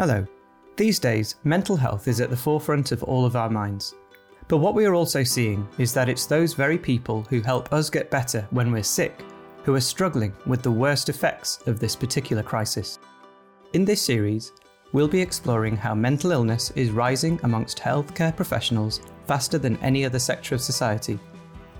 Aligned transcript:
Hello. 0.00 0.26
These 0.78 0.98
days, 0.98 1.34
mental 1.44 1.76
health 1.76 2.08
is 2.08 2.22
at 2.22 2.30
the 2.30 2.34
forefront 2.34 2.90
of 2.90 3.02
all 3.02 3.26
of 3.26 3.36
our 3.36 3.50
minds. 3.50 3.96
But 4.48 4.56
what 4.56 4.72
we 4.72 4.86
are 4.86 4.94
also 4.94 5.22
seeing 5.22 5.68
is 5.76 5.92
that 5.92 6.08
it's 6.08 6.24
those 6.24 6.54
very 6.54 6.78
people 6.78 7.26
who 7.28 7.42
help 7.42 7.70
us 7.70 7.90
get 7.90 8.10
better 8.10 8.48
when 8.48 8.72
we're 8.72 8.82
sick 8.82 9.22
who 9.62 9.74
are 9.74 9.80
struggling 9.80 10.34
with 10.46 10.62
the 10.62 10.70
worst 10.70 11.10
effects 11.10 11.58
of 11.66 11.78
this 11.78 11.94
particular 11.94 12.42
crisis. 12.42 12.98
In 13.74 13.84
this 13.84 14.00
series, 14.00 14.52
we'll 14.92 15.06
be 15.06 15.20
exploring 15.20 15.76
how 15.76 15.94
mental 15.94 16.32
illness 16.32 16.70
is 16.70 16.92
rising 16.92 17.38
amongst 17.42 17.78
healthcare 17.78 18.34
professionals 18.34 19.02
faster 19.26 19.58
than 19.58 19.76
any 19.82 20.06
other 20.06 20.18
sector 20.18 20.54
of 20.54 20.62
society. 20.62 21.18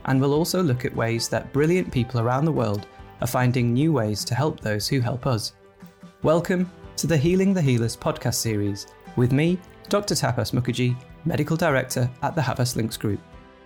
And 0.05 0.21
we'll 0.21 0.35
also 0.35 0.63
look 0.63 0.85
at 0.85 0.95
ways 0.95 1.31
that 1.31 1.55
brilliant 1.55 1.91
people 1.91 2.21
around 2.21 2.45
the 2.45 2.53
world 2.53 2.87
are 3.23 3.27
finding 3.27 3.73
new 3.73 3.95
ways 3.95 4.27
to 4.27 4.35
help 4.35 4.61
those 4.61 4.89
who 4.89 5.01
help 5.01 5.27
us. 5.27 5.55
Welcome 6.23 6.71
to 7.01 7.07
the 7.07 7.17
Healing 7.17 7.55
the 7.55 7.63
Healers 7.63 7.97
podcast 7.97 8.35
series 8.35 8.87
with 9.17 9.33
me, 9.33 9.59
Dr. 9.89 10.15
Tapas 10.15 10.53
Mukherjee, 10.53 10.95
Medical 11.25 11.57
Director 11.57 12.11
at 12.21 12.35
the 12.35 12.43
Havas 12.43 12.77
Lynx 12.77 12.99
Group. 12.99 13.19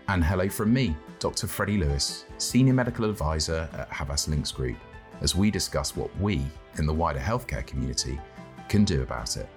And 0.07 0.23
hello 0.23 0.49
from 0.49 0.73
me, 0.73 0.95
Dr. 1.19 1.49
Freddie 1.49 1.79
Lewis, 1.79 2.27
Senior 2.39 2.75
Medical 2.75 3.11
Advisor 3.11 3.69
at 3.73 3.89
Havas 3.91 4.29
Lynx 4.29 4.53
Group, 4.53 4.77
as 5.21 5.35
we 5.35 5.51
discuss 5.51 5.97
what 5.97 6.17
we, 6.21 6.43
in 6.79 6.87
the 6.87 6.95
wider 6.95 7.19
healthcare 7.19 7.67
community, 7.67 8.21
can 8.69 8.85
do 8.85 9.03
about 9.03 9.37
it. 9.37 9.49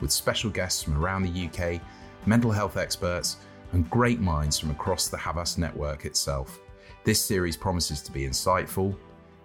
With 0.00 0.10
special 0.10 0.50
guests 0.50 0.82
from 0.82 0.98
around 0.98 1.22
the 1.22 1.46
UK, 1.46 1.80
mental 2.26 2.50
health 2.50 2.76
experts, 2.76 3.36
and 3.70 3.88
great 3.90 4.18
minds 4.18 4.58
from 4.58 4.72
across 4.72 5.06
the 5.06 5.16
Havas 5.16 5.56
network 5.56 6.04
itself, 6.04 6.58
this 7.04 7.24
series 7.24 7.56
promises 7.56 8.02
to 8.02 8.10
be 8.10 8.26
insightful, 8.26 8.96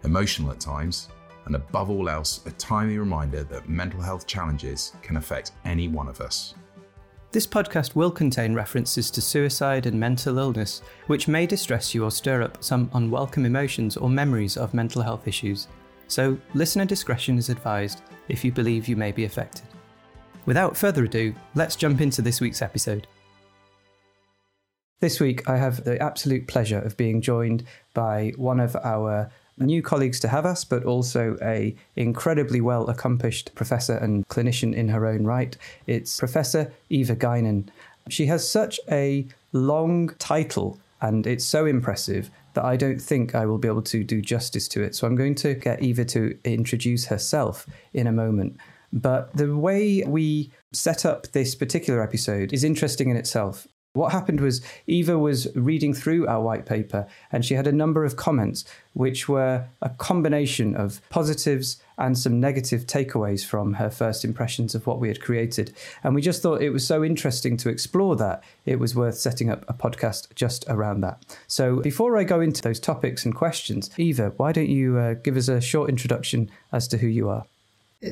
emotional 0.04 0.50
at 0.50 0.60
times, 0.60 1.10
and 1.50 1.56
above 1.56 1.90
all 1.90 2.10
else, 2.10 2.46
a 2.46 2.52
timely 2.52 3.00
reminder 3.00 3.44
that 3.44 3.68
mental 3.68 4.00
health 4.00 4.28
challenges 4.28 4.94
can 5.02 5.18
affect 5.18 5.54
any 5.66 5.88
one 5.88 6.08
of 6.08 6.22
us. 6.22 6.54
This 7.32 7.48
podcast 7.48 7.96
will 7.96 8.12
contain 8.12 8.54
references 8.54 9.10
to 9.10 9.22
suicide 9.22 9.88
and 9.88 10.00
mental 10.00 10.38
illness, 10.38 10.84
which 11.08 11.28
may 11.28 11.48
distress 11.48 11.96
you 11.96 12.04
or 12.04 12.12
stir 12.12 12.44
up 12.44 12.64
some 12.64 12.90
unwelcome 12.94 13.48
emotions 13.48 13.98
or 13.98 14.10
memories 14.10 14.58
of 14.58 14.76
mental 14.76 15.02
health 15.02 15.28
issues. 15.28 15.68
So, 16.08 16.38
listener 16.54 16.86
discretion 16.86 17.40
is 17.40 17.50
advised 17.50 18.04
if 18.28 18.46
you 18.46 18.52
believe 18.52 18.88
you 18.88 18.96
may 18.96 19.12
be 19.12 19.26
affected. 19.26 19.66
Without 20.46 20.78
further 20.78 21.06
ado, 21.06 21.34
let's 21.56 21.76
jump 21.76 22.00
into 22.00 22.22
this 22.22 22.42
week's 22.42 22.62
episode. 22.62 23.08
This 25.00 25.20
week, 25.20 25.50
I 25.50 25.58
have 25.58 25.84
the 25.84 26.00
absolute 26.02 26.48
pleasure 26.48 26.80
of 26.80 26.98
being 26.98 27.22
joined 27.22 27.64
by 27.96 28.34
one 28.36 28.60
of 28.60 28.76
our 28.76 29.32
new 29.60 29.82
colleagues 29.82 30.20
to 30.22 30.28
Havas, 30.28 30.64
but 30.64 30.84
also 30.84 31.38
a 31.42 31.76
incredibly 31.96 32.62
well 32.62 32.90
accomplished 32.90 33.54
professor 33.56 33.98
and 33.98 34.28
clinician 34.28 34.74
in 34.74 34.90
her 34.90 35.06
own 35.06 35.26
right. 35.26 35.56
It's 35.88 36.20
Professor 36.20 36.72
Eva 36.90 37.16
Guinan. 37.16 37.70
She 38.10 38.26
has 38.28 38.50
such 38.50 38.80
a 38.92 39.28
long 39.52 40.10
title 40.20 40.80
and 41.02 41.26
it's 41.26 41.46
so 41.46 41.66
impressive 41.66 42.30
that 42.54 42.66
I 42.66 42.76
don't 42.76 43.00
think 43.00 43.36
I 43.36 43.46
will 43.46 43.58
be 43.58 43.68
able 43.68 43.84
to 43.84 44.04
do 44.04 44.22
justice 44.22 44.68
to 44.70 44.84
it. 44.84 44.96
So 44.96 45.08
I'm 45.08 45.16
going 45.16 45.36
to 45.36 45.54
get 45.54 45.82
Eva 45.82 46.06
to 46.06 46.38
introduce 46.44 47.06
herself 47.06 47.68
in 47.94 48.08
a 48.08 48.12
moment. 48.12 48.58
But 48.92 49.36
the 49.36 49.56
way 49.56 50.04
we 50.06 50.52
set 50.74 51.06
up 51.06 51.28
this 51.32 51.56
particular 51.56 52.02
episode 52.02 52.52
is 52.52 52.64
interesting 52.64 53.10
in 53.10 53.18
itself. 53.18 53.68
What 53.94 54.12
happened 54.12 54.40
was 54.40 54.62
Eva 54.86 55.18
was 55.18 55.48
reading 55.56 55.96
through 55.96 56.28
our 56.28 56.42
white 56.44 56.68
paper 56.68 57.08
and 57.32 57.44
she 57.44 57.56
had 57.56 57.66
a 57.66 57.72
number 57.72 58.06
of 58.06 58.16
comments 58.16 58.64
which 58.94 59.28
were 59.28 59.66
a 59.82 59.90
combination 59.90 60.76
of 60.76 61.02
positives 61.10 61.82
and 61.98 62.16
some 62.16 62.40
negative 62.40 62.86
takeaways 62.86 63.44
from 63.44 63.74
her 63.74 63.90
first 63.90 64.24
impressions 64.24 64.76
of 64.76 64.86
what 64.86 65.00
we 65.00 65.08
had 65.08 65.20
created. 65.20 65.76
And 66.04 66.14
we 66.14 66.22
just 66.22 66.44
thought 66.44 66.62
it 66.62 66.70
was 66.70 66.86
so 66.86 67.04
interesting 67.04 67.58
to 67.58 67.70
explore 67.70 68.16
that 68.18 68.44
it 68.64 68.78
was 68.78 68.96
worth 68.96 69.18
setting 69.18 69.50
up 69.50 69.66
a 69.68 69.74
podcast 69.74 70.36
just 70.36 70.66
around 70.68 71.02
that. 71.02 71.38
So 71.48 71.82
before 71.82 72.16
I 72.16 72.26
go 72.26 72.42
into 72.42 72.62
those 72.62 72.80
topics 72.80 73.26
and 73.26 73.34
questions, 73.34 73.90
Eva, 73.98 74.34
why 74.38 74.52
don't 74.52 74.70
you 74.70 75.00
uh, 75.00 75.16
give 75.16 75.36
us 75.36 75.48
a 75.48 75.60
short 75.60 75.90
introduction 75.90 76.52
as 76.72 76.88
to 76.90 77.00
who 77.00 77.08
you 77.08 77.28
are? 77.28 77.46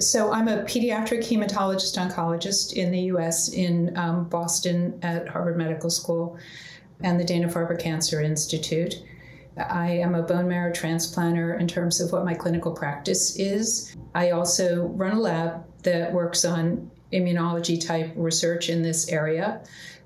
So, 0.01 0.33
I'm 0.33 0.49
a 0.49 0.63
pediatric 0.63 1.23
hematologist 1.23 1.95
oncologist 1.97 2.73
in 2.73 2.91
the 2.91 2.99
US 3.13 3.47
in 3.53 3.95
um, 3.97 4.25
Boston 4.27 4.99
at 5.01 5.29
Harvard 5.29 5.57
Medical 5.57 5.89
School 5.89 6.37
and 6.99 7.17
the 7.17 7.23
Dana 7.23 7.47
Farber 7.47 7.79
Cancer 7.79 8.19
Institute. 8.19 9.01
I 9.55 9.91
am 9.91 10.13
a 10.13 10.23
bone 10.23 10.49
marrow 10.49 10.73
transplanter 10.73 11.57
in 11.57 11.69
terms 11.69 12.01
of 12.01 12.11
what 12.11 12.25
my 12.25 12.33
clinical 12.33 12.73
practice 12.73 13.39
is. 13.39 13.95
I 14.13 14.31
also 14.31 14.87
run 14.87 15.15
a 15.15 15.19
lab 15.21 15.63
that 15.83 16.11
works 16.11 16.43
on 16.43 16.91
immunology 17.13 17.79
type 17.79 18.11
research 18.17 18.67
in 18.67 18.81
this 18.81 19.07
area 19.07 19.63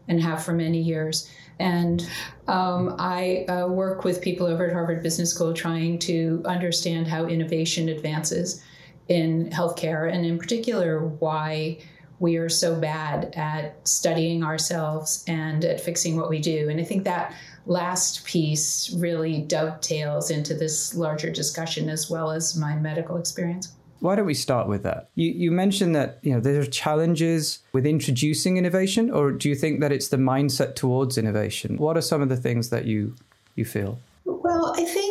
and 0.08 0.22
have 0.22 0.44
for 0.44 0.54
many 0.54 0.80
years. 0.80 1.28
And 1.58 2.08
um, 2.48 2.98
I 3.00 3.46
uh, 3.46 3.66
work 3.66 4.04
with 4.04 4.22
people 4.22 4.46
over 4.46 4.68
at 4.68 4.74
Harvard 4.74 5.02
Business 5.02 5.34
School 5.34 5.56
trying 5.56 5.98
to 6.00 6.44
understand 6.46 7.08
how 7.08 7.26
innovation 7.26 7.90
advances 7.90 8.64
in 9.12 9.50
healthcare, 9.50 10.12
and 10.12 10.26
in 10.26 10.38
particular, 10.38 11.06
why 11.06 11.78
we 12.20 12.38
are 12.38 12.48
so 12.48 12.80
bad 12.80 13.34
at 13.36 13.76
studying 13.86 14.42
ourselves 14.42 15.26
and 15.28 15.66
at 15.66 15.82
fixing 15.82 16.16
what 16.16 16.30
we 16.30 16.40
do. 16.40 16.70
And 16.70 16.80
I 16.80 16.84
think 16.84 17.04
that 17.04 17.36
last 17.66 18.24
piece 18.26 18.94
really 18.94 19.42
dovetails 19.42 20.32
into 20.32 20.54
this 20.54 20.96
larger 20.96 21.30
discussion 21.30 21.90
as 21.90 22.10
well 22.10 22.32
as 22.32 22.56
my 22.56 22.76
medical 22.76 23.18
experience. 23.18 23.74
Why 24.00 24.16
don't 24.16 24.26
we 24.26 24.34
start 24.34 24.68
with 24.68 24.84
that? 24.84 25.10
You, 25.16 25.30
you 25.32 25.52
mentioned 25.52 25.94
that 25.96 26.20
you 26.22 26.34
know 26.34 26.40
there 26.40 26.62
are 26.62 26.66
challenges 26.66 27.60
with 27.74 27.86
introducing 27.86 28.56
innovation, 28.56 29.12
or 29.12 29.32
do 29.32 29.50
you 29.50 29.56
think 29.56 29.82
that 29.82 29.92
it's 29.92 30.08
the 30.08 30.18
mindset 30.18 30.76
towards 30.76 31.18
innovation? 31.18 31.76
What 31.78 31.98
are 31.98 32.02
some 32.02 32.22
of 32.22 32.30
the 32.30 32.38
things 32.38 32.70
that 32.70 32.86
you 32.86 33.16
you 33.56 33.66
feel? 33.66 34.00
Well, 34.26 34.74
I 34.78 34.86
think 34.86 35.11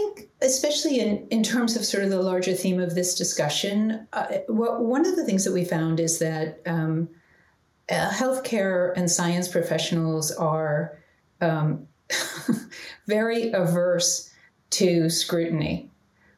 especially 0.51 1.01
in, 1.01 1.27
in 1.29 1.43
terms 1.43 1.77
of 1.77 1.85
sort 1.85 2.05
of 2.05 2.11
the 2.11 2.21
larger 2.21 2.53
theme 2.53 2.81
of 2.81 2.95
this 2.95 3.15
discussion, 3.15 4.07
uh, 4.13 4.27
what, 4.49 4.81
one 4.81 5.07
of 5.07 5.17
the 5.17 5.25
things 5.25 5.45
that 5.45 5.53
we 5.53 5.65
found 5.65 6.01
is 6.01 6.19
that 6.19 6.61
um, 6.67 7.09
uh, 7.91 8.11
healthcare 8.11 8.93
and 8.97 9.11
science 9.11 9.49
professionals 9.49 10.31
are 10.33 10.99
um, 11.41 11.87
very 13.07 13.51
averse 13.53 14.33
to 14.71 15.09
scrutiny. 15.09 15.91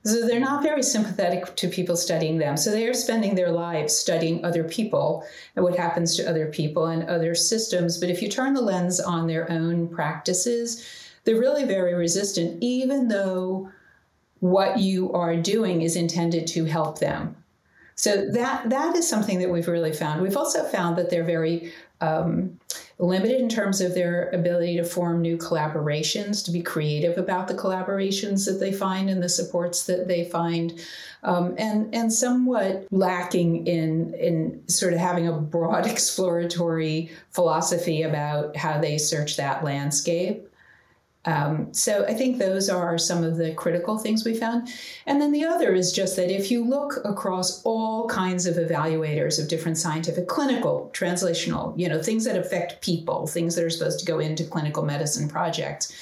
So 0.04 0.26
they're 0.26 0.40
not 0.40 0.64
very 0.64 0.82
sympathetic 0.82 1.54
to 1.56 1.68
people 1.68 1.96
studying 1.96 2.38
them. 2.38 2.56
So 2.56 2.70
they 2.70 2.88
are 2.88 2.94
spending 2.94 3.36
their 3.36 3.52
lives 3.52 3.96
studying 3.96 4.44
other 4.44 4.64
people 4.64 5.24
and 5.54 5.64
what 5.64 5.76
happens 5.76 6.16
to 6.16 6.28
other 6.28 6.46
people 6.46 6.86
and 6.86 7.08
other 7.08 7.36
systems. 7.36 7.98
But 7.98 8.10
if 8.10 8.20
you 8.20 8.28
turn 8.28 8.54
the 8.54 8.60
lens 8.60 8.98
on 8.98 9.28
their 9.28 9.50
own 9.50 9.88
practices, 9.88 10.84
they're 11.24 11.38
really 11.38 11.64
very 11.64 11.94
resistant, 11.94 12.60
even 12.60 13.06
though 13.06 13.70
what 14.42 14.80
you 14.80 15.12
are 15.12 15.36
doing 15.36 15.82
is 15.82 15.94
intended 15.94 16.48
to 16.48 16.64
help 16.64 16.98
them. 16.98 17.36
So 17.94 18.28
that 18.32 18.70
that 18.70 18.96
is 18.96 19.08
something 19.08 19.38
that 19.38 19.48
we've 19.48 19.68
really 19.68 19.92
found. 19.92 20.20
We've 20.20 20.36
also 20.36 20.64
found 20.64 20.98
that 20.98 21.10
they're 21.10 21.22
very 21.22 21.72
um, 22.00 22.58
limited 22.98 23.40
in 23.40 23.48
terms 23.48 23.80
of 23.80 23.94
their 23.94 24.30
ability 24.30 24.78
to 24.78 24.84
form 24.84 25.22
new 25.22 25.36
collaborations, 25.36 26.44
to 26.46 26.50
be 26.50 26.60
creative 26.60 27.18
about 27.18 27.46
the 27.46 27.54
collaborations 27.54 28.44
that 28.46 28.58
they 28.58 28.72
find 28.72 29.08
and 29.08 29.22
the 29.22 29.28
supports 29.28 29.86
that 29.86 30.08
they 30.08 30.24
find, 30.24 30.80
um, 31.22 31.54
and 31.56 31.94
and 31.94 32.12
somewhat 32.12 32.88
lacking 32.90 33.64
in 33.68 34.12
in 34.14 34.68
sort 34.68 34.92
of 34.92 34.98
having 34.98 35.28
a 35.28 35.32
broad 35.32 35.86
exploratory 35.94 37.12
philosophy 37.30 38.02
about 38.02 38.56
how 38.56 38.80
they 38.80 38.98
search 38.98 39.36
that 39.36 39.62
landscape. 39.62 40.48
Um, 41.24 41.72
so 41.72 42.04
I 42.06 42.14
think 42.14 42.38
those 42.38 42.68
are 42.68 42.98
some 42.98 43.22
of 43.22 43.36
the 43.36 43.54
critical 43.54 43.96
things 43.96 44.24
we 44.24 44.34
found. 44.34 44.68
And 45.06 45.20
then 45.20 45.30
the 45.30 45.44
other 45.44 45.72
is 45.72 45.92
just 45.92 46.16
that 46.16 46.34
if 46.34 46.50
you 46.50 46.64
look 46.64 46.98
across 47.04 47.62
all 47.62 48.08
kinds 48.08 48.46
of 48.46 48.56
evaluators 48.56 49.40
of 49.40 49.48
different 49.48 49.78
scientific, 49.78 50.26
clinical, 50.26 50.90
translational, 50.92 51.78
you 51.78 51.88
know, 51.88 52.02
things 52.02 52.24
that 52.24 52.36
affect 52.36 52.80
people, 52.80 53.26
things 53.26 53.54
that 53.54 53.64
are 53.64 53.70
supposed 53.70 54.00
to 54.00 54.06
go 54.06 54.18
into 54.18 54.44
clinical 54.44 54.84
medicine 54.84 55.28
projects, 55.28 55.92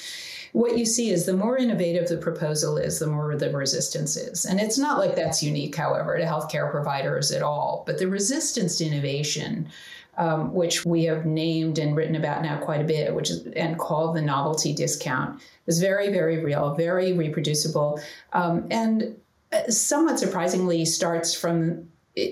what 0.53 0.77
you 0.77 0.85
see 0.85 1.11
is 1.11 1.25
the 1.25 1.37
more 1.37 1.57
innovative 1.57 2.09
the 2.09 2.17
proposal 2.17 2.77
is, 2.77 2.99
the 2.99 3.07
more 3.07 3.35
the 3.37 3.51
resistance 3.51 4.17
is. 4.17 4.45
And 4.45 4.59
it's 4.59 4.77
not 4.77 4.97
like 4.97 5.15
that's 5.15 5.41
unique, 5.41 5.75
however, 5.75 6.17
to 6.17 6.25
healthcare 6.25 6.69
providers 6.69 7.31
at 7.31 7.41
all, 7.41 7.83
but 7.85 7.99
the 7.99 8.07
resistance 8.07 8.77
to 8.77 8.85
innovation 8.85 9.69
um, 10.17 10.53
which 10.53 10.85
we 10.85 11.05
have 11.05 11.25
named 11.25 11.77
and 11.77 11.95
written 11.95 12.15
about 12.15 12.41
now 12.41 12.59
quite 12.59 12.81
a 12.81 12.85
bit, 12.85 13.13
which 13.13 13.29
is 13.29 13.45
and 13.55 13.77
called 13.79 14.15
the 14.15 14.21
novelty 14.21 14.73
discount, 14.73 15.41
is 15.67 15.79
very, 15.79 16.11
very 16.11 16.43
real, 16.43 16.75
very 16.75 17.13
reproducible, 17.13 18.01
um, 18.33 18.67
and 18.71 19.15
uh, 19.51 19.69
somewhat 19.69 20.19
surprisingly 20.19 20.85
starts 20.85 21.33
from 21.33 21.87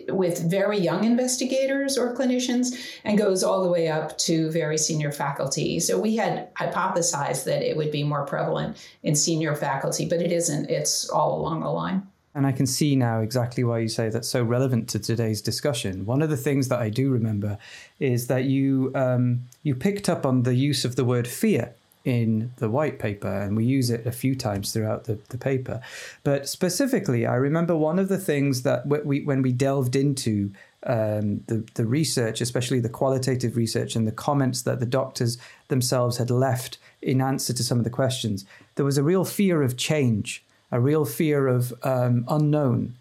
with 0.09 0.49
very 0.49 0.77
young 0.77 1.05
investigators 1.05 1.97
or 1.97 2.13
clinicians 2.13 2.75
and 3.05 3.17
goes 3.17 3.43
all 3.43 3.63
the 3.63 3.69
way 3.69 3.87
up 3.87 4.17
to 4.17 4.51
very 4.51 4.77
senior 4.77 5.11
faculty. 5.11 5.79
So 5.79 5.97
we 5.97 6.17
had 6.17 6.53
hypothesized 6.55 7.45
that 7.45 7.61
it 7.61 7.77
would 7.77 7.91
be 7.91 8.03
more 8.03 8.25
prevalent 8.25 8.77
in 9.03 9.15
senior 9.15 9.55
faculty, 9.55 10.05
but 10.05 10.21
it 10.21 10.33
isn't. 10.33 10.69
It's 10.69 11.09
all 11.09 11.39
along 11.39 11.61
the 11.61 11.69
line. 11.69 12.05
And 12.35 12.45
I 12.45 12.51
can 12.51 12.67
see 12.67 12.95
now 12.95 13.21
exactly 13.21 13.63
why 13.63 13.79
you 13.79 13.87
say 13.87 14.09
that's 14.09 14.29
so 14.29 14.43
relevant 14.43 14.87
to 14.89 14.99
today's 14.99 15.41
discussion. 15.41 16.05
One 16.05 16.21
of 16.21 16.29
the 16.29 16.37
things 16.37 16.67
that 16.67 16.79
I 16.79 16.89
do 16.89 17.09
remember 17.09 17.57
is 17.99 18.27
that 18.27 18.43
you 18.43 18.91
um, 18.93 19.45
you 19.63 19.75
picked 19.75 20.07
up 20.07 20.25
on 20.25 20.43
the 20.43 20.53
use 20.53 20.85
of 20.85 20.95
the 20.95 21.03
word 21.03 21.27
fear 21.27 21.73
in 22.05 22.51
the 22.57 22.69
white 22.69 22.97
paper, 22.97 23.27
and 23.27 23.57
we 23.57 23.65
use 23.65 23.89
it 23.89 24.05
a 24.07 24.11
few 24.11 24.35
times 24.35 24.71
throughout 24.71 25.03
the, 25.03 25.19
the 25.29 25.37
paper. 25.37 25.81
But 26.23 26.47
specifically, 26.47 27.25
I 27.25 27.35
remember 27.35 27.75
one 27.75 27.99
of 27.99 28.09
the 28.09 28.17
things 28.17 28.61
that 28.61 28.87
we, 28.87 29.21
when 29.21 29.41
we 29.41 29.51
delved 29.51 29.95
into 29.95 30.51
um, 30.83 31.41
the, 31.47 31.67
the 31.73 31.85
research, 31.85 32.41
especially 32.41 32.79
the 32.79 32.89
qualitative 32.89 33.57
research 33.57 33.95
and 33.95 34.07
the 34.07 34.13
comments 34.13 34.61
that 34.61 34.79
the 34.79 34.85
doctors 34.85 35.37
themselves 35.67 36.17
had 36.17 36.31
left 36.31 36.77
in 37.01 37.21
answer 37.21 37.53
to 37.53 37.63
some 37.63 37.77
of 37.77 37.83
the 37.83 37.89
questions, 37.89 38.45
there 38.75 38.85
was 38.85 38.97
a 38.97 39.03
real 39.03 39.25
fear 39.25 39.61
of 39.61 39.75
change 39.75 40.43
a 40.71 40.79
real 40.79 41.05
fear 41.05 41.47
of 41.47 41.73
um, 41.83 42.25
unknown. 42.27 42.95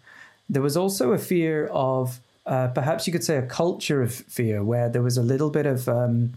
There 0.49 0.61
was 0.61 0.75
also 0.75 1.11
a 1.11 1.17
fear 1.17 1.67
of, 1.67 2.19
uh, 2.45 2.69
perhaps 2.69 3.05
you 3.05 3.13
could 3.13 3.23
say, 3.23 3.37
a 3.37 3.45
culture 3.45 4.01
of 4.01 4.13
fear 4.13 4.63
where 4.63 4.89
there 4.89 5.03
was 5.03 5.17
a 5.17 5.23
little 5.23 5.49
bit 5.49 5.65
of 5.65 5.87
um, 5.87 6.33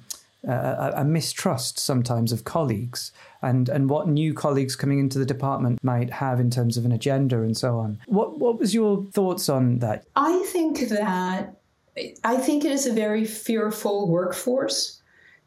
a, 0.46 0.92
a, 0.96 1.04
mistrust 1.04 1.78
sometimes 1.78 2.32
of 2.32 2.44
colleagues 2.44 3.12
and, 3.40 3.68
and 3.68 3.88
what 3.88 4.08
new 4.08 4.34
colleagues 4.34 4.76
coming 4.76 4.98
into 4.98 5.18
the 5.18 5.24
department 5.24 5.82
might 5.82 6.10
have 6.10 6.40
in 6.40 6.50
terms 6.50 6.76
of 6.76 6.84
an 6.84 6.92
agenda 6.92 7.40
and 7.42 7.56
so 7.56 7.78
on. 7.78 7.98
What, 8.06 8.38
what 8.38 8.58
was 8.58 8.74
your 8.74 9.04
thoughts 9.12 9.48
on 9.48 9.78
that? 9.78 10.04
I 10.16 10.44
think 10.52 10.88
that 10.88 11.56
I 12.24 12.36
think 12.38 12.64
it 12.64 12.72
is 12.72 12.86
a 12.86 12.92
very 12.92 13.24
fearful 13.24 14.08
workforce. 14.08 15.00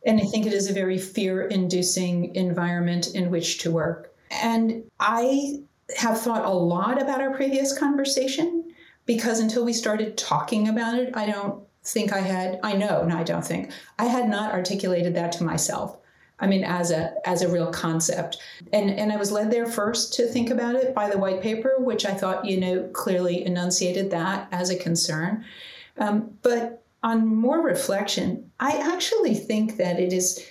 And 0.06 0.22
I 0.22 0.26
think 0.26 0.46
it 0.46 0.54
is 0.54 0.70
a 0.70 0.74
very 0.74 1.00
fear 1.00 1.42
inducing 1.42 2.36
environment 2.36 3.16
in 3.16 3.32
which 3.32 3.58
to 3.60 3.72
work. 3.72 4.14
And 4.30 4.84
I 5.00 5.62
have 5.96 6.20
thought 6.20 6.46
a 6.46 6.50
lot 6.50 7.02
about 7.02 7.22
our 7.22 7.34
previous 7.34 7.78
conversation 7.78 8.74
because 9.06 9.40
until 9.40 9.64
we 9.64 9.74
started 9.74 10.18
talking 10.18 10.68
about 10.68 10.96
it, 10.98 11.16
I 11.16 11.26
don't 11.26 11.64
think 11.84 12.12
I 12.12 12.20
had, 12.20 12.60
I 12.64 12.74
know, 12.74 13.04
no, 13.04 13.18
I 13.18 13.24
don't 13.24 13.46
think, 13.46 13.72
I 14.00 14.06
had 14.06 14.28
not 14.28 14.52
articulated 14.52 15.16
that 15.16 15.32
to 15.34 15.44
myself. 15.44 15.98
I 16.40 16.48
mean, 16.48 16.66
as 16.66 16.92
a 16.92 17.14
as 17.26 17.42
a 17.42 17.48
real 17.48 17.72
concept, 17.72 18.38
and 18.74 18.90
and 18.90 19.10
I 19.10 19.16
was 19.16 19.32
led 19.32 19.52
there 19.52 19.66
first 19.66 20.14
to 20.16 20.28
think 20.28 20.50
about 20.50 20.76
it 20.76 20.94
by 20.94 21.10
the 21.10 21.18
white 21.18 21.42
paper, 21.42 21.76
which 21.78 22.06
I 22.06 22.14
thought 22.14 22.44
you 22.44 22.60
know 22.60 22.90
clearly 22.92 23.46
enunciated 23.46 24.12
that 24.12 24.50
as 24.52 24.70
a 24.70 24.76
concern. 24.76 25.46
Um, 25.98 26.38
but 26.42 26.84
on 27.04 27.26
more 27.26 27.62
reflection, 27.62 28.52
I 28.60 28.72
actually 28.94 29.36
think 29.36 29.78
that 29.78 29.98
it 29.98 30.12
is 30.12 30.46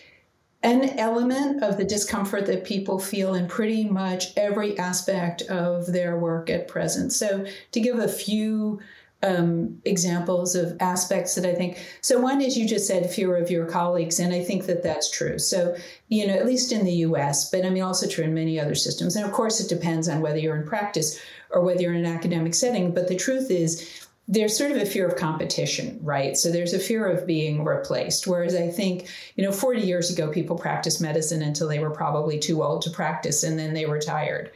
an 0.64 0.98
element 0.98 1.62
of 1.62 1.76
the 1.76 1.84
discomfort 1.84 2.46
that 2.46 2.64
people 2.64 2.98
feel 2.98 3.34
in 3.34 3.46
pretty 3.46 3.84
much 3.84 4.36
every 4.36 4.76
aspect 4.78 5.42
of 5.42 5.86
their 5.86 6.18
work 6.18 6.50
at 6.50 6.66
present. 6.66 7.12
So, 7.12 7.46
to 7.72 7.80
give 7.80 7.98
a 7.98 8.08
few 8.08 8.80
um, 9.24 9.80
examples 9.84 10.54
of 10.54 10.76
aspects 10.80 11.34
that 11.34 11.46
I 11.46 11.54
think. 11.54 11.78
So, 12.00 12.20
one 12.20 12.40
is 12.40 12.56
you 12.56 12.68
just 12.68 12.86
said 12.86 13.10
fewer 13.10 13.36
of 13.36 13.50
your 13.50 13.66
colleagues, 13.66 14.20
and 14.20 14.34
I 14.34 14.42
think 14.42 14.66
that 14.66 14.82
that's 14.82 15.10
true. 15.10 15.38
So, 15.38 15.76
you 16.08 16.26
know, 16.26 16.34
at 16.34 16.46
least 16.46 16.72
in 16.72 16.84
the 16.84 16.92
US, 16.92 17.50
but 17.50 17.64
I 17.64 17.70
mean, 17.70 17.82
also 17.82 18.06
true 18.06 18.24
in 18.24 18.34
many 18.34 18.60
other 18.60 18.74
systems. 18.74 19.16
And 19.16 19.24
of 19.24 19.32
course, 19.32 19.60
it 19.60 19.68
depends 19.68 20.08
on 20.08 20.20
whether 20.20 20.38
you're 20.38 20.56
in 20.56 20.66
practice 20.66 21.20
or 21.50 21.62
whether 21.62 21.80
you're 21.80 21.94
in 21.94 22.04
an 22.04 22.12
academic 22.12 22.54
setting. 22.54 22.92
But 22.92 23.08
the 23.08 23.16
truth 23.16 23.50
is, 23.50 24.03
there's 24.26 24.56
sort 24.56 24.70
of 24.70 24.78
a 24.78 24.86
fear 24.86 25.06
of 25.06 25.16
competition, 25.16 25.98
right? 26.02 26.36
So 26.36 26.50
there's 26.50 26.72
a 26.72 26.78
fear 26.78 27.06
of 27.06 27.26
being 27.26 27.62
replaced. 27.64 28.26
Whereas 28.26 28.54
I 28.54 28.68
think, 28.70 29.08
you 29.36 29.44
know, 29.44 29.52
40 29.52 29.82
years 29.82 30.10
ago, 30.10 30.30
people 30.30 30.56
practiced 30.56 31.00
medicine 31.00 31.42
until 31.42 31.68
they 31.68 31.78
were 31.78 31.90
probably 31.90 32.38
too 32.38 32.62
old 32.62 32.82
to 32.82 32.90
practice 32.90 33.42
and 33.42 33.58
then 33.58 33.74
they 33.74 33.84
retired. 33.84 34.50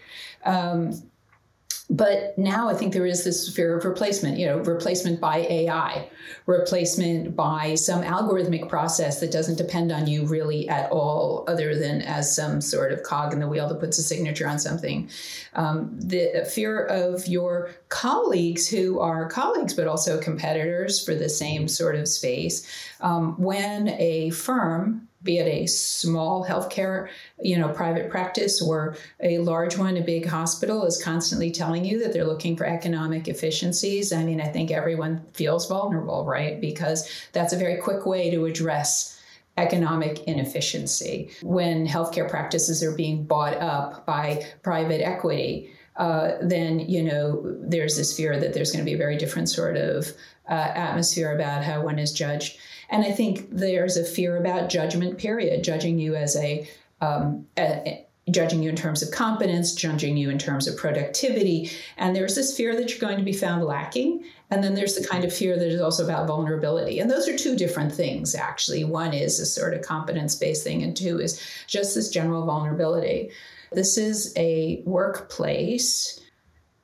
Um, 0.45 1.03
but 1.91 2.37
now 2.37 2.69
I 2.69 2.75
think 2.75 2.93
there 2.93 3.07
is 3.07 3.25
this 3.25 3.55
fear 3.55 3.79
of 3.79 3.85
replacement, 3.85 4.39
you 4.39 4.45
know, 4.45 4.59
replacement 4.59 5.21
by 5.21 5.39
AI, 5.39 6.11
replacement 6.45 7.35
by 7.35 7.77
some 7.77 8.03
algorithmic 8.03 8.69
process 8.69 9.21
that 9.21 9.33
doesn't 9.33 9.57
depend 9.57 9.91
on 9.91 10.07
you 10.07 10.27
really 10.27 10.69
at 10.69 10.91
all, 10.91 11.45
other 11.49 11.79
than 11.79 12.03
as 12.03 12.35
some 12.35 12.61
sort 12.61 12.93
of 12.93 13.03
cog 13.05 13.33
in 13.33 13.41
the 13.41 13.49
wheel 13.49 13.67
that 13.69 13.81
puts 13.81 13.99
a 13.99 14.03
signature 14.03 14.47
on 14.47 14.59
something. 14.59 15.09
Um, 15.55 15.99
the 15.99 16.47
fear 16.53 16.85
of 16.85 17.27
your 17.27 17.71
colleagues 17.89 18.69
who 18.69 19.01
are 19.01 19.27
colleagues 19.31 19.73
but 19.73 19.87
also 19.87 20.21
competitors 20.21 21.03
for 21.03 21.15
the 21.15 21.31
same 21.31 21.69
sort 21.69 21.97
of 21.97 22.07
space. 22.07 22.67
Um, 23.01 23.41
when 23.41 23.89
a 23.89 24.29
firm 24.31 25.08
be 25.23 25.39
it 25.39 25.47
a 25.47 25.67
small 25.67 26.47
healthcare, 26.47 27.09
you 27.41 27.59
know, 27.59 27.69
private 27.69 28.09
practice 28.09 28.63
or 28.63 28.97
a 29.21 29.39
large 29.39 29.77
one, 29.77 29.97
a 29.97 30.03
big 30.03 30.27
hospital 30.27 30.85
is 30.87 31.03
constantly 31.03 31.51
telling 31.51 31.85
you 31.85 32.03
that 32.03 32.13
they're 32.13 32.25
looking 32.25 32.57
for 32.57 32.65
economic 32.65 33.27
efficiencies. 33.27 34.13
I 34.13 34.23
mean, 34.25 34.41
I 34.41 34.47
think 34.47 34.71
everyone 34.71 35.25
feels 35.33 35.69
vulnerable, 35.69 36.25
right? 36.25 36.61
Because 36.61 37.11
that's 37.33 37.53
a 37.53 37.59
very 37.59 37.77
quick 37.79 38.07
way 38.07 38.31
to 38.31 38.45
address 38.45 39.21
economic 39.57 40.23
inefficiency. 40.25 41.31
When 41.43 41.87
healthcare 41.87 42.31
practices 42.31 42.83
are 42.83 42.93
being 42.93 43.25
bought 43.25 43.55
up 43.55 44.07
by 44.07 44.47
private 44.63 45.01
equity, 45.05 45.73
uh, 45.97 46.37
then 46.41 46.79
you 46.79 47.03
know 47.03 47.43
there's 47.61 47.97
this 47.97 48.17
fear 48.17 48.39
that 48.39 48.55
there's 48.55 48.71
going 48.71 48.85
to 48.85 48.89
be 48.89 48.95
a 48.95 48.99
very 48.99 49.17
different 49.17 49.49
sort 49.49 49.77
of 49.77 50.13
uh, 50.49 50.53
atmosphere 50.53 51.35
about 51.35 51.65
how 51.65 51.83
one 51.83 51.99
is 51.99 52.13
judged. 52.13 52.59
And 52.91 53.05
I 53.05 53.13
think 53.13 53.49
there's 53.51 53.97
a 53.97 54.05
fear 54.05 54.37
about 54.37 54.71
judgment, 54.71 55.19
period, 55.19 55.63
judging 55.63 55.99
you 55.99 56.15
as 56.15 56.37
a, 56.37 56.69
um, 57.01 57.47
a, 57.59 58.05
judging 58.31 58.63
you 58.63 58.71
in 58.71 58.77
terms 58.77 59.03
of 59.03 59.11
competence, 59.11 59.75
judging 59.75 60.17
you 60.17 60.31
in 60.31 60.39
terms 60.39 60.67
of 60.67 60.77
productivity. 60.77 61.71
And 61.97 62.15
there's 62.15 62.35
this 62.35 62.57
fear 62.57 62.75
that 62.77 62.91
you're 62.91 63.01
going 63.01 63.19
to 63.19 63.25
be 63.25 63.33
found 63.33 63.65
lacking. 63.65 64.25
And 64.51 64.63
then 64.63 64.75
there's 64.75 64.95
the 64.95 65.07
kind 65.07 65.25
of 65.25 65.33
fear 65.33 65.59
that 65.59 65.69
is 65.69 65.81
also 65.81 66.05
about 66.05 66.27
vulnerability. 66.27 67.01
And 67.01 67.11
those 67.11 67.29
are 67.29 67.37
two 67.37 67.57
different 67.57 67.93
things, 67.93 68.35
actually. 68.35 68.85
One 68.85 69.13
is 69.13 69.39
a 69.41 69.47
sort 69.47 69.75
of 69.75 69.83
competence 69.83 70.35
based 70.35 70.65
thing, 70.65 70.83
and 70.83 70.97
two 70.97 71.21
is 71.21 71.41
just 71.67 71.95
this 71.95 72.11
general 72.11 72.45
vulnerability. 72.45 73.31
This 73.73 73.99
is 73.99 74.33
a 74.37 74.83
workplace, 74.87 76.21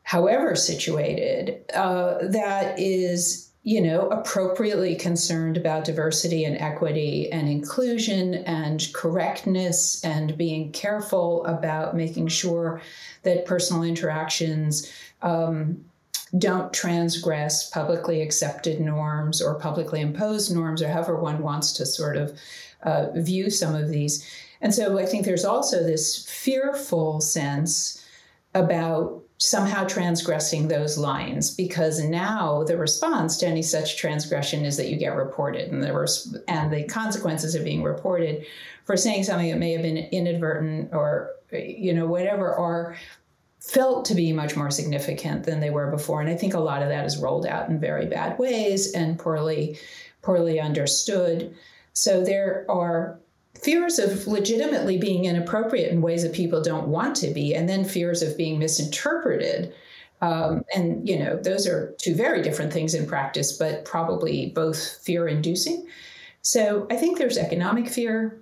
however 0.02 0.54
situated, 0.54 1.64
uh, 1.72 2.18
that 2.28 2.78
is 2.78 3.50
you 3.66 3.80
know, 3.80 4.08
appropriately 4.08 4.94
concerned 4.94 5.56
about 5.56 5.86
diversity 5.86 6.44
and 6.44 6.58
equity 6.58 7.32
and 7.32 7.48
inclusion 7.48 8.34
and 8.44 8.86
correctness 8.92 10.04
and 10.04 10.36
being 10.36 10.70
careful 10.72 11.44
about 11.46 11.96
making 11.96 12.28
sure 12.28 12.82
that 13.22 13.46
personal 13.46 13.82
interactions 13.82 14.92
um, 15.22 15.82
don't 16.36 16.74
transgress 16.74 17.70
publicly 17.70 18.20
accepted 18.20 18.80
norms 18.80 19.40
or 19.40 19.54
publicly 19.54 20.02
imposed 20.02 20.54
norms 20.54 20.82
or 20.82 20.88
however 20.88 21.16
one 21.16 21.42
wants 21.42 21.72
to 21.72 21.86
sort 21.86 22.18
of 22.18 22.38
uh, 22.82 23.06
view 23.14 23.48
some 23.48 23.74
of 23.74 23.88
these. 23.88 24.28
And 24.60 24.74
so 24.74 24.98
I 24.98 25.06
think 25.06 25.24
there's 25.24 25.44
also 25.44 25.82
this 25.82 26.28
fearful 26.28 27.22
sense 27.22 28.04
about 28.52 29.23
somehow 29.44 29.84
transgressing 29.84 30.68
those 30.68 30.96
lines 30.96 31.50
because 31.54 32.02
now 32.02 32.64
the 32.64 32.78
response 32.78 33.36
to 33.36 33.46
any 33.46 33.60
such 33.60 33.98
transgression 33.98 34.64
is 34.64 34.78
that 34.78 34.88
you 34.88 34.96
get 34.96 35.14
reported 35.14 35.70
and 35.70 35.82
the 35.82 36.42
and 36.48 36.72
the 36.72 36.84
consequences 36.84 37.54
of 37.54 37.62
being 37.62 37.82
reported 37.82 38.46
for 38.84 38.96
saying 38.96 39.22
something 39.22 39.50
that 39.50 39.58
may 39.58 39.72
have 39.72 39.82
been 39.82 39.98
inadvertent 39.98 40.88
or 40.94 41.30
you 41.52 41.92
know 41.92 42.06
whatever 42.06 42.54
are 42.54 42.96
felt 43.60 44.06
to 44.06 44.14
be 44.14 44.32
much 44.32 44.56
more 44.56 44.70
significant 44.70 45.44
than 45.44 45.60
they 45.60 45.70
were 45.70 45.90
before. 45.90 46.22
And 46.22 46.30
i 46.30 46.36
think 46.36 46.54
a 46.54 46.60
lot 46.60 46.82
of 46.82 46.88
that 46.88 47.04
is 47.04 47.18
rolled 47.18 47.44
out 47.44 47.68
in 47.68 47.78
very 47.78 48.06
bad 48.06 48.38
ways 48.38 48.92
and 48.92 49.18
poorly 49.18 49.78
poorly 50.22 50.58
understood. 50.58 51.54
So 51.92 52.24
there 52.24 52.64
are 52.70 53.18
fears 53.60 53.98
of 53.98 54.26
legitimately 54.26 54.98
being 54.98 55.24
inappropriate 55.24 55.90
in 55.90 56.02
ways 56.02 56.22
that 56.22 56.32
people 56.32 56.62
don't 56.62 56.88
want 56.88 57.16
to 57.16 57.28
be, 57.28 57.54
and 57.54 57.68
then 57.68 57.84
fears 57.84 58.22
of 58.22 58.36
being 58.36 58.58
misinterpreted. 58.58 59.72
Um, 60.20 60.64
and, 60.74 61.06
you 61.08 61.18
know, 61.18 61.36
those 61.36 61.66
are 61.66 61.94
two 61.98 62.14
very 62.14 62.42
different 62.42 62.72
things 62.72 62.94
in 62.94 63.06
practice, 63.06 63.52
but 63.52 63.84
probably 63.84 64.50
both 64.54 64.98
fear 65.02 65.28
inducing. 65.28 65.86
So 66.42 66.86
I 66.90 66.96
think 66.96 67.18
there's 67.18 67.38
economic 67.38 67.88
fear. 67.88 68.40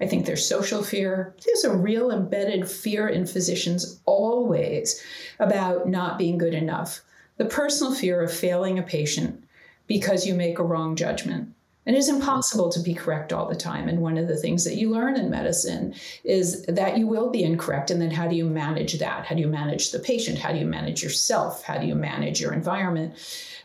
I 0.00 0.06
think 0.06 0.26
there's 0.26 0.46
social 0.46 0.82
fear. 0.82 1.34
There's 1.44 1.64
a 1.64 1.76
real 1.76 2.10
embedded 2.10 2.68
fear 2.68 3.08
in 3.08 3.26
physicians 3.26 4.00
always 4.06 5.02
about 5.38 5.88
not 5.88 6.18
being 6.18 6.38
good 6.38 6.54
enough. 6.54 7.00
The 7.36 7.44
personal 7.44 7.94
fear 7.94 8.20
of 8.20 8.32
failing 8.32 8.78
a 8.78 8.82
patient 8.82 9.44
because 9.86 10.26
you 10.26 10.34
make 10.34 10.58
a 10.58 10.64
wrong 10.64 10.96
judgment 10.96 11.54
and 11.86 11.94
it's 11.94 12.08
impossible 12.08 12.70
to 12.70 12.80
be 12.80 12.94
correct 12.94 13.32
all 13.32 13.46
the 13.46 13.54
time. 13.54 13.88
And 13.88 14.00
one 14.00 14.16
of 14.16 14.26
the 14.26 14.36
things 14.36 14.64
that 14.64 14.76
you 14.76 14.90
learn 14.90 15.16
in 15.16 15.30
medicine 15.30 15.94
is 16.24 16.62
that 16.66 16.96
you 16.96 17.06
will 17.06 17.30
be 17.30 17.42
incorrect. 17.42 17.90
And 17.90 18.00
then 18.00 18.10
how 18.10 18.26
do 18.26 18.34
you 18.34 18.46
manage 18.46 18.94
that? 18.94 19.26
How 19.26 19.34
do 19.34 19.42
you 19.42 19.48
manage 19.48 19.90
the 19.90 19.98
patient? 19.98 20.38
How 20.38 20.52
do 20.52 20.58
you 20.58 20.66
manage 20.66 21.02
yourself? 21.02 21.62
How 21.62 21.76
do 21.76 21.86
you 21.86 21.94
manage 21.94 22.40
your 22.40 22.54
environment? 22.54 23.14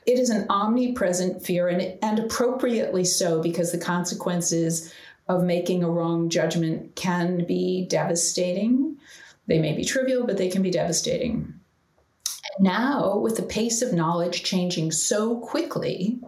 It 0.06 0.20
is 0.20 0.30
an 0.30 0.48
omnipresent 0.50 1.46
fear, 1.46 1.68
and, 1.68 1.98
and 2.02 2.20
appropriately 2.20 3.06
so, 3.06 3.42
because 3.42 3.72
the 3.72 3.78
consequences 3.78 4.94
of 5.28 5.44
making 5.44 5.84
a 5.84 5.90
wrong 5.90 6.30
judgment 6.30 6.96
can 6.96 7.46
be 7.46 7.86
devastating. 7.88 8.98
They 9.48 9.60
may 9.60 9.76
be 9.76 9.86
trivial, 9.86 10.26
but 10.26 10.38
they 10.38 10.50
can 10.50 10.62
be 10.62 10.72
devastating. 10.72 11.54
now, 12.60 13.18
with 13.18 13.38
the 13.38 13.44
pace 13.44 13.82
of 13.82 13.94
knowledge 13.94 14.44
changing 14.44 14.92
so 14.92 15.40
quickly 15.40 16.20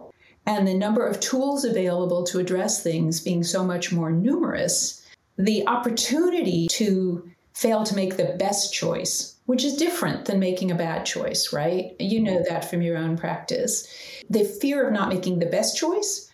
and 0.46 0.66
the 0.66 0.74
number 0.74 1.06
of 1.06 1.20
tools 1.20 1.64
available 1.64 2.24
to 2.24 2.38
address 2.38 2.82
things 2.82 3.20
being 3.20 3.44
so 3.44 3.64
much 3.64 3.92
more 3.92 4.10
numerous, 4.10 5.06
the 5.38 5.66
opportunity 5.66 6.66
to 6.68 7.28
fail 7.54 7.84
to 7.84 7.94
make 7.94 8.16
the 8.16 8.36
best 8.38 8.72
choice, 8.72 9.36
which 9.46 9.64
is 9.64 9.76
different 9.76 10.24
than 10.24 10.40
making 10.40 10.70
a 10.70 10.76
bad 10.76 11.04
choice, 11.04 11.52
right? 11.52 11.94
You 12.00 12.20
know 12.20 12.36
mm-hmm. 12.36 12.52
that 12.52 12.68
from 12.68 12.82
your 12.82 12.96
own 12.96 13.16
practice. 13.16 13.86
The 14.30 14.44
fear 14.44 14.86
of 14.86 14.92
not 14.92 15.08
making 15.08 15.38
the 15.38 15.46
best 15.46 15.76
choice, 15.76 16.30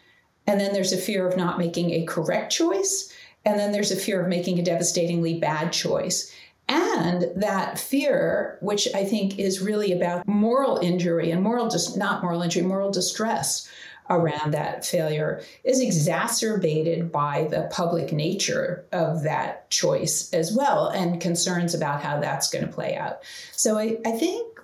and 0.46 0.58
then 0.60 0.72
there's 0.72 0.92
a 0.92 0.98
fear 0.98 1.28
of 1.28 1.36
not 1.36 1.58
making 1.58 1.90
a 1.90 2.06
correct 2.06 2.52
choice, 2.52 3.12
and 3.44 3.58
then 3.58 3.72
there's 3.72 3.90
a 3.90 3.96
fear 3.96 4.22
of 4.22 4.28
making 4.28 4.58
a 4.58 4.64
devastatingly 4.64 5.38
bad 5.38 5.72
choice. 5.72 6.32
And 6.68 7.30
that 7.36 7.78
fear, 7.78 8.58
which 8.60 8.88
I 8.94 9.04
think 9.04 9.38
is 9.38 9.62
really 9.62 9.92
about 9.92 10.26
moral 10.28 10.76
injury 10.78 11.30
and 11.30 11.42
moral, 11.42 11.68
just 11.68 11.96
not 11.96 12.22
moral 12.22 12.42
injury, 12.42 12.62
moral 12.62 12.90
distress 12.90 13.68
around 14.10 14.52
that 14.54 14.84
failure 14.84 15.42
is 15.64 15.80
exacerbated 15.80 17.12
by 17.12 17.46
the 17.50 17.68
public 17.70 18.12
nature 18.12 18.86
of 18.92 19.22
that 19.22 19.70
choice 19.70 20.32
as 20.32 20.52
well 20.52 20.88
and 20.88 21.20
concerns 21.20 21.74
about 21.74 22.02
how 22.02 22.18
that's 22.20 22.50
going 22.50 22.66
to 22.66 22.72
play 22.72 22.96
out. 22.96 23.22
So 23.52 23.78
I, 23.78 23.98
I 24.06 24.12
think 24.12 24.58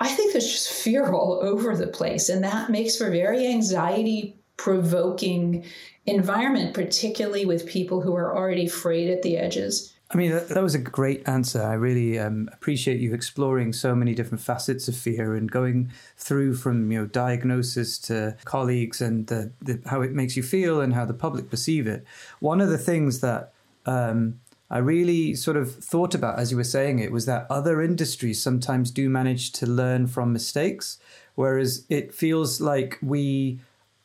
I 0.00 0.08
think 0.08 0.32
there's 0.32 0.50
just 0.50 0.72
fear 0.72 1.12
all 1.12 1.38
over 1.40 1.76
the 1.76 1.86
place, 1.86 2.28
and 2.28 2.42
that 2.42 2.70
makes 2.70 2.96
for 2.96 3.08
very 3.08 3.46
anxiety 3.46 4.36
provoking 4.56 5.64
environment, 6.06 6.74
particularly 6.74 7.44
with 7.44 7.68
people 7.68 8.00
who 8.00 8.16
are 8.16 8.36
already 8.36 8.66
frayed 8.66 9.10
at 9.10 9.22
the 9.22 9.36
edges. 9.36 9.94
I 10.12 10.18
mean, 10.18 10.32
that, 10.32 10.48
that 10.48 10.62
was 10.62 10.74
a 10.74 10.78
great 10.78 11.26
answer. 11.26 11.62
I 11.62 11.72
really 11.72 12.18
um, 12.18 12.50
appreciate 12.52 13.00
you 13.00 13.14
exploring 13.14 13.72
so 13.72 13.94
many 13.94 14.14
different 14.14 14.42
facets 14.42 14.86
of 14.86 14.94
fear 14.94 15.34
and 15.34 15.50
going 15.50 15.90
through 16.18 16.54
from 16.54 16.92
you 16.92 17.00
know 17.00 17.06
diagnosis 17.06 17.98
to 18.00 18.36
colleagues 18.44 19.00
and 19.00 19.26
the, 19.28 19.52
the, 19.62 19.80
how 19.86 20.02
it 20.02 20.12
makes 20.12 20.36
you 20.36 20.42
feel 20.42 20.82
and 20.82 20.92
how 20.92 21.06
the 21.06 21.14
public 21.14 21.48
perceive 21.48 21.86
it. 21.86 22.04
One 22.40 22.60
of 22.60 22.68
the 22.68 22.78
things 22.78 23.20
that 23.20 23.54
um, 23.86 24.40
I 24.70 24.78
really 24.78 25.34
sort 25.34 25.56
of 25.56 25.74
thought 25.74 26.14
about 26.14 26.38
as 26.38 26.50
you 26.50 26.58
were 26.58 26.64
saying 26.64 26.98
it 26.98 27.10
was 27.10 27.24
that 27.26 27.46
other 27.48 27.80
industries 27.80 28.42
sometimes 28.42 28.90
do 28.90 29.08
manage 29.08 29.52
to 29.52 29.66
learn 29.66 30.06
from 30.08 30.32
mistakes, 30.32 30.98
whereas 31.36 31.86
it 31.88 32.14
feels 32.14 32.60
like 32.60 32.98
we 33.00 33.60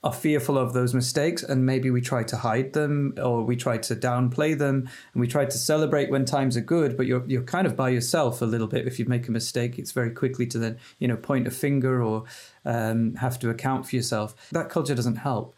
are 0.08 0.14
fearful 0.14 0.58
of 0.58 0.72
those 0.72 0.94
mistakes 0.94 1.44
and 1.44 1.66
maybe 1.66 1.92
we 1.92 2.00
try 2.00 2.24
to 2.24 2.38
hide 2.38 2.72
them 2.72 3.14
or 3.22 3.44
we 3.44 3.58
try 3.58 3.78
to 3.78 3.94
downplay 3.94 4.58
them 4.58 4.90
and 5.14 5.20
we 5.20 5.28
try 5.28 5.44
to 5.44 5.58
celebrate 5.58 6.10
when 6.10 6.24
times 6.24 6.56
are 6.56 6.62
good 6.62 6.96
but 6.96 7.06
you're 7.06 7.26
you're 7.28 7.44
kind 7.44 7.68
of 7.68 7.76
by 7.76 7.90
yourself 7.90 8.42
a 8.42 8.46
little 8.46 8.68
bit 8.68 8.88
if 8.88 9.00
you 9.00 9.06
make 9.06 9.28
a 9.28 9.32
mistake. 9.32 9.78
It's 9.78 9.92
very 9.92 10.12
quickly 10.12 10.48
to 10.48 10.58
then 10.58 10.78
you 11.00 11.10
know 11.10 11.18
point 11.18 11.46
a 11.46 11.52
finger 11.52 12.02
or 12.02 12.24
um, 12.64 13.16
have 13.16 13.38
to 13.40 13.50
account 13.50 13.86
for 13.86 13.98
yourself. 13.98 14.34
That 14.52 14.70
culture 14.70 14.96
doesn't 14.96 15.18
help. 15.18 15.58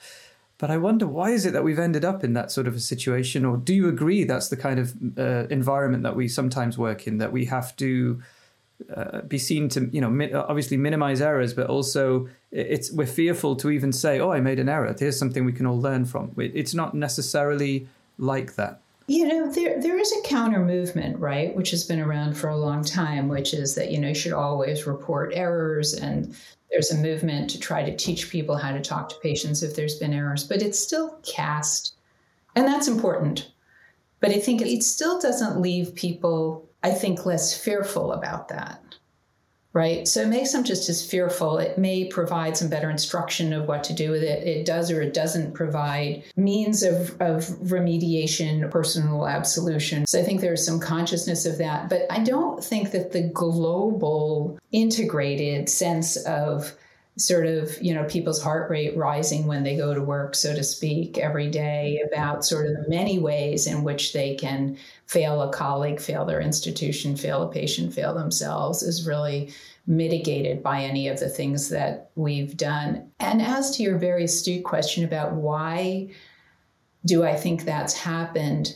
But 0.57 0.71
I 0.71 0.77
wonder 0.77 1.05
why 1.05 1.29
is 1.29 1.45
it 1.45 1.53
that 1.53 1.63
we've 1.63 1.79
ended 1.79 2.03
up 2.03 2.23
in 2.23 2.33
that 2.33 2.51
sort 2.51 2.67
of 2.67 2.75
a 2.75 2.79
situation? 2.79 3.45
Or 3.45 3.55
do 3.55 3.73
you 3.73 3.87
agree 3.87 4.23
that's 4.23 4.49
the 4.49 4.57
kind 4.57 4.79
of 4.79 4.93
uh, 5.17 5.47
environment 5.49 6.03
that 6.03 6.15
we 6.15 6.27
sometimes 6.27 6.75
work 6.75 7.05
in 7.07 7.19
that 7.19 7.31
we 7.31 7.45
have 7.45 7.75
to 7.77 8.21
uh, 8.95 9.21
be 9.21 9.37
seen 9.37 9.69
to 9.69 9.89
you 9.91 10.01
know 10.01 10.09
mi- 10.09 10.33
obviously 10.33 10.77
minimize 10.77 11.21
errors 11.21 11.53
but 11.53 11.67
also 11.67 12.27
it's 12.51 12.91
we're 12.91 13.05
fearful 13.05 13.55
to 13.55 13.69
even 13.69 13.91
say 13.91 14.19
oh 14.19 14.31
i 14.31 14.39
made 14.39 14.59
an 14.59 14.69
error. 14.69 14.95
Here's 14.97 15.17
something 15.17 15.45
we 15.45 15.53
can 15.53 15.65
all 15.65 15.79
learn 15.79 16.05
from. 16.05 16.31
It's 16.37 16.73
not 16.73 16.93
necessarily 16.93 17.87
like 18.17 18.55
that. 18.55 18.81
You 19.07 19.27
know 19.27 19.51
there 19.51 19.81
there 19.81 19.97
is 19.97 20.11
a 20.11 20.27
counter 20.27 20.63
movement 20.63 21.19
right 21.19 21.55
which 21.55 21.71
has 21.71 21.83
been 21.83 21.99
around 21.99 22.35
for 22.35 22.49
a 22.49 22.57
long 22.57 22.83
time 22.83 23.27
which 23.27 23.53
is 23.53 23.75
that 23.75 23.91
you 23.91 23.99
know 23.99 24.09
you 24.09 24.15
should 24.15 24.33
always 24.33 24.85
report 24.85 25.31
errors 25.33 25.93
and 25.93 26.35
there's 26.69 26.91
a 26.91 26.97
movement 26.97 27.49
to 27.49 27.59
try 27.59 27.83
to 27.83 27.95
teach 27.95 28.29
people 28.29 28.55
how 28.55 28.71
to 28.71 28.81
talk 28.81 29.09
to 29.09 29.15
patients 29.23 29.63
if 29.63 29.75
there's 29.75 29.95
been 29.95 30.13
errors 30.13 30.43
but 30.43 30.61
it's 30.61 30.79
still 30.79 31.17
cast 31.23 31.95
and 32.55 32.67
that's 32.67 32.87
important. 32.87 33.51
But 34.19 34.31
i 34.31 34.39
think 34.39 34.61
it 34.61 34.83
still 34.83 35.19
doesn't 35.19 35.59
leave 35.61 35.95
people 35.95 36.69
I 36.83 36.91
think, 36.91 37.25
less 37.25 37.57
fearful 37.57 38.13
about 38.13 38.47
that. 38.49 38.88
Right. 39.71 40.07
So 40.07 40.23
it 40.23 40.29
makes 40.29 40.51
them 40.51 40.63
just 40.63 40.89
as 40.89 41.05
fearful. 41.05 41.59
It 41.59 41.77
may 41.77 42.05
provide 42.05 42.57
some 42.57 42.69
better 42.69 42.89
instruction 42.89 43.53
of 43.53 43.67
what 43.67 43.83
to 43.83 43.93
do 43.93 44.09
with 44.09 44.23
it. 44.23 44.47
It 44.47 44.65
does 44.65 44.89
or 44.89 45.01
it 45.03 45.13
doesn't 45.13 45.53
provide 45.53 46.23
means 46.35 46.81
of, 46.81 47.11
of 47.21 47.43
remediation, 47.61 48.69
personal 48.71 49.27
absolution. 49.27 50.07
So 50.07 50.19
I 50.19 50.23
think 50.23 50.41
there's 50.41 50.65
some 50.65 50.79
consciousness 50.79 51.45
of 51.45 51.59
that. 51.59 51.87
But 51.87 52.07
I 52.09 52.23
don't 52.23 52.63
think 52.63 52.89
that 52.91 53.11
the 53.11 53.29
global 53.29 54.57
integrated 54.71 55.69
sense 55.69 56.17
of 56.25 56.75
sort 57.19 57.45
of 57.45 57.81
you 57.81 57.93
know 57.93 58.05
people's 58.05 58.41
heart 58.41 58.69
rate 58.69 58.95
rising 58.95 59.45
when 59.45 59.63
they 59.63 59.75
go 59.75 59.93
to 59.93 60.01
work 60.01 60.35
so 60.35 60.55
to 60.55 60.63
speak 60.63 61.17
every 61.17 61.49
day 61.49 62.01
about 62.07 62.45
sort 62.45 62.65
of 62.65 62.71
the 62.73 62.89
many 62.89 63.19
ways 63.19 63.67
in 63.67 63.83
which 63.83 64.13
they 64.13 64.35
can 64.35 64.77
fail 65.05 65.41
a 65.41 65.51
colleague 65.51 65.99
fail 65.99 66.23
their 66.23 66.39
institution 66.39 67.15
fail 67.15 67.43
a 67.43 67.51
patient 67.51 67.93
fail 67.93 68.13
themselves 68.13 68.81
is 68.81 69.05
really 69.05 69.51
mitigated 69.85 70.61
by 70.61 70.83
any 70.83 71.07
of 71.07 71.19
the 71.19 71.27
things 71.27 71.69
that 71.69 72.11
we've 72.15 72.55
done. 72.55 73.11
And 73.19 73.41
as 73.41 73.75
to 73.75 73.83
your 73.83 73.97
very 73.97 74.25
astute 74.25 74.63
question 74.63 75.03
about 75.03 75.33
why 75.33 76.11
do 77.05 77.23
i 77.23 77.35
think 77.35 77.63
that's 77.63 77.93
happened 77.93 78.75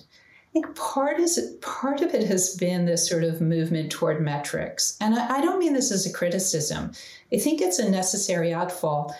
I 0.54 0.62
think 0.62 0.76
part 0.76 1.20
is 1.20 1.58
part 1.62 2.02
of 2.02 2.14
it 2.14 2.28
has 2.28 2.56
been 2.56 2.86
this 2.86 3.10
sort 3.10 3.24
of 3.24 3.42
movement 3.42 3.92
toward 3.92 4.22
metrics, 4.22 4.96
and 5.02 5.16
I, 5.16 5.38
I 5.38 5.42
don't 5.42 5.58
mean 5.58 5.74
this 5.74 5.92
as 5.92 6.06
a 6.06 6.14
criticism. 6.14 6.92
I 7.34 7.38
think 7.38 7.60
it's 7.60 7.80
a 7.80 7.90
necessary 7.90 8.54
outfall. 8.54 9.16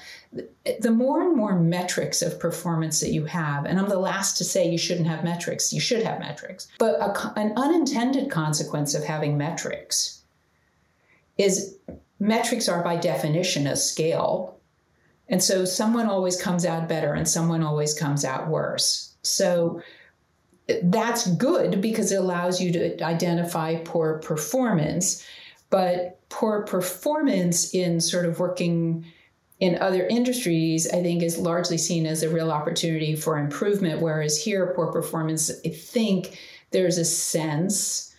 The 0.80 0.92
more 0.92 1.24
and 1.24 1.36
more 1.36 1.58
metrics 1.58 2.22
of 2.22 2.40
performance 2.40 3.00
that 3.00 3.10
you 3.10 3.26
have, 3.26 3.66
and 3.66 3.80
I'm 3.80 3.90
the 3.90 3.98
last 3.98 4.38
to 4.38 4.44
say 4.44 4.70
you 4.70 4.78
shouldn't 4.78 5.08
have 5.08 5.24
metrics. 5.24 5.74
You 5.74 5.80
should 5.80 6.04
have 6.04 6.20
metrics, 6.20 6.68
but 6.78 7.02
a, 7.02 7.34
an 7.40 7.54
unintended 7.58 8.30
consequence 8.30 8.94
of 8.94 9.04
having 9.04 9.36
metrics 9.36 10.22
is 11.40 11.78
metrics 12.20 12.70
are 12.70 12.84
by 12.84 12.96
definition 12.96 13.66
a 13.66 13.76
scale, 13.76 14.60
and 15.30 15.42
so 15.42 15.66
someone 15.66 16.06
always 16.06 16.40
comes 16.40 16.64
out 16.64 16.88
better 16.88 17.14
and 17.14 17.28
someone 17.28 17.64
always 17.64 17.96
comes 17.96 18.24
out 18.24 18.50
worse. 18.50 19.16
So 19.24 19.82
that's 20.84 21.28
good 21.36 21.82
because 21.82 22.12
it 22.12 22.20
allows 22.20 22.62
you 22.62 22.72
to 22.72 23.04
identify 23.04 23.76
poor 23.84 24.20
performance. 24.20 25.26
But 25.70 26.20
poor 26.30 26.64
performance 26.64 27.74
in 27.74 28.00
sort 28.00 28.26
of 28.26 28.40
working 28.40 29.06
in 29.60 29.82
other 29.82 30.06
industries, 30.08 30.90
I 30.90 31.02
think, 31.02 31.24
is 31.24 31.38
largely 31.38 31.78
seen 31.78 32.06
as 32.06 32.22
a 32.22 32.30
real 32.30 32.52
opportunity 32.52 33.16
for 33.16 33.38
improvement. 33.38 34.02
Whereas 34.02 34.42
here, 34.42 34.74
poor 34.76 34.92
performance, 34.92 35.52
I 35.66 35.70
think 35.70 36.38
there's 36.72 36.98
a 36.98 37.06
sense. 37.06 38.14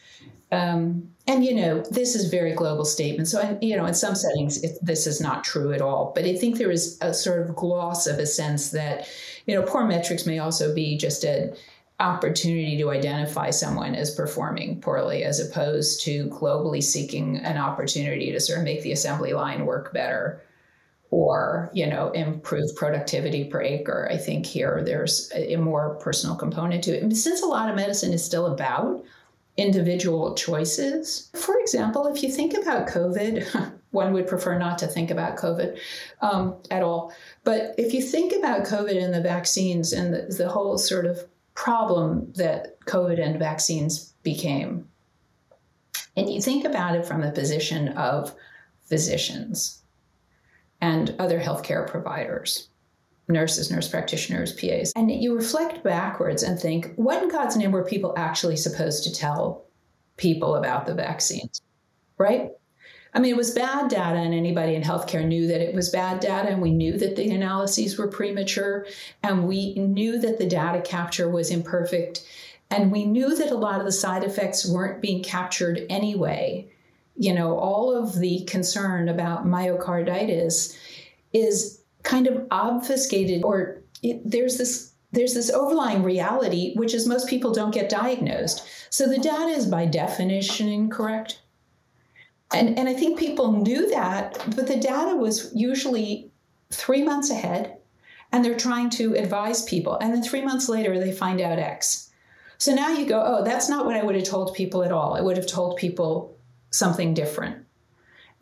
Um, 0.52 1.10
and 1.26 1.44
you 1.44 1.54
know, 1.54 1.82
this 1.90 2.14
is 2.14 2.30
very 2.30 2.54
global 2.54 2.84
statement. 2.84 3.28
So, 3.28 3.58
you 3.60 3.76
know, 3.76 3.86
in 3.86 3.94
some 3.94 4.14
settings, 4.14 4.62
it, 4.62 4.78
this 4.82 5.06
is 5.06 5.20
not 5.20 5.44
true 5.44 5.72
at 5.72 5.80
all. 5.80 6.12
But 6.14 6.24
I 6.24 6.34
think 6.34 6.58
there 6.58 6.70
is 6.70 6.98
a 7.00 7.12
sort 7.12 7.40
of 7.42 7.56
gloss 7.56 8.06
of 8.06 8.18
a 8.18 8.26
sense 8.26 8.70
that, 8.70 9.08
you 9.46 9.54
know, 9.54 9.62
poor 9.62 9.84
metrics 9.86 10.26
may 10.26 10.38
also 10.38 10.74
be 10.74 10.96
just 10.96 11.24
a 11.24 11.54
opportunity 12.00 12.76
to 12.78 12.90
identify 12.90 13.50
someone 13.50 13.94
as 13.94 14.14
performing 14.14 14.80
poorly 14.80 15.22
as 15.22 15.38
opposed 15.38 16.02
to 16.02 16.28
globally 16.28 16.82
seeking 16.82 17.38
an 17.38 17.56
opportunity 17.56 18.32
to 18.32 18.40
sort 18.40 18.58
of 18.58 18.64
make 18.64 18.82
the 18.82 18.92
assembly 18.92 19.32
line 19.32 19.64
work 19.64 19.92
better 19.92 20.42
or 21.10 21.70
you 21.72 21.86
know 21.86 22.10
improve 22.10 22.74
productivity 22.74 23.44
per 23.44 23.62
acre. 23.62 24.08
I 24.10 24.16
think 24.16 24.44
here 24.44 24.82
there's 24.84 25.30
a 25.34 25.56
more 25.56 25.94
personal 25.96 26.34
component 26.34 26.82
to 26.84 26.96
it. 26.96 27.14
Since 27.14 27.42
a 27.42 27.46
lot 27.46 27.70
of 27.70 27.76
medicine 27.76 28.12
is 28.12 28.24
still 28.24 28.46
about 28.46 29.04
individual 29.56 30.34
choices 30.34 31.30
for 31.32 31.56
example 31.60 32.08
if 32.08 32.24
you 32.24 32.28
think 32.28 32.54
about 32.54 32.88
covid 32.88 33.46
one 33.92 34.12
would 34.12 34.26
prefer 34.26 34.58
not 34.58 34.78
to 34.78 34.88
think 34.88 35.12
about 35.12 35.36
covid 35.38 35.78
um, 36.20 36.56
at 36.70 36.82
all. 36.82 37.14
But 37.44 37.76
if 37.78 37.94
you 37.94 38.02
think 38.02 38.32
about 38.32 38.66
covid 38.66 39.00
and 39.00 39.14
the 39.14 39.20
vaccines 39.20 39.92
and 39.92 40.12
the, 40.12 40.34
the 40.36 40.48
whole 40.48 40.76
sort 40.76 41.06
of 41.06 41.24
problem 41.54 42.32
that 42.37 42.80
COVID 42.87 43.25
and 43.25 43.38
vaccines 43.38 44.12
became. 44.23 44.88
And 46.16 46.28
you 46.28 46.40
think 46.40 46.64
about 46.64 46.96
it 46.96 47.06
from 47.06 47.20
the 47.20 47.30
position 47.30 47.88
of 47.88 48.34
physicians 48.84 49.82
and 50.80 51.14
other 51.18 51.40
healthcare 51.40 51.88
providers, 51.88 52.68
nurses, 53.28 53.70
nurse 53.70 53.88
practitioners, 53.88 54.52
PAs, 54.52 54.92
and 54.94 55.11
you 55.11 55.34
reflect 55.34 55.82
backwards 55.82 56.42
and 56.42 56.58
think, 56.58 56.92
what 56.96 57.23
in 57.23 57.28
God's 57.28 57.56
name 57.56 57.73
were 57.73 57.84
people 57.84 58.14
actually 58.16 58.56
supposed 58.56 59.04
to 59.04 59.12
tell 59.12 59.64
people 60.16 60.56
about 60.56 60.87
the 60.87 60.94
vaccines? 60.94 61.62
Right? 62.18 62.50
I 63.14 63.21
mean, 63.21 63.33
it 63.33 63.37
was 63.37 63.52
bad 63.52 63.88
data, 63.90 64.18
and 64.18 64.35
anybody 64.35 64.75
in 64.75 64.83
healthcare 64.83 65.25
knew 65.25 65.47
that 65.47 65.61
it 65.61 65.75
was 65.75 65.90
bad 65.90 66.21
data, 66.21 66.49
and 66.49 66.61
we 66.61 66.73
knew 66.73 66.99
that 66.99 67.14
the 67.14 67.30
analyses 67.30 67.97
were 67.97 68.09
premature, 68.09 68.87
and 69.23 69.47
we 69.47 69.75
knew 69.75 70.18
that 70.18 70.38
the 70.38 70.47
data 70.47 70.80
capture 70.83 71.28
was 71.30 71.50
imperfect, 71.50 72.26
and 72.71 72.90
we 72.90 73.04
knew 73.04 73.37
that 73.37 73.52
a 73.52 73.56
lot 73.56 73.78
of 73.78 73.87
the 73.87 73.92
side 73.92 74.25
effects 74.25 74.66
weren't 74.68 75.00
being 75.00 75.23
captured 75.23 75.87
anyway. 75.88 76.68
you 77.16 77.33
know, 77.33 77.59
all 77.59 77.94
of 77.94 78.18
the 78.18 78.44
concern 78.44 79.09
about 79.09 79.47
myocarditis 79.47 80.76
is 81.33 81.80
kind 82.02 82.26
of 82.26 82.47
obfuscated 82.50 83.42
or 83.44 83.83
it, 84.02 84.21
there's 84.25 84.59
this 84.59 84.92
there's 85.12 85.35
this 85.35 85.50
overlying 85.50 86.02
reality 86.02 86.75
which 86.75 86.92
is 86.92 87.06
most 87.06 87.28
people 87.28 87.52
don't 87.52 87.73
get 87.73 87.88
diagnosed 87.88 88.66
so 88.90 89.09
the 89.09 89.18
data 89.18 89.49
is 89.49 89.66
by 89.66 89.87
definition 89.87 90.68
incorrect 90.68 91.40
and 92.54 92.78
and 92.78 92.88
i 92.88 92.94
think 92.94 93.18
people 93.18 93.52
knew 93.52 93.88
that 93.90 94.42
but 94.56 94.66
the 94.66 94.76
data 94.76 95.14
was 95.16 95.50
usually 95.54 96.30
three 96.70 97.02
months 97.02 97.30
ahead 97.30 97.76
and 98.32 98.44
they're 98.44 98.56
trying 98.56 98.90
to 98.90 99.14
advise 99.14 99.62
people 99.64 99.96
and 99.99 100.12
then 100.12 100.23
three 100.23 100.42
months 100.42 100.68
later 100.68 100.99
they 100.99 101.12
find 101.12 101.40
out 101.40 101.58
x 101.58 102.11
so 102.58 102.75
now 102.75 102.88
you 102.90 103.06
go 103.06 103.23
oh 103.25 103.44
that's 103.44 103.68
not 103.68 103.84
what 103.84 103.96
i 103.96 104.02
would 104.02 104.14
have 104.14 104.25
told 104.25 104.54
people 104.54 104.82
at 104.82 104.92
all 104.92 105.14
i 105.14 105.20
would 105.20 105.37
have 105.37 105.46
told 105.46 105.76
people 105.76 106.37
something 106.70 107.14
different 107.14 107.64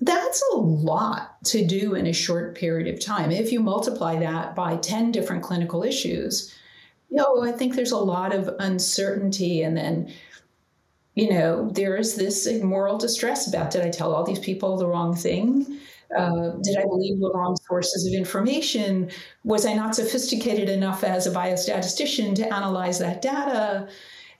that's 0.02 0.42
a 0.52 0.56
lot 0.56 1.42
to 1.44 1.64
do 1.64 1.94
in 1.94 2.08
a 2.08 2.12
short 2.12 2.56
period 2.56 2.92
of 2.92 3.00
time. 3.00 3.30
If 3.30 3.52
you 3.52 3.60
multiply 3.60 4.18
that 4.18 4.56
by 4.56 4.76
10 4.76 5.12
different 5.12 5.44
clinical 5.44 5.84
issues, 5.84 6.52
you 7.08 7.18
know, 7.18 7.42
I 7.42 7.52
think 7.52 7.74
there's 7.74 7.92
a 7.92 7.98
lot 7.98 8.34
of 8.34 8.50
uncertainty. 8.58 9.62
And 9.62 9.76
then, 9.76 10.12
you 11.14 11.30
know, 11.30 11.68
there 11.70 11.96
is 11.96 12.14
this 12.14 12.48
moral 12.62 12.96
distress 12.96 13.46
about 13.46 13.70
did 13.70 13.82
I 13.82 13.90
tell 13.90 14.14
all 14.14 14.24
these 14.24 14.38
people 14.38 14.76
the 14.76 14.86
wrong 14.86 15.14
thing? 15.14 15.78
Uh, 16.16 16.50
did 16.62 16.76
I 16.76 16.82
believe 16.82 17.20
the 17.20 17.30
wrong 17.34 17.56
sources 17.66 18.06
of 18.06 18.12
information? 18.12 19.10
Was 19.44 19.64
I 19.64 19.74
not 19.74 19.94
sophisticated 19.94 20.68
enough 20.68 21.04
as 21.04 21.26
a 21.26 21.30
biostatistician 21.30 22.34
to 22.36 22.54
analyze 22.54 22.98
that 22.98 23.22
data? 23.22 23.88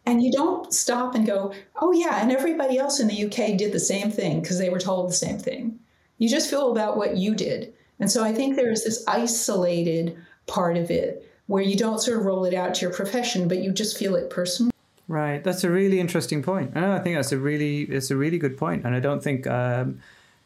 And 0.05 0.23
you 0.23 0.33
don't 0.33 0.73
stop 0.73 1.15
and 1.15 1.27
go, 1.27 1.53
oh, 1.77 1.93
yeah, 1.93 2.21
and 2.21 2.33
everybody 2.33 2.79
else 2.79 3.01
in 3.01 3.09
the 3.09 3.25
UK 3.25 3.57
did 3.57 3.73
the 3.73 3.81
same 3.81 4.11
thing 4.11 4.41
because 4.41 4.59
they 4.59 4.69
were 4.69 4.81
told 4.81 5.09
the 5.09 5.15
same 5.15 5.39
thing. 5.39 5.79
You 6.19 6.29
just 6.29 6.51
feel 6.51 6.73
about 6.73 6.97
what 6.97 7.17
you 7.17 7.35
did. 7.35 7.73
And 8.01 8.11
so 8.11 8.25
I 8.25 8.33
think 8.33 8.57
there 8.57 8.71
is 8.71 8.85
this 8.85 9.05
isolated 9.07 10.17
part 10.47 10.77
of 10.77 10.91
it 10.91 11.27
where 11.47 11.63
you 11.63 11.77
don't 11.77 12.01
sort 12.01 12.19
of 12.19 12.25
roll 12.25 12.45
it 12.45 12.55
out 12.55 12.75
to 12.75 12.81
your 12.81 12.93
profession, 12.93 13.47
but 13.47 13.59
you 13.59 13.73
just 13.73 13.97
feel 13.97 14.17
it 14.17 14.29
personally. 14.29 14.72
Right. 15.13 15.45
That's 15.45 15.63
a 15.63 15.69
really 15.69 16.01
interesting 16.01 16.43
point. 16.43 16.75
I 16.75 16.99
think 17.01 17.17
that's 17.17 17.33
a 17.33 17.37
really 17.37 17.83
it's 17.83 18.11
a 18.11 18.17
really 18.17 18.39
good 18.39 18.57
point, 18.57 18.87
and 18.87 18.95
I 18.95 18.99
don't 18.99 19.23
think 19.23 19.47
um, 19.47 20.01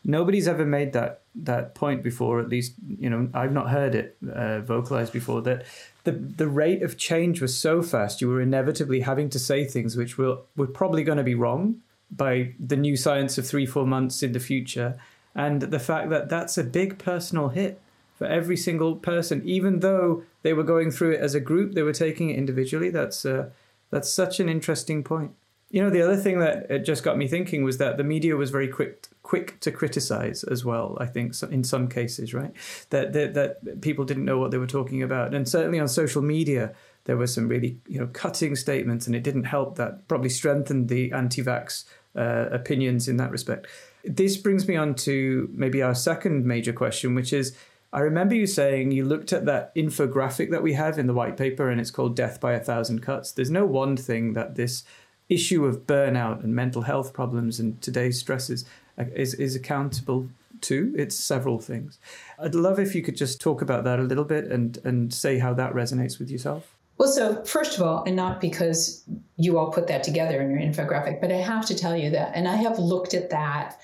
nobody's 0.05 0.49
ever 0.49 0.65
made 0.65 0.93
that 0.93 1.21
that 1.37 1.77
point 1.77 2.03
before. 2.03 2.41
At 2.41 2.49
least 2.49 2.75
you 2.99 3.09
know 3.09 3.29
I've 3.33 3.53
not 3.53 3.71
heard 3.71 3.95
it 3.95 4.17
uh, 4.29 4.63
vocalized 4.63 5.13
before. 5.13 5.41
That 5.43 5.67
the 6.03 6.11
the 6.11 6.49
rate 6.49 6.83
of 6.83 6.99
change 6.99 7.41
was 7.41 7.57
so 7.57 7.81
fast, 7.81 8.21
you 8.21 8.29
were 8.29 8.41
inevitably 8.41 9.03
having 9.03 9.31
to 9.31 9.39
say 9.39 9.65
things 9.65 9.97
which 9.97 10.19
were 10.19 10.39
were 10.57 10.67
probably 10.67 11.05
going 11.05 11.19
to 11.19 11.31
be 11.33 11.37
wrong 11.37 11.77
by 12.11 12.53
the 12.59 12.77
new 12.77 12.97
science 12.97 13.39
of 13.39 13.47
three 13.47 13.67
four 13.67 13.87
months 13.87 14.21
in 14.25 14.33
the 14.33 14.41
future, 14.41 14.99
and 15.33 15.63
the 15.63 15.79
fact 15.79 16.11
that 16.11 16.29
that's 16.29 16.59
a 16.59 16.65
big 16.65 16.99
personal 16.99 17.51
hit 17.51 17.81
for 18.19 18.27
every 18.27 18.57
single 18.57 18.97
person, 18.97 19.43
even 19.45 19.79
though 19.79 20.25
they 20.43 20.53
were 20.53 20.65
going 20.65 20.91
through 20.91 21.13
it 21.13 21.21
as 21.21 21.37
a 21.37 21.41
group, 21.41 21.75
they 21.75 21.83
were 21.83 21.93
taking 21.93 22.31
it 22.31 22.37
individually. 22.37 22.91
That's 22.91 23.25
uh, 23.25 23.51
that's 23.91 24.13
such 24.13 24.41
an 24.41 24.49
interesting 24.49 25.03
point. 25.03 25.33
You 25.71 25.83
know, 25.83 25.91
the 25.91 26.03
other 26.03 26.17
thing 26.17 26.39
that 26.39 26.71
it 26.71 26.85
just 26.85 27.03
got 27.03 27.19
me 27.19 27.27
thinking 27.27 27.65
was 27.65 27.79
that 27.79 27.97
the 27.97 28.05
media 28.05 28.37
was 28.37 28.51
very 28.51 28.69
quick 28.69 29.09
quick 29.23 29.59
to 29.59 29.73
criticize 29.73 30.45
as 30.45 30.65
well. 30.65 30.97
I 31.01 31.07
think 31.07 31.35
in 31.51 31.65
some 31.65 31.89
cases, 31.89 32.33
right, 32.33 32.53
that, 32.91 33.13
that 33.13 33.35
that 33.35 33.81
people 33.81 34.05
didn't 34.05 34.25
know 34.25 34.39
what 34.39 34.53
they 34.53 34.59
were 34.59 34.67
talking 34.67 35.03
about, 35.03 35.35
and 35.35 35.49
certainly 35.49 35.81
on 35.81 35.89
social 35.89 36.23
media 36.23 36.73
there 37.05 37.17
were 37.17 37.27
some 37.27 37.49
really 37.49 37.79
you 37.89 37.99
know 37.99 38.07
cutting 38.13 38.55
statements, 38.55 39.07
and 39.07 39.17
it 39.17 39.25
didn't 39.25 39.45
help. 39.45 39.77
That 39.77 40.07
probably 40.07 40.29
strengthened 40.29 40.89
the 40.89 41.11
anti-vax 41.13 41.85
uh, 42.15 42.47
opinions 42.53 43.09
in 43.09 43.17
that 43.17 43.33
respect. 43.33 43.67
This 44.05 44.37
brings 44.37 44.69
me 44.69 44.77
on 44.77 44.95
to 45.07 45.51
maybe 45.53 45.83
our 45.83 45.95
second 45.95 46.47
major 46.47 46.73
question, 46.73 47.15
which 47.15 47.33
is. 47.33 47.57
I 47.93 48.01
remember 48.01 48.35
you 48.35 48.47
saying 48.47 48.91
you 48.91 49.05
looked 49.05 49.33
at 49.33 49.47
that 49.47 49.75
infographic 49.75 50.51
that 50.51 50.63
we 50.63 50.75
have 50.75 50.99
in 50.99 51.07
the 51.07 51.15
white 51.15 51.37
paper 51.37 51.71
and 51.71 51.81
it's 51.81 51.91
called 51.91 52.17
Death 52.17 52.41
by 52.41 52.53
a 52.53 52.61
Thousand 52.61 53.01
Cuts. 53.01 53.33
There's 53.33 53.51
no 53.51 53.65
one 53.65 53.97
thing 53.97 54.33
that 54.35 54.57
this 54.57 54.85
issue 55.29 55.65
of 55.65 55.87
burnout 55.87 56.45
and 56.45 56.55
mental 56.55 56.83
health 56.83 57.13
problems 57.13 57.59
and 57.59 57.81
today's 57.81 58.19
stresses 58.19 58.65
is, 58.99 59.35
is 59.35 59.57
accountable 59.57 60.29
to. 60.63 60.95
It's 60.97 61.17
several 61.17 61.59
things. 61.59 61.99
I'd 62.39 62.55
love 62.55 62.79
if 62.79 62.95
you 62.95 63.03
could 63.03 63.17
just 63.17 63.41
talk 63.41 63.63
about 63.63 63.85
that 63.85 63.99
a 63.99 64.03
little 64.03 64.25
bit 64.25 64.47
and, 64.47 64.79
and 64.85 65.13
say 65.13 65.39
how 65.39 65.55
that 65.55 65.73
resonates 65.73 66.19
with 66.19 66.31
yourself. 66.31 66.75
Well, 66.99 67.11
so 67.11 67.45
first 67.45 67.77
of 67.77 67.83
all, 67.83 68.05
and 68.05 68.17
not 68.17 68.41
because 68.41 69.05
you 69.37 69.59
all 69.59 69.71
put 69.71 69.87
that 69.89 70.03
together 70.03 70.41
in 70.41 70.51
your 70.51 70.61
infographic, 70.61 71.21
but 71.21 71.31
I 71.31 71.37
have 71.37 71.67
to 71.67 71.75
tell 71.75 71.95
you 71.97 72.11
that, 72.11 72.33
and 72.35 72.49
I 72.49 72.57
have 72.57 72.79
looked 72.79 73.13
at 73.13 73.29
that 73.31 73.79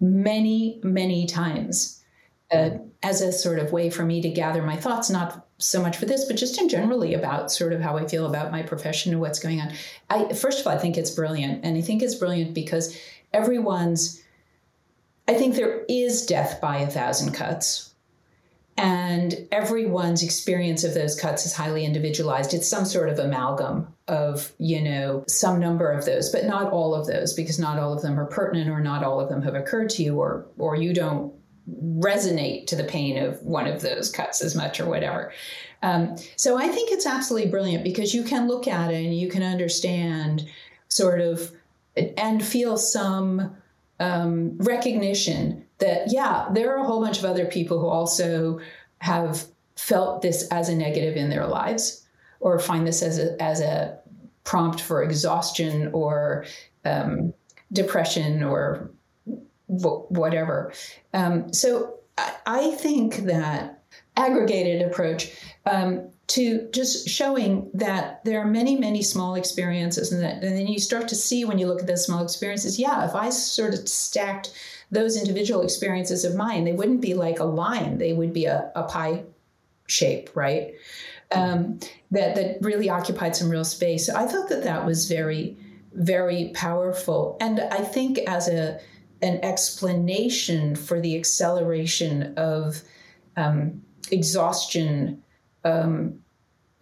many, 0.00 0.80
many 0.82 1.26
times 1.26 2.01
uh, 2.52 2.70
as 3.02 3.20
a 3.20 3.32
sort 3.32 3.58
of 3.58 3.72
way 3.72 3.90
for 3.90 4.04
me 4.04 4.20
to 4.22 4.28
gather 4.28 4.62
my 4.62 4.76
thoughts, 4.76 5.10
not 5.10 5.46
so 5.58 5.82
much 5.82 5.96
for 5.96 6.06
this, 6.06 6.24
but 6.24 6.36
just 6.36 6.60
in 6.60 6.68
generally 6.68 7.14
about 7.14 7.50
sort 7.50 7.72
of 7.72 7.80
how 7.80 7.96
I 7.96 8.06
feel 8.06 8.26
about 8.26 8.52
my 8.52 8.62
profession 8.62 9.12
and 9.12 9.20
what's 9.20 9.38
going 9.38 9.60
on. 9.60 9.72
I 10.10 10.32
first 10.32 10.60
of 10.60 10.66
all, 10.66 10.72
I 10.72 10.78
think 10.78 10.96
it's 10.96 11.10
brilliant, 11.10 11.64
and 11.64 11.76
I 11.76 11.80
think 11.80 12.02
it's 12.02 12.14
brilliant 12.14 12.54
because 12.54 12.96
everyone's 13.32 14.22
I 15.28 15.34
think 15.34 15.54
there 15.54 15.84
is 15.88 16.26
death 16.26 16.60
by 16.60 16.78
a 16.78 16.90
thousand 16.90 17.32
cuts. 17.32 17.88
And 18.78 19.46
everyone's 19.52 20.22
experience 20.22 20.82
of 20.82 20.94
those 20.94 21.18
cuts 21.18 21.44
is 21.44 21.52
highly 21.52 21.84
individualized. 21.84 22.54
It's 22.54 22.66
some 22.66 22.86
sort 22.86 23.10
of 23.10 23.18
amalgam 23.18 23.86
of, 24.08 24.50
you 24.58 24.80
know, 24.80 25.24
some 25.28 25.60
number 25.60 25.92
of 25.92 26.06
those, 26.06 26.30
but 26.30 26.46
not 26.46 26.72
all 26.72 26.94
of 26.94 27.06
those, 27.06 27.34
because 27.34 27.58
not 27.58 27.78
all 27.78 27.92
of 27.92 28.00
them 28.00 28.18
are 28.18 28.24
pertinent 28.24 28.70
or 28.70 28.80
not 28.80 29.04
all 29.04 29.20
of 29.20 29.28
them 29.28 29.42
have 29.42 29.54
occurred 29.54 29.90
to 29.90 30.02
you 30.02 30.18
or 30.18 30.46
or 30.58 30.74
you 30.74 30.94
don't 30.94 31.34
resonate 31.70 32.66
to 32.66 32.76
the 32.76 32.84
pain 32.84 33.22
of 33.22 33.40
one 33.42 33.66
of 33.66 33.82
those 33.82 34.10
cuts 34.10 34.42
as 34.42 34.54
much 34.54 34.80
or 34.80 34.86
whatever. 34.86 35.32
Um, 35.82 36.16
so 36.36 36.58
I 36.58 36.68
think 36.68 36.90
it's 36.90 37.06
absolutely 37.06 37.50
brilliant 37.50 37.84
because 37.84 38.14
you 38.14 38.22
can 38.22 38.48
look 38.48 38.66
at 38.68 38.90
it 38.90 39.04
and 39.04 39.16
you 39.16 39.28
can 39.28 39.42
understand 39.42 40.46
sort 40.88 41.20
of 41.20 41.52
and 42.16 42.44
feel 42.44 42.76
some 42.76 43.54
um, 44.00 44.56
recognition 44.58 45.64
that, 45.78 46.10
yeah, 46.10 46.48
there 46.52 46.74
are 46.74 46.82
a 46.82 46.86
whole 46.86 47.02
bunch 47.02 47.18
of 47.18 47.24
other 47.24 47.46
people 47.46 47.78
who 47.78 47.86
also 47.86 48.60
have 48.98 49.44
felt 49.76 50.22
this 50.22 50.46
as 50.48 50.68
a 50.68 50.74
negative 50.74 51.16
in 51.16 51.28
their 51.28 51.46
lives 51.46 52.06
or 52.40 52.58
find 52.58 52.86
this 52.86 53.02
as 53.02 53.18
a, 53.18 53.40
as 53.42 53.60
a 53.60 53.98
prompt 54.44 54.80
for 54.80 55.02
exhaustion 55.02 55.90
or 55.92 56.44
um, 56.84 57.32
depression 57.72 58.42
or 58.42 58.90
whatever. 59.72 60.72
Um, 61.14 61.52
so 61.52 61.98
I, 62.46 62.72
think 62.72 63.16
that 63.24 63.82
aggregated 64.16 64.82
approach 64.82 65.32
um, 65.66 66.08
to 66.28 66.68
just 66.72 67.08
showing 67.08 67.70
that 67.74 68.24
there 68.24 68.40
are 68.40 68.46
many, 68.46 68.76
many 68.78 69.02
small 69.02 69.34
experiences, 69.34 70.12
and, 70.12 70.22
that, 70.22 70.42
and 70.42 70.56
then 70.56 70.66
you 70.66 70.78
start 70.78 71.08
to 71.08 71.14
see 71.14 71.44
when 71.44 71.58
you 71.58 71.66
look 71.66 71.80
at 71.80 71.86
those 71.86 72.04
small 72.04 72.22
experiences, 72.22 72.78
yeah, 72.78 73.06
if 73.06 73.14
I 73.14 73.30
sort 73.30 73.74
of 73.74 73.88
stacked 73.88 74.52
those 74.90 75.16
individual 75.16 75.62
experiences 75.62 76.24
of 76.24 76.34
mine, 76.34 76.64
they 76.64 76.72
wouldn't 76.72 77.00
be 77.00 77.14
like 77.14 77.38
a 77.38 77.44
line, 77.44 77.98
they 77.98 78.12
would 78.12 78.32
be 78.32 78.44
a, 78.44 78.70
a 78.76 78.82
pie 78.84 79.24
shape, 79.86 80.30
right? 80.34 80.74
Um, 81.32 81.80
that 82.10 82.34
that 82.34 82.58
really 82.60 82.90
occupied 82.90 83.34
some 83.34 83.48
real 83.48 83.64
space. 83.64 84.06
So 84.06 84.14
I 84.14 84.26
thought 84.26 84.50
that 84.50 84.64
that 84.64 84.84
was 84.84 85.08
very, 85.08 85.56
very 85.94 86.50
powerful, 86.54 87.38
and 87.40 87.58
I 87.58 87.78
think 87.78 88.18
as 88.18 88.48
a 88.48 88.78
an 89.22 89.38
explanation 89.42 90.76
for 90.76 91.00
the 91.00 91.16
acceleration 91.16 92.34
of 92.36 92.82
um, 93.36 93.82
exhaustion 94.10 95.22
um, 95.64 96.18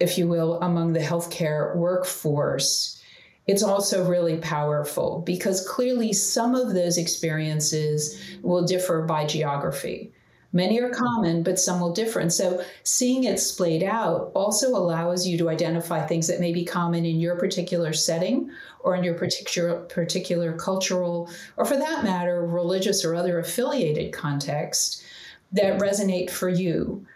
if 0.01 0.17
you 0.17 0.27
will, 0.27 0.59
among 0.61 0.95
the 0.95 1.01
healthcare 1.01 1.77
workforce, 1.77 3.01
it's 3.47 3.63
also 3.63 4.09
really 4.09 4.39
powerful 4.39 5.23
because 5.27 5.69
clearly 5.69 6.13
some 6.13 6.55
of 6.55 6.73
those 6.73 6.97
experiences 6.97 8.21
will 8.43 8.65
differ 8.65 9.03
by 9.03 9.27
geography. 9.27 10.13
Many 10.53 10.81
are 10.81 10.91
common, 10.91 11.45
but 11.45 11.61
some 11.61 11.81
will 11.81 11.93
differ. 11.93 12.19
And 12.19 12.33
so 12.33 12.65
seeing 12.83 13.25
it 13.25 13.39
splayed 13.39 13.85
out 13.85 14.33
also 14.35 14.71
allows 14.71 15.27
you 15.27 15.39
to 15.39 15.49
identify 15.49 16.05
things 16.05 16.27
that 16.27 16.41
may 16.41 16.53
be 16.53 16.65
common 16.65 17.05
in 17.05 17.21
your 17.21 17.37
particular 17.37 17.93
setting 17.93 18.51
or 18.81 18.97
in 18.97 19.05
your 19.05 19.15
particular 19.15 19.81
particular 19.83 20.53
cultural 20.57 21.31
or 21.57 21.65
for 21.65 21.77
that 21.77 22.03
matter 22.03 22.45
religious 22.45 23.05
or 23.05 23.15
other 23.15 23.39
affiliated 23.39 24.13
context 24.13 25.05
that 25.53 25.79
resonate 25.81 26.31
for 26.31 26.49
you 26.49 27.07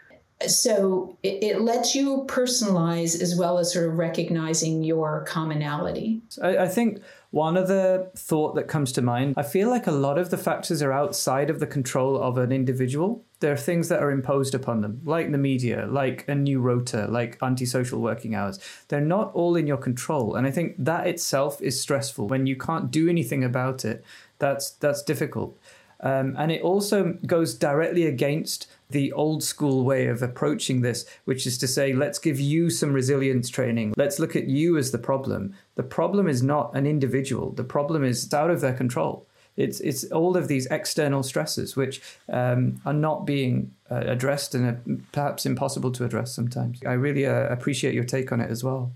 so 0.47 1.17
it, 1.23 1.43
it, 1.43 1.61
lets 1.61 1.95
you 1.95 2.25
personalize 2.27 3.21
as 3.21 3.37
well 3.37 3.57
as 3.57 3.71
sort 3.71 3.87
of 3.87 3.97
recognizing 3.97 4.83
your 4.83 5.23
commonality. 5.25 6.21
I, 6.43 6.57
I, 6.57 6.67
think 6.67 7.01
one 7.31 7.55
other 7.55 8.09
thought 8.17 8.55
that 8.55 8.67
comes 8.67 8.91
to 8.93 9.01
mind 9.01 9.35
I 9.37 9.43
feel 9.43 9.69
like 9.69 9.87
a 9.87 9.91
lot 9.91 10.17
of 10.17 10.31
the 10.31 10.37
factors 10.37 10.81
are 10.81 10.91
outside 10.91 11.49
of 11.49 11.61
the 11.61 11.67
control 11.67 12.21
of 12.21 12.37
an 12.37 12.51
individual. 12.51 13.23
There 13.39 13.53
are 13.53 13.57
things 13.57 13.87
that 13.89 14.03
are 14.03 14.11
imposed 14.11 14.53
upon 14.53 14.81
them, 14.81 15.01
like 15.05 15.31
the 15.31 15.37
media, 15.37 15.87
like 15.89 16.27
a 16.27 16.35
new 16.35 16.59
rota, 16.59 17.07
like 17.09 17.37
antisocial 17.41 18.01
working 18.01 18.35
hours. 18.35 18.59
They're 18.89 19.01
not 19.01 19.33
all 19.33 19.55
in 19.55 19.67
your 19.67 19.77
control. 19.77 20.35
And 20.35 20.45
I 20.45 20.51
think 20.51 20.75
that 20.79 21.07
itself 21.07 21.61
is 21.61 21.79
stressful 21.79 22.27
when 22.27 22.45
you 22.45 22.57
can't 22.57 22.91
do 22.91 23.07
anything 23.09 23.43
about 23.43 23.85
it 23.85 24.03
That's 24.39 24.71
that's 24.71 25.01
difficult. 25.01 25.57
Um, 26.01 26.35
and 26.37 26.51
it 26.51 26.61
also 26.61 27.17
goes 27.25 27.53
directly 27.55 28.05
against 28.05 28.67
the 28.89 29.11
old 29.13 29.43
school 29.43 29.83
way 29.83 30.07
of 30.07 30.21
approaching 30.21 30.81
this, 30.81 31.05
which 31.25 31.47
is 31.47 31.57
to 31.57 31.67
say, 31.67 31.93
let's 31.93 32.19
give 32.19 32.39
you 32.39 32.69
some 32.69 32.93
resilience 32.93 33.49
training. 33.49 33.93
Let's 33.97 34.19
look 34.19 34.35
at 34.35 34.47
you 34.47 34.77
as 34.77 34.91
the 34.91 34.97
problem. 34.97 35.55
The 35.75 35.83
problem 35.83 36.27
is 36.27 36.43
not 36.43 36.75
an 36.75 36.85
individual, 36.85 37.51
the 37.51 37.63
problem 37.63 38.03
is 38.03 38.23
it's 38.23 38.33
out 38.33 38.49
of 38.49 38.61
their 38.61 38.73
control. 38.73 39.27
It's, 39.57 39.79
it's 39.79 40.03
all 40.11 40.35
of 40.35 40.49
these 40.49 40.65
external 40.65 41.23
stresses 41.23 41.77
which 41.77 42.01
um, 42.27 42.81
are 42.85 42.93
not 42.93 43.25
being 43.25 43.71
uh, 43.89 44.03
addressed 44.05 44.53
and 44.53 44.65
are 44.65 44.81
perhaps 45.13 45.45
impossible 45.45 45.93
to 45.93 46.03
address 46.03 46.33
sometimes. 46.33 46.81
I 46.85 46.93
really 46.93 47.25
uh, 47.25 47.47
appreciate 47.47 47.93
your 47.93 48.03
take 48.03 48.33
on 48.33 48.41
it 48.41 48.51
as 48.51 48.65
well. 48.65 48.91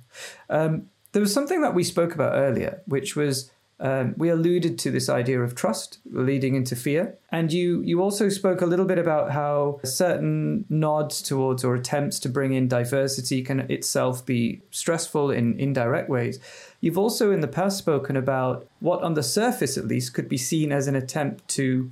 Um, 0.49 0.89
there 1.13 1.21
was 1.21 1.33
something 1.33 1.61
that 1.61 1.73
we 1.73 1.83
spoke 1.83 2.13
about 2.13 2.33
earlier, 2.33 2.81
which 2.85 3.15
was 3.15 3.49
um, 3.81 4.13
we 4.17 4.29
alluded 4.29 4.77
to 4.79 4.91
this 4.91 5.07
idea 5.07 5.41
of 5.41 5.55
trust 5.55 5.99
leading 6.11 6.55
into 6.55 6.75
fear. 6.75 7.17
And 7.31 7.53
you, 7.53 7.81
you 7.81 8.01
also 8.01 8.27
spoke 8.27 8.61
a 8.61 8.65
little 8.65 8.85
bit 8.85 8.97
about 8.97 9.31
how 9.31 9.79
certain 9.83 10.65
nods 10.67 11.21
towards 11.21 11.63
or 11.63 11.75
attempts 11.75 12.19
to 12.19 12.29
bring 12.29 12.53
in 12.53 12.67
diversity 12.67 13.41
can 13.41 13.61
itself 13.71 14.25
be 14.25 14.61
stressful 14.71 15.31
in 15.31 15.57
indirect 15.57 16.09
ways. 16.09 16.39
You've 16.81 16.97
also 16.97 17.31
in 17.31 17.39
the 17.39 17.47
past 17.47 17.77
spoken 17.77 18.17
about 18.17 18.67
what, 18.81 19.01
on 19.01 19.13
the 19.13 19.23
surface 19.23 19.77
at 19.77 19.87
least, 19.87 20.13
could 20.13 20.27
be 20.27 20.37
seen 20.37 20.73
as 20.73 20.87
an 20.87 20.95
attempt 20.95 21.47
to 21.49 21.89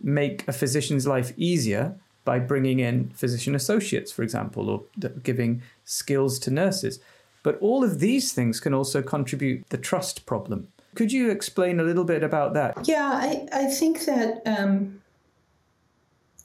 make 0.00 0.46
a 0.46 0.52
physician's 0.52 1.06
life 1.06 1.32
easier 1.36 1.96
by 2.24 2.38
bringing 2.38 2.78
in 2.80 3.10
physician 3.10 3.54
associates, 3.54 4.12
for 4.12 4.22
example, 4.22 4.68
or 4.68 5.10
giving 5.22 5.62
skills 5.84 6.38
to 6.40 6.50
nurses. 6.50 7.00
But 7.42 7.58
all 7.60 7.82
of 7.82 8.00
these 8.00 8.32
things 8.32 8.60
can 8.60 8.74
also 8.74 9.02
contribute 9.02 9.68
the 9.70 9.78
trust 9.78 10.26
problem. 10.26 10.68
Could 10.96 11.12
you 11.12 11.30
explain 11.30 11.78
a 11.78 11.84
little 11.84 12.04
bit 12.04 12.22
about 12.22 12.54
that? 12.54 12.88
Yeah, 12.88 13.10
I, 13.12 13.46
I 13.52 13.66
think 13.66 14.06
that 14.06 14.42
um, 14.46 15.00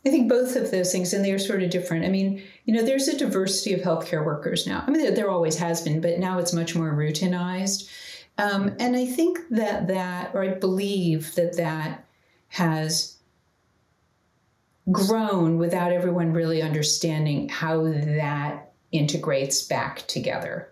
I 0.05 0.09
think 0.09 0.29
both 0.29 0.55
of 0.55 0.71
those 0.71 0.91
things, 0.91 1.13
and 1.13 1.23
they 1.23 1.31
are 1.31 1.39
sort 1.39 1.63
of 1.63 1.69
different. 1.69 2.05
I 2.05 2.09
mean, 2.09 2.41
you 2.65 2.73
know, 2.73 2.83
there's 2.83 3.07
a 3.07 3.17
diversity 3.17 3.73
of 3.73 3.81
healthcare 3.81 4.25
workers 4.25 4.67
now. 4.67 4.83
I 4.85 4.91
mean, 4.91 5.01
there, 5.01 5.11
there 5.15 5.29
always 5.29 5.57
has 5.57 5.81
been, 5.81 6.01
but 6.01 6.19
now 6.19 6.39
it's 6.39 6.53
much 6.53 6.75
more 6.75 6.93
routinized. 6.93 7.89
Um, 8.37 8.75
and 8.79 8.95
I 8.95 9.05
think 9.05 9.39
that 9.51 9.87
that, 9.87 10.31
or 10.33 10.43
I 10.43 10.55
believe 10.55 11.35
that 11.35 11.57
that 11.57 12.05
has 12.49 13.17
grown 14.91 15.57
without 15.57 15.91
everyone 15.91 16.33
really 16.33 16.61
understanding 16.61 17.47
how 17.49 17.83
that 17.83 18.73
integrates 18.91 19.61
back 19.61 20.07
together. 20.07 20.70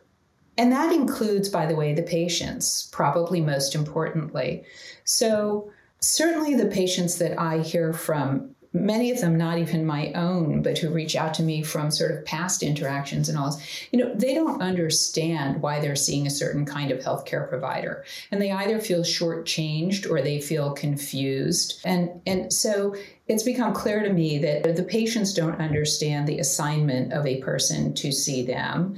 And 0.58 0.72
that 0.72 0.92
includes, 0.92 1.50
by 1.50 1.66
the 1.66 1.76
way, 1.76 1.94
the 1.94 2.04
patients, 2.04 2.90
probably 2.92 3.40
most 3.42 3.76
importantly. 3.76 4.64
So, 5.04 5.72
certainly 6.02 6.56
the 6.56 6.68
patients 6.68 7.18
that 7.18 7.40
I 7.40 7.60
hear 7.60 7.94
from, 7.94 8.56
many 8.72 9.10
of 9.10 9.20
them 9.20 9.38
not 9.38 9.58
even 9.58 9.86
my 9.86 10.12
own, 10.14 10.62
but 10.62 10.78
who 10.78 10.90
reach 10.90 11.16
out 11.16 11.34
to 11.34 11.44
me 11.44 11.64
from 11.64 11.90
sort 11.90 12.12
of 12.12 12.24
past 12.26 12.62
interactions 12.62 13.28
and 13.28 13.38
all 13.38 13.48
this, 13.48 13.88
you 13.92 14.00
know, 14.00 14.14
they 14.14 14.36
don't 14.36 14.62
understand 14.62 15.62
why 15.62 15.80
they're 15.80 15.96
seeing 15.96 16.28
a 16.28 16.32
certain 16.32 16.66
kind 16.66 16.92
of 16.92 17.00
healthcare 17.00 17.50
provider. 17.50 18.06
And 18.32 18.42
they 18.42 18.52
either 18.52 18.80
feel 18.80 19.02
shortchanged 19.02 20.10
or 20.10 20.22
they 20.22 20.40
feel 20.40 20.74
confused. 20.74 21.82
And, 21.84 22.22
and 22.28 22.54
so 22.54 22.96
it's 23.28 23.44
become 23.44 23.74
clear 23.74 24.04
to 24.04 24.14
me 24.14 24.38
that 24.40 24.76
the 24.76 24.84
patients 24.84 25.34
don't 25.34 25.60
understand 25.60 26.28
the 26.28 26.40
assignment 26.40 27.12
of 27.12 27.26
a 27.26 27.42
person 27.42 27.94
to 27.96 28.12
see 28.12 28.46
them 28.46 28.98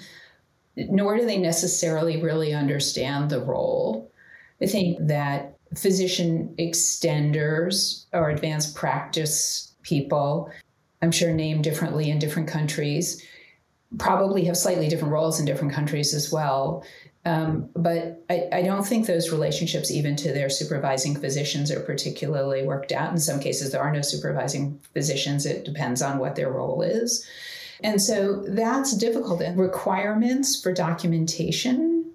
nor 0.75 1.17
do 1.17 1.25
they 1.25 1.37
necessarily 1.37 2.21
really 2.21 2.53
understand 2.53 3.29
the 3.29 3.41
role. 3.41 4.11
I 4.61 4.65
think 4.65 4.97
that 5.07 5.57
physician 5.75 6.53
extenders 6.59 8.05
or 8.13 8.29
advanced 8.29 8.75
practice 8.75 9.73
people, 9.83 10.51
I'm 11.01 11.11
sure 11.11 11.33
named 11.33 11.63
differently 11.63 12.09
in 12.09 12.19
different 12.19 12.47
countries, 12.47 13.25
probably 13.97 14.45
have 14.45 14.57
slightly 14.57 14.87
different 14.87 15.13
roles 15.13 15.39
in 15.39 15.45
different 15.45 15.73
countries 15.73 16.13
as 16.13 16.31
well. 16.31 16.83
Um, 17.23 17.69
but 17.75 18.23
I, 18.29 18.47
I, 18.51 18.61
don't 18.63 18.85
think 18.85 19.05
those 19.05 19.31
relationships, 19.31 19.91
even 19.91 20.15
to 20.15 20.33
their 20.33 20.49
supervising 20.49 21.15
physicians, 21.15 21.69
are 21.69 21.79
particularly 21.79 22.63
worked 22.63 22.91
out. 22.91 23.11
In 23.11 23.19
some 23.19 23.39
cases, 23.39 23.71
there 23.71 23.81
are 23.81 23.91
no 23.91 24.01
supervising 24.01 24.79
physicians. 24.93 25.45
It 25.45 25.63
depends 25.63 26.01
on 26.01 26.17
what 26.17 26.35
their 26.35 26.51
role 26.51 26.81
is. 26.81 27.23
And 27.83 28.01
so 28.01 28.43
that's 28.47 28.95
difficult. 28.95 29.41
And 29.41 29.57
requirements 29.57 30.61
for 30.61 30.73
documentation 30.73 32.05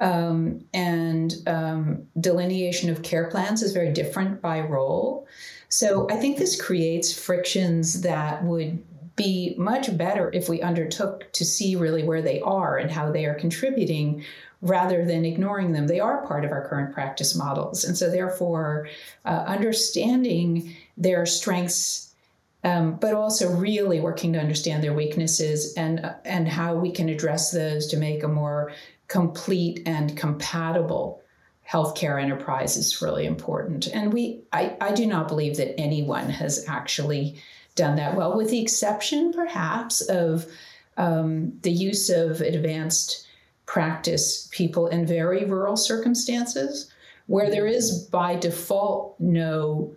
um, 0.00 0.64
and 0.74 1.34
um, 1.46 2.08
delineation 2.18 2.90
of 2.90 3.02
care 3.02 3.28
plans 3.30 3.62
is 3.62 3.72
very 3.72 3.92
different 3.92 4.42
by 4.42 4.60
role. 4.60 5.26
So 5.68 6.08
I 6.10 6.16
think 6.16 6.38
this 6.38 6.60
creates 6.60 7.16
frictions 7.16 8.02
that 8.02 8.42
would 8.44 8.82
be 9.14 9.54
much 9.58 9.96
better 9.96 10.30
if 10.32 10.48
we 10.48 10.60
undertook 10.62 11.30
to 11.32 11.44
see 11.44 11.76
really 11.76 12.02
where 12.02 12.22
they 12.22 12.40
are 12.40 12.78
and 12.78 12.90
how 12.90 13.12
they 13.12 13.26
are 13.26 13.34
contributing 13.34 14.24
rather 14.60 15.04
than 15.04 15.24
ignoring 15.24 15.72
them. 15.72 15.86
They 15.86 16.00
are 16.00 16.26
part 16.26 16.44
of 16.44 16.52
our 16.52 16.66
current 16.66 16.94
practice 16.94 17.34
models. 17.34 17.84
And 17.84 17.96
so, 17.96 18.10
therefore, 18.10 18.88
uh, 19.24 19.44
understanding 19.46 20.74
their 20.96 21.26
strengths 21.26 22.01
um, 22.64 22.96
but 22.96 23.14
also 23.14 23.54
really 23.56 24.00
working 24.00 24.32
to 24.32 24.38
understand 24.38 24.82
their 24.82 24.92
weaknesses 24.92 25.74
and 25.74 26.14
and 26.24 26.48
how 26.48 26.74
we 26.74 26.90
can 26.90 27.08
address 27.08 27.50
those 27.50 27.86
to 27.88 27.96
make 27.96 28.22
a 28.22 28.28
more 28.28 28.72
complete 29.08 29.82
and 29.84 30.16
compatible 30.16 31.22
healthcare 31.68 32.22
enterprise 32.22 32.76
is 32.76 33.00
really 33.00 33.24
important. 33.24 33.86
And 33.88 34.12
we, 34.12 34.42
I, 34.52 34.76
I 34.80 34.92
do 34.92 35.06
not 35.06 35.28
believe 35.28 35.56
that 35.56 35.78
anyone 35.78 36.28
has 36.28 36.64
actually 36.68 37.40
done 37.74 37.96
that 37.96 38.16
well, 38.16 38.36
with 38.36 38.50
the 38.50 38.60
exception 38.60 39.32
perhaps 39.32 40.00
of 40.02 40.46
um, 40.96 41.58
the 41.62 41.70
use 41.70 42.10
of 42.10 42.40
advanced 42.40 43.26
practice 43.64 44.48
people 44.50 44.88
in 44.88 45.06
very 45.06 45.44
rural 45.44 45.76
circumstances 45.76 46.92
where 47.26 47.48
there 47.48 47.66
is 47.66 48.04
by 48.10 48.34
default 48.34 49.18
no 49.18 49.94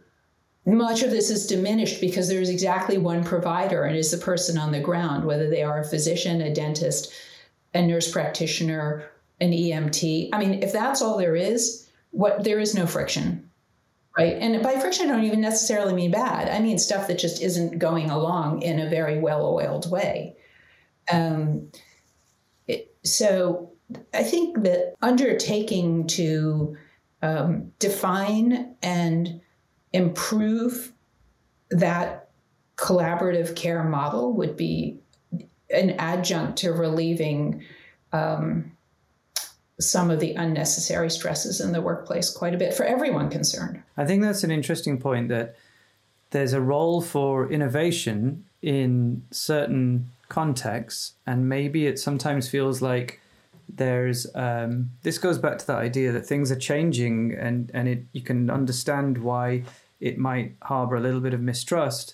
much 0.65 1.03
of 1.03 1.11
this 1.11 1.29
is 1.29 1.45
diminished 1.45 2.01
because 2.01 2.27
there's 2.27 2.49
exactly 2.49 2.97
one 2.97 3.23
provider 3.23 3.83
and 3.83 3.95
is 3.95 4.11
the 4.11 4.17
person 4.17 4.57
on 4.57 4.71
the 4.71 4.79
ground, 4.79 5.25
whether 5.25 5.49
they 5.49 5.61
are 5.61 5.79
a 5.79 5.85
physician, 5.85 6.41
a 6.41 6.53
dentist, 6.53 7.13
a 7.73 7.81
nurse 7.81 8.11
practitioner, 8.11 9.09
an 9.39 9.51
EMT. 9.51 10.29
I 10.33 10.39
mean, 10.39 10.63
if 10.63 10.71
that's 10.71 11.01
all 11.01 11.17
there 11.17 11.35
is, 11.35 11.87
what 12.11 12.43
there 12.43 12.59
is 12.59 12.73
no 12.73 12.87
friction. 12.87 13.49
Right. 14.17 14.37
And 14.39 14.63
by 14.63 14.79
friction, 14.79 15.09
I 15.09 15.13
don't 15.13 15.25
even 15.25 15.41
necessarily 15.41 15.93
mean 15.93 16.11
bad. 16.11 16.47
I 16.47 16.59
mean 16.59 16.79
stuff 16.79 17.07
that 17.07 17.19
just 17.19 17.41
isn't 17.41 17.79
going 17.79 18.09
along 18.09 18.61
in 18.61 18.79
a 18.79 18.89
very 18.89 19.19
well 19.19 19.45
oiled 19.45 19.91
way. 19.91 20.37
Um, 21.11 21.69
it, 22.65 22.95
so 23.03 23.73
I 24.13 24.23
think 24.23 24.63
that 24.63 24.95
undertaking 25.01 26.07
to 26.07 26.77
um, 27.21 27.73
define 27.77 28.75
and 28.81 29.41
improve 29.95 30.91
that 31.71 32.29
collaborative 32.75 33.55
care 33.55 33.83
model 33.83 34.33
would 34.33 34.57
be 34.57 34.99
an 35.73 35.91
adjunct 35.91 36.57
to 36.59 36.71
relieving 36.71 37.63
um, 38.11 38.71
some 39.79 40.11
of 40.11 40.19
the 40.19 40.33
unnecessary 40.33 41.09
stresses 41.09 41.59
in 41.59 41.71
the 41.71 41.81
workplace 41.81 42.29
quite 42.29 42.53
a 42.53 42.57
bit 42.57 42.73
for 42.73 42.83
everyone 42.83 43.29
concerned. 43.29 43.81
I 43.97 44.05
think 44.05 44.21
that's 44.21 44.43
an 44.43 44.51
interesting 44.51 44.99
point 44.99 45.29
that 45.29 45.55
there's 46.31 46.53
a 46.53 46.61
role 46.61 47.01
for 47.01 47.49
innovation 47.51 48.45
in 48.61 49.23
certain 49.31 50.11
contexts, 50.27 51.13
and 51.25 51.47
maybe 51.47 51.87
it 51.87 51.99
sometimes 51.99 52.49
feels 52.49 52.81
like 52.81 53.21
there's 53.67 54.27
um, 54.35 54.91
this 55.03 55.17
goes 55.17 55.37
back 55.37 55.57
to 55.59 55.67
that 55.67 55.77
idea 55.77 56.11
that 56.11 56.25
things 56.25 56.51
are 56.51 56.59
changing 56.59 57.33
and 57.33 57.71
and 57.73 57.87
it 57.87 58.03
you 58.13 58.21
can 58.21 58.49
understand 58.49 59.17
why 59.17 59.63
it 60.05 60.19
might 60.19 60.55
harbor 60.61 60.95
a 60.95 61.01
little 61.01 61.19
bit 61.19 61.33
of 61.33 61.41
mistrust. 61.41 62.13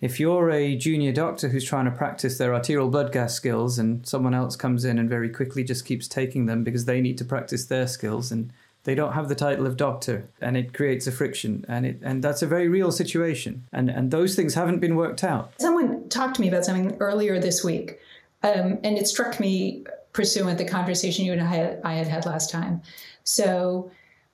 If 0.00 0.18
you're 0.18 0.50
a 0.50 0.74
junior 0.74 1.12
doctor 1.12 1.48
who's 1.48 1.64
trying 1.64 1.84
to 1.84 1.92
practice 1.92 2.36
their 2.36 2.52
arterial 2.52 2.88
blood 2.88 3.12
gas 3.12 3.32
skills 3.32 3.78
and 3.78 4.04
someone 4.04 4.34
else 4.34 4.56
comes 4.56 4.84
in 4.84 4.98
and 4.98 5.08
very 5.08 5.28
quickly 5.28 5.62
just 5.62 5.84
keeps 5.84 6.08
taking 6.08 6.46
them 6.46 6.64
because 6.64 6.86
they 6.86 7.00
need 7.00 7.16
to 7.18 7.24
practice 7.24 7.66
their 7.66 7.86
skills 7.86 8.32
and 8.32 8.52
they 8.82 8.96
don't 8.96 9.12
have 9.12 9.28
the 9.28 9.36
title 9.36 9.66
of 9.66 9.76
doctor 9.76 10.28
and 10.40 10.56
it 10.56 10.74
creates 10.74 11.06
a 11.06 11.12
friction 11.12 11.64
and 11.68 11.86
it 11.86 11.98
and 12.02 12.24
that's 12.24 12.40
a 12.40 12.46
very 12.46 12.66
real 12.66 12.90
situation 12.90 13.62
and 13.72 13.90
and 13.90 14.10
those 14.10 14.34
things 14.34 14.54
haven't 14.54 14.78
been 14.78 14.96
worked 14.96 15.22
out 15.22 15.52
someone 15.58 16.08
talked 16.08 16.36
to 16.36 16.40
me 16.40 16.48
about 16.48 16.64
something 16.64 16.96
earlier 16.98 17.38
this 17.38 17.62
week 17.62 17.98
um, 18.42 18.78
and 18.82 18.96
it 18.96 19.06
struck 19.06 19.38
me 19.38 19.84
pursuant 20.14 20.56
the 20.56 20.64
conversation 20.64 21.26
you 21.26 21.32
and 21.32 21.42
I 21.42 21.44
had, 21.44 21.80
I 21.84 21.92
had 21.92 22.08
had 22.08 22.24
last 22.24 22.48
time 22.48 22.80
so 23.22 23.90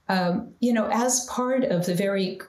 um, 0.08 0.52
you 0.60 0.72
know, 0.72 0.88
as 0.90 1.26
part 1.26 1.64
of 1.64 1.86
the 1.86 1.94
very 1.94 2.40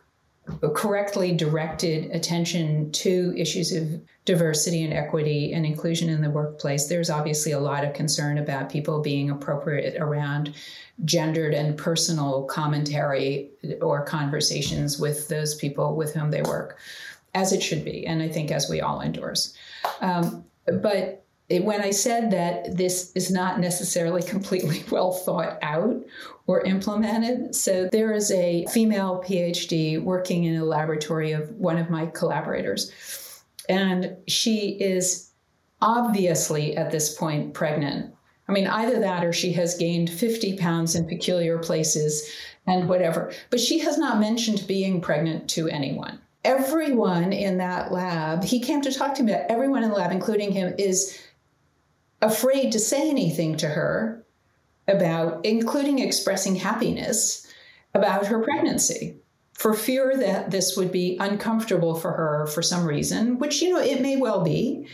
correctly 0.74 1.34
directed 1.34 2.10
attention 2.12 2.92
to 2.92 3.34
issues 3.38 3.74
of 3.74 4.00
diversity 4.26 4.84
and 4.84 4.94
equity 4.94 5.54
and 5.54 5.66
inclusion 5.66 6.10
in 6.10 6.22
the 6.22 6.30
workplace, 6.30 6.88
there's 6.88 7.10
obviously 7.10 7.52
a 7.52 7.60
lot 7.60 7.84
of 7.84 7.94
concern 7.94 8.38
about 8.38 8.70
people 8.70 9.02
being 9.02 9.30
appropriate 9.30 9.96
around 10.00 10.54
gendered 11.06 11.54
and 11.54 11.78
personal 11.78 12.44
commentary 12.46 13.50
or 13.82 14.04
conversations 14.04 15.00
with 15.00 15.28
those 15.28 15.56
people 15.56 15.96
with 15.96 16.14
whom 16.14 16.32
they 16.32 16.42
work, 16.42 16.80
as 17.36 17.54
it 17.54 17.62
should 17.62 17.84
be, 17.84 18.06
and 18.06 18.22
I 18.22 18.30
think 18.30 18.52
as 18.52 18.70
we 18.70 18.82
all 18.82 19.02
endorse. 19.02 19.54
Um, 20.02 20.46
but 20.66 21.24
when 21.50 21.82
I 21.82 21.92
said 21.92 22.32
that 22.32 22.76
this 22.76 23.12
is 23.16 23.32
not 23.32 23.60
necessarily 23.60 24.22
completely 24.34 24.84
well 24.92 25.12
thought 25.12 25.58
out 25.62 25.96
or 26.46 26.62
implemented, 26.62 27.56
so 27.56 27.90
there 27.92 28.14
is 28.14 28.32
a 28.32 28.66
female 28.72 29.24
PhD 29.26 30.02
working 30.02 30.46
in 30.46 30.56
a 30.58 30.66
laboratory 30.66 31.32
of 31.32 31.50
one 31.52 31.78
of 31.78 31.90
my 31.90 32.06
collaborators, 32.08 32.92
and 33.70 34.16
she 34.28 34.78
is 34.80 35.32
obviously 35.82 36.76
at 36.76 36.92
this 36.92 37.16
point 37.16 37.54
pregnant. 37.54 38.14
I 38.48 38.54
mean, 38.54 38.68
either 38.68 39.00
that 39.00 39.26
or 39.26 39.34
she 39.34 39.52
has 39.54 39.78
gained 39.78 40.10
50 40.10 40.58
pounds 40.58 40.96
in 40.96 41.06
peculiar 41.06 41.58
places 41.60 42.30
and 42.66 42.88
whatever, 42.88 43.34
but 43.50 43.60
she 43.60 43.80
has 43.80 43.98
not 43.98 44.20
mentioned 44.20 44.66
being 44.68 45.02
pregnant 45.02 45.50
to 45.52 45.68
anyone. 45.68 46.20
Everyone 46.46 47.34
in 47.34 47.58
that 47.58 47.92
lab, 47.92 48.44
he 48.46 48.62
came 48.62 48.82
to 48.82 48.94
talk 48.94 49.16
to 49.16 49.24
me 49.24 49.34
everyone 49.34 49.84
in 49.84 49.90
the 49.90 49.96
lab, 49.96 50.14
including 50.14 50.54
him, 50.54 50.74
is 50.78 51.20
afraid 52.22 52.72
to 52.72 52.80
say 52.80 53.10
anything 53.10 53.58
to 53.58 53.68
her 53.68 54.26
about, 54.88 55.46
including 55.46 56.00
expressing 56.00 56.56
happiness 56.56 57.48
about 57.94 58.28
her 58.28 58.44
pregnancy 58.44 59.18
for 59.54 59.74
fear 59.74 60.16
that 60.18 60.52
this 60.52 60.78
would 60.78 60.92
be 60.92 61.18
uncomfortable 61.20 61.96
for 61.96 62.12
her 62.12 62.48
for 62.48 62.62
some 62.62 62.86
reason, 62.86 63.40
which, 63.40 63.62
you 63.62 63.74
know, 63.74 63.80
it 63.80 64.02
may 64.02 64.16
well 64.16 64.44
be. 64.44 64.88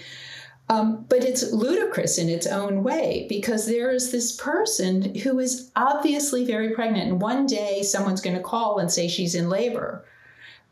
Um, 0.69 1.05
but 1.09 1.25
it's 1.25 1.51
ludicrous 1.51 2.17
in 2.17 2.29
its 2.29 2.47
own 2.47 2.83
way 2.83 3.25
because 3.27 3.67
there 3.67 3.91
is 3.91 4.11
this 4.11 4.33
person 4.37 5.13
who 5.15 5.37
is 5.39 5.69
obviously 5.75 6.45
very 6.45 6.69
pregnant, 6.69 7.09
and 7.09 7.21
one 7.21 7.45
day 7.45 7.83
someone's 7.83 8.21
going 8.21 8.37
to 8.37 8.41
call 8.41 8.79
and 8.79 8.89
say 8.89 9.09
she's 9.09 9.35
in 9.35 9.49
labor. 9.49 10.05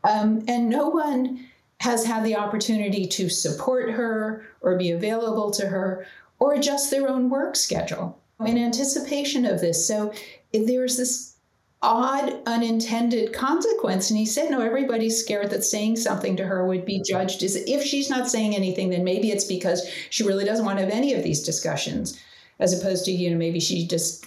Um, 0.05 0.45
and 0.47 0.69
no 0.69 0.87
one 0.87 1.45
has 1.81 2.05
had 2.05 2.23
the 2.23 2.37
opportunity 2.37 3.05
to 3.07 3.27
support 3.27 3.91
her 3.91 4.45
or 4.61 4.77
be 4.77 4.91
available 4.91 5.51
to 5.51 5.67
her 5.67 6.05
or 6.41 6.55
adjust 6.55 6.89
their 6.89 7.07
own 7.07 7.29
work 7.29 7.55
schedule 7.55 8.19
in 8.43 8.57
anticipation 8.57 9.45
of 9.45 9.61
this. 9.61 9.87
So 9.87 10.11
there's 10.51 10.97
this 10.97 11.35
odd 11.83 12.33
unintended 12.47 13.31
consequence. 13.31 14.09
And 14.09 14.17
he 14.17 14.25
said, 14.25 14.49
no, 14.49 14.59
everybody's 14.59 15.23
scared 15.23 15.51
that 15.51 15.63
saying 15.63 15.97
something 15.97 16.35
to 16.37 16.45
her 16.45 16.65
would 16.65 16.83
be 16.83 17.03
judged 17.07 17.43
as 17.43 17.55
if 17.55 17.83
she's 17.83 18.09
not 18.09 18.27
saying 18.27 18.55
anything, 18.55 18.89
then 18.89 19.03
maybe 19.03 19.31
it's 19.31 19.45
because 19.45 19.87
she 20.09 20.23
really 20.23 20.43
doesn't 20.43 20.65
want 20.65 20.79
to 20.79 20.83
have 20.83 20.93
any 20.93 21.13
of 21.13 21.23
these 21.23 21.43
discussions, 21.43 22.19
as 22.59 22.77
opposed 22.77 23.05
to, 23.05 23.11
you 23.11 23.29
know, 23.29 23.37
maybe 23.37 23.59
she 23.59 23.87
just 23.87 24.25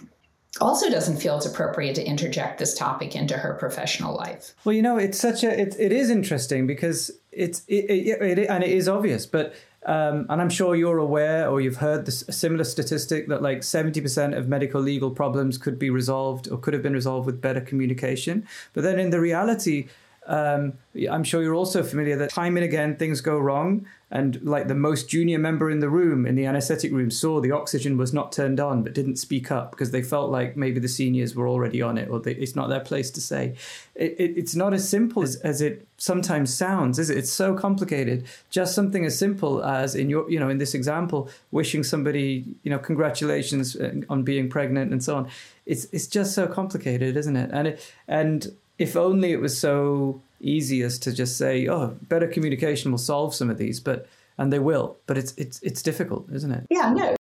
also 0.61 0.89
doesn't 0.89 1.17
feel 1.17 1.37
it's 1.37 1.47
appropriate 1.47 1.97
to 1.97 2.05
interject 2.05 2.59
this 2.59 2.75
topic 2.75 3.17
into 3.17 3.37
her 3.37 3.55
professional 3.55 4.15
life. 4.15 4.55
Well, 4.65 4.73
you 4.73 4.83
know, 4.83 4.99
it's 4.99 5.19
such 5.19 5.43
a 5.43 5.61
it, 5.61 5.75
it 5.81 5.91
is 5.91 6.11
interesting 6.11 6.69
because 6.69 7.11
it's 7.33 7.65
it, 7.67 7.91
it, 7.91 8.39
it 8.39 8.49
and 8.49 8.63
it 8.63 8.71
is 8.71 8.89
obvious, 8.89 9.27
but 9.27 9.53
um, 9.87 10.27
and 10.29 10.41
I'm 10.41 10.51
sure 10.51 10.75
you're 10.75 10.99
aware 10.99 11.49
or 11.49 11.61
you've 11.61 11.77
heard 11.77 12.07
this, 12.07 12.25
similar 12.31 12.65
statistic 12.65 13.29
that 13.29 13.43
like 13.43 13.61
70% 13.61 14.37
of 14.37 14.49
medical 14.49 14.81
legal 14.81 15.11
problems 15.11 15.59
could 15.59 15.79
be 15.79 15.91
resolved 15.91 16.51
or 16.51 16.59
could 16.59 16.75
have 16.75 16.83
been 16.83 16.95
resolved 16.95 17.27
with 17.27 17.41
better 17.41 17.61
communication. 17.61 18.47
But 18.73 18.83
then 18.83 18.99
in 18.99 19.11
the 19.11 19.21
reality, 19.21 19.89
um, 20.27 20.75
I'm 21.11 21.25
sure 21.25 21.43
you're 21.43 21.55
also 21.55 21.83
familiar 21.83 22.17
that 22.17 22.31
time 22.31 22.57
and 22.57 22.65
again 22.65 22.97
things 22.97 23.21
go 23.21 23.39
wrong, 23.39 23.87
and 24.11 24.41
like 24.43 24.69
the 24.69 24.75
most 24.75 25.09
junior 25.09 25.39
member 25.39 25.71
in 25.71 25.81
the 25.81 25.89
room, 25.89 26.25
in 26.25 26.37
the 26.37 26.47
anesthetic 26.47 26.93
room, 26.93 27.11
saw 27.11 27.41
the 27.41 27.51
oxygen 27.51 27.97
was 27.97 28.15
not 28.15 28.31
turned 28.31 28.61
on 28.61 28.83
but 28.83 28.95
didn't 28.95 29.17
speak 29.17 29.51
up 29.51 29.73
because 29.73 29.91
they 29.91 30.03
felt 30.03 30.31
like 30.31 30.57
maybe 30.57 30.79
the 30.79 30.89
seniors 30.89 31.35
were 31.35 31.49
already 31.49 31.83
on 31.83 31.99
it 31.99 32.09
or 32.09 32.21
they, 32.21 32.33
it's 32.33 32.55
not 32.55 32.69
their 32.69 32.81
place 32.81 33.11
to 33.11 33.21
say. 33.21 33.57
It, 33.95 34.15
it, 34.19 34.39
it's 34.39 34.55
not 34.55 34.73
as 34.73 34.89
simple 34.89 35.23
as, 35.23 35.37
as 35.37 35.61
it 35.61 35.87
sometimes 35.99 36.55
sounds, 36.55 36.99
is 36.99 37.11
it? 37.11 37.19
It's 37.19 37.33
so 37.33 37.55
complicated. 37.55 38.25
Just 38.51 38.75
something 38.75 39.05
as 39.05 39.19
simple 39.19 39.65
as 39.65 39.95
in 39.95 40.09
your, 40.09 40.31
you 40.31 40.39
know, 40.39 40.49
in 40.49 40.59
this 40.59 40.75
example, 40.75 41.29
wishing 41.51 41.83
somebody, 41.83 42.45
you 42.63 42.71
know, 42.71 42.79
congratulations 42.79 43.75
uh, 43.77 43.95
on 44.09 44.23
being 44.23 44.49
pregnant 44.49 44.93
and 44.93 45.03
so 45.03 45.17
on. 45.17 45.29
It's 45.67 45.87
it's 45.93 46.07
just 46.07 46.35
so 46.35 46.47
complicated, 46.47 47.17
isn't 47.17 47.37
it? 47.37 47.51
And 47.53 47.69
it, 47.69 47.93
and 48.07 48.55
if 48.79 48.97
only 48.97 49.33
it 49.33 49.41
was 49.41 49.59
so 49.59 50.23
easy 50.41 50.83
as 50.83 50.99
to 51.01 51.13
just 51.13 51.37
say, 51.37 51.69
"Oh, 51.69 51.97
better 52.09 52.27
communication 52.27 52.91
will 52.91 52.99
solve 52.99 53.35
some 53.35 53.51
of 53.51 53.59
these," 53.59 53.81
but 53.81 54.07
and 54.39 54.53
they 54.53 54.59
will. 54.59 54.97
But 55.07 55.19
it's 55.19 55.35
it's 55.37 55.61
it's 55.63 55.83
difficult, 55.83 56.27
isn't 56.33 56.53
it? 56.53 56.67
Yeah, 56.71 56.93
no, 56.93 57.17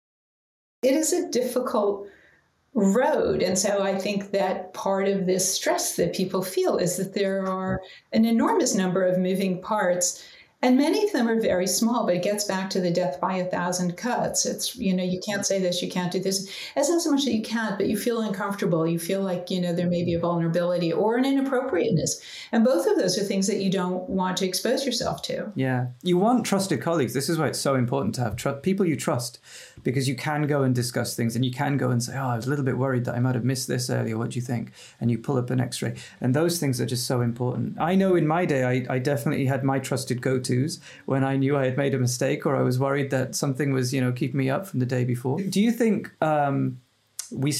it 0.81 0.93
is 0.93 1.13
a 1.13 1.29
difficult 1.29 2.07
road, 2.73 3.41
and 3.41 3.57
so 3.57 3.83
I 3.83 3.97
think 3.97 4.31
that 4.31 4.73
part 4.73 5.07
of 5.07 5.25
this 5.25 5.53
stress 5.53 5.95
that 5.97 6.13
people 6.13 6.41
feel 6.41 6.77
is 6.77 6.97
that 6.97 7.13
there 7.13 7.45
are 7.45 7.81
an 8.13 8.25
enormous 8.25 8.75
number 8.75 9.03
of 9.05 9.17
moving 9.17 9.61
parts 9.61 10.25
and 10.63 10.78
many 10.78 11.04
of 11.04 11.12
them 11.12 11.28
are 11.28 11.39
very 11.39 11.65
small, 11.65 12.06
but 12.06 12.15
it 12.15 12.24
gets 12.24 12.43
back 12.43 12.69
to 12.71 12.82
the 12.82 12.91
death 12.91 13.19
by 13.19 13.36
a 13.36 13.45
thousand 13.45 13.97
cuts. 13.97 14.45
It's, 14.45 14.76
you 14.76 14.95
know, 14.95 15.04
you 15.04 15.19
can't 15.26 15.45
say 15.45 15.60
this, 15.60 15.82
you 15.82 15.89
can't 15.89 16.12
do 16.12 16.19
this. 16.19 16.50
It's 16.76 16.89
not 16.89 17.02
so 17.02 17.12
much 17.12 17.26
that 17.26 17.34
you 17.34 17.41
can't, 17.41 17.78
but 17.78 17.88
you 17.88 17.97
feel 17.97 18.21
uncomfortable. 18.21 18.86
You 18.86 19.00
feel 19.00 19.21
like, 19.21 19.50
you 19.50 19.60
know, 19.60 19.74
there 19.74 19.89
may 19.89 20.04
be 20.04 20.13
a 20.13 20.19
vulnerability 20.19 20.93
or 20.93 21.17
an 21.17 21.26
inappropriateness. 21.26 22.21
And 22.52 22.63
both 22.63 22.86
of 22.86 22.97
those 22.97 23.17
are 23.17 23.24
things 23.24 23.47
that 23.47 23.62
you 23.62 23.71
don't 23.71 24.08
want 24.08 24.38
to 24.38 24.47
expose 24.47 24.86
yourself 24.86 25.24
to. 25.24 25.52
Yeah. 25.56 25.88
You 26.04 26.17
want 26.17 26.45
trusted 26.45 26.82
colleagues. 26.82 27.13
This 27.13 27.30
is 27.30 27.39
why 27.39 27.47
it's 27.47 27.60
so 27.60 27.74
important 27.74 28.13
to 28.15 28.21
have 28.21 28.36
tr- 28.36 28.52
people 28.52 28.86
you 28.86 28.95
trust 28.95 29.39
because 29.84 30.08
you 30.08 30.15
can 30.15 30.45
go 30.45 30.62
and 30.62 30.76
discuss 30.76 31.15
things 31.15 31.36
and 31.36 31.43
you 31.43 31.52
can 31.52 31.78
go 31.78 31.89
and 31.89 32.04
say, 32.04 32.15
Oh, 32.15 32.28
I 32.28 32.36
was 32.36 32.45
a 32.45 32.50
little 32.50 32.65
bit 32.65 32.78
worried 32.78 33.06
that 33.06 33.15
I 33.15 33.19
might 33.19 33.34
have 33.34 33.43
missed 33.43 33.67
this 33.67 33.89
earlier. 33.89 34.17
What 34.17 34.32
do 34.32 34.36
you 34.36 34.45
think? 34.45 34.71
And 35.00 35.10
you 35.10 35.17
pull 35.17 35.38
up 35.38 35.50
an 35.50 35.60
x 35.60 35.82
ray. 35.82 35.95
And 36.19 36.36
those 36.36 36.60
things 36.60 36.80
are 36.80 36.86
just 36.86 37.08
so 37.08 37.21
important. 37.21 37.80
I 37.80 37.95
know 37.95 38.15
in 38.15 38.28
my 38.28 38.45
day, 38.45 38.63
I, 38.63 38.93
I 38.95 39.00
definitely 39.00 39.45
had 39.45 39.63
my 39.63 39.80
trusted 39.80 40.21
go 40.21 40.39
tos 40.51 40.79
when 41.05 41.23
I 41.23 41.37
knew 41.37 41.57
I 41.57 41.65
had 41.65 41.77
made 41.77 41.93
a 41.93 41.99
mistake 41.99 42.45
or 42.45 42.55
I 42.55 42.61
was 42.61 42.77
worried 42.77 43.09
that 43.11 43.35
something 43.35 43.73
was, 43.73 43.93
you 43.93 44.01
know, 44.01 44.11
keeping 44.11 44.37
me 44.37 44.49
up 44.49 44.67
from 44.67 44.79
the 44.79 44.85
day 44.85 45.03
before. 45.03 45.41
Do 45.41 45.61
you 45.61 45.71
think, 45.71 46.11
um, 46.21 46.79
we 47.31 47.53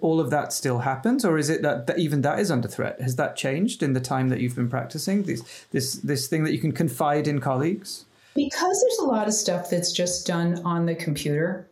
all 0.00 0.20
of 0.20 0.30
that 0.30 0.52
still 0.52 0.78
happens, 0.78 1.24
or 1.24 1.36
is 1.36 1.50
it 1.50 1.60
that, 1.62 1.86
that, 1.86 1.98
even 1.98 2.22
that 2.22 2.38
is 2.38 2.50
under 2.50 2.66
threat? 2.66 3.00
Has 3.00 3.16
that 3.16 3.36
changed 3.36 3.82
in 3.82 3.92
the 3.92 4.00
time 4.00 4.30
that 4.30 4.40
you've 4.40 4.56
been 4.56 4.70
practicing 4.70 5.24
this 5.24 5.42
this 5.70 5.96
this 5.96 6.28
thing 6.28 6.44
that 6.44 6.52
you 6.52 6.58
can 6.58 6.72
confide 6.72 7.28
in 7.28 7.38
colleagues? 7.40 8.06
Because 8.34 8.80
there's 8.80 8.98
a 9.00 9.04
lot 9.04 9.28
of 9.28 9.34
stuff 9.34 9.68
that's 9.68 9.92
just 9.92 10.26
done 10.26 10.62
on 10.64 10.86
the 10.86 10.94
computer 10.94 11.68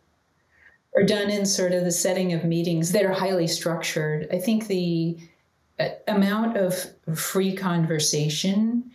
or 0.93 1.03
done 1.03 1.29
in 1.29 1.45
sort 1.45 1.71
of 1.71 1.83
the 1.83 1.91
setting 1.91 2.33
of 2.33 2.43
meetings 2.43 2.91
that 2.91 3.05
are 3.05 3.13
highly 3.13 3.47
structured. 3.47 4.27
I 4.31 4.37
think 4.37 4.67
the 4.67 5.17
uh, 5.79 5.89
amount 6.07 6.57
of 6.57 6.75
free 7.15 7.55
conversation 7.55 8.91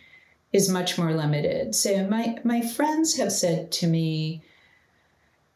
is 0.53 0.69
much 0.69 0.97
more 0.97 1.13
limited. 1.13 1.75
So 1.75 2.07
my 2.07 2.37
my 2.43 2.61
friends 2.61 3.17
have 3.17 3.31
said 3.31 3.71
to 3.73 3.87
me, 3.87 4.43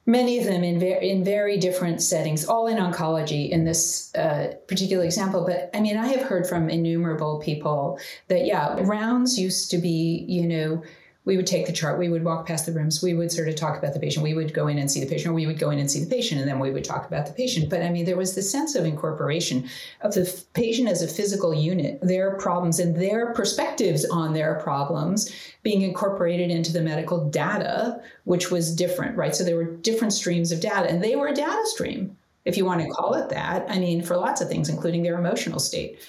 many 0.07 0.39
of 0.39 0.45
them 0.45 0.63
in 0.63 0.79
very 0.79 1.09
in 1.09 1.23
very 1.23 1.57
different 1.57 2.01
settings, 2.01 2.45
all 2.45 2.65
in 2.65 2.77
oncology 2.77 3.49
in 3.49 3.63
this 3.63 4.13
uh, 4.15 4.53
particular 4.67 5.05
example. 5.05 5.45
But 5.45 5.69
I 5.73 5.79
mean, 5.79 5.97
I 5.97 6.07
have 6.07 6.23
heard 6.23 6.47
from 6.47 6.69
innumerable 6.69 7.39
people 7.39 7.99
that 8.27 8.45
yeah, 8.45 8.75
rounds 8.81 9.37
used 9.39 9.69
to 9.71 9.77
be 9.77 10.25
you 10.27 10.47
know 10.47 10.83
we 11.27 11.35
would 11.35 11.45
take 11.45 11.65
the 11.65 11.73
chart, 11.73 11.99
we 11.99 12.07
would 12.07 12.23
walk 12.23 12.47
past 12.47 12.65
the 12.65 12.71
rooms, 12.71 13.03
we 13.03 13.13
would 13.13 13.29
sort 13.29 13.49
of 13.49 13.55
talk 13.57 13.77
about 13.77 13.93
the 13.93 13.99
patient, 13.99 14.23
we 14.23 14.33
would 14.33 14.53
go 14.53 14.67
in 14.67 14.79
and 14.79 14.89
see 14.89 15.01
the 15.01 15.05
patient, 15.05 15.29
or 15.29 15.33
we 15.33 15.45
would 15.45 15.59
go 15.59 15.71
in 15.71 15.77
and 15.77 15.91
see 15.91 16.01
the 16.01 16.09
patient, 16.09 16.39
and 16.39 16.49
then 16.49 16.57
we 16.57 16.71
would 16.71 16.85
talk 16.85 17.05
about 17.05 17.25
the 17.25 17.33
patient. 17.33 17.69
But 17.69 17.83
I 17.83 17.89
mean, 17.89 18.05
there 18.05 18.15
was 18.15 18.33
this 18.33 18.49
sense 18.49 18.75
of 18.75 18.85
incorporation 18.85 19.67
of 19.99 20.13
the 20.13 20.41
patient 20.53 20.87
as 20.87 21.01
a 21.01 21.07
physical 21.07 21.53
unit, 21.53 21.99
their 22.01 22.37
problems 22.37 22.79
and 22.79 22.95
their 22.95 23.33
perspectives 23.33 24.05
on 24.05 24.33
their 24.33 24.55
problems 24.55 25.29
being 25.63 25.81
incorporated 25.81 26.49
into 26.49 26.71
the 26.71 26.81
medical 26.81 27.29
data, 27.29 28.01
which 28.23 28.49
was 28.49 28.73
different, 28.73 29.17
right? 29.17 29.35
So 29.35 29.43
there 29.43 29.57
were 29.57 29.75
different 29.75 30.13
streams 30.13 30.53
of 30.53 30.61
data, 30.61 30.89
and 30.89 31.03
they 31.03 31.17
were 31.17 31.27
a 31.27 31.35
data 31.35 31.65
stream, 31.65 32.15
if 32.45 32.55
you 32.55 32.63
want 32.63 32.79
to 32.79 32.87
call 32.87 33.15
it 33.15 33.27
that. 33.31 33.69
I 33.69 33.79
mean, 33.79 34.01
for 34.01 34.15
lots 34.15 34.39
of 34.39 34.47
things, 34.47 34.69
including 34.69 35.03
their 35.03 35.19
emotional 35.19 35.59
state 35.59 35.99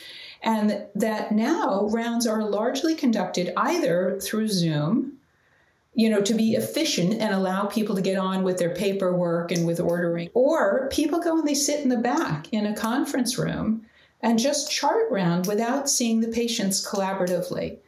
and 0.42 0.87
that 0.94 1.33
now 1.33 1.88
rounds 1.88 2.27
are 2.27 2.44
largely 2.44 2.94
conducted 2.94 3.53
either 3.57 4.18
through 4.22 4.48
Zoom, 4.48 5.18
you 5.94 6.09
know, 6.09 6.20
to 6.20 6.35
be 6.35 6.53
efficient 6.53 7.14
and 7.14 7.35
allow 7.35 7.66
people 7.66 7.96
to 7.96 8.03
get 8.03 8.16
on 8.16 8.44
with 8.44 8.59
their 8.59 8.74
paperwork 8.74 9.51
and 9.51 9.66
with 9.66 9.81
ordering, 9.81 10.31
or 10.35 10.88
people 10.92 11.20
go 11.20 11.38
and 11.38 11.48
they 11.48 11.55
sit 11.55 11.81
in 11.81 11.88
the 11.88 11.96
back 11.96 12.53
in 12.53 12.66
a 12.66 12.77
conference 12.77 13.37
room 13.37 13.85
and 14.20 14.38
just 14.38 14.70
chart 14.70 15.11
round 15.11 15.46
without 15.46 15.88
seeing 15.88 16.20
the 16.20 16.29
patients 16.29 16.87
collaboratively. 16.87 17.79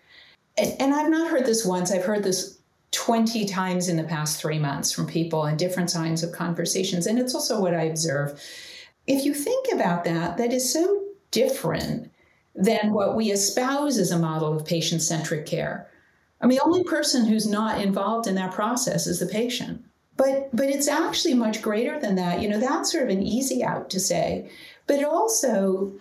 And, 0.58 0.74
and 0.80 0.94
I've 0.94 1.10
not 1.10 1.30
heard 1.30 1.46
this 1.46 1.64
once, 1.64 1.92
I've 1.92 2.04
heard 2.04 2.24
this 2.24 2.58
20 2.92 3.44
times 3.46 3.88
in 3.88 3.96
the 3.96 4.04
past 4.04 4.40
three 4.40 4.58
months 4.58 4.90
from 4.90 5.06
people 5.06 5.46
in 5.46 5.56
different 5.56 5.92
kinds 5.92 6.24
of 6.24 6.32
conversations. 6.32 7.06
And 7.06 7.18
it's 7.18 7.34
also 7.34 7.60
what 7.60 7.74
I 7.74 7.82
observe. 7.82 8.42
If 9.06 9.24
you 9.24 9.32
think 9.32 9.68
about 9.72 10.04
that, 10.04 10.36
that 10.38 10.52
is 10.52 10.72
so 10.72 11.04
different 11.30 12.09
than 12.60 12.92
what 12.92 13.16
we 13.16 13.30
espouse 13.30 13.98
as 13.98 14.10
a 14.10 14.18
model 14.18 14.54
of 14.54 14.66
patient 14.66 15.02
centric 15.02 15.46
care. 15.46 15.88
I 16.40 16.46
mean, 16.46 16.58
the 16.58 16.64
only 16.64 16.84
person 16.84 17.26
who's 17.26 17.46
not 17.46 17.80
involved 17.80 18.26
in 18.26 18.34
that 18.36 18.52
process 18.52 19.06
is 19.06 19.18
the 19.18 19.26
patient. 19.26 19.84
But, 20.16 20.54
but 20.54 20.68
it's 20.68 20.88
actually 20.88 21.34
much 21.34 21.62
greater 21.62 21.98
than 21.98 22.14
that. 22.16 22.42
You 22.42 22.48
know, 22.48 22.60
that's 22.60 22.92
sort 22.92 23.04
of 23.04 23.10
an 23.10 23.22
easy 23.22 23.64
out 23.64 23.88
to 23.90 24.00
say. 24.00 24.50
But 24.86 24.98
it 24.98 25.04
also 25.04 25.92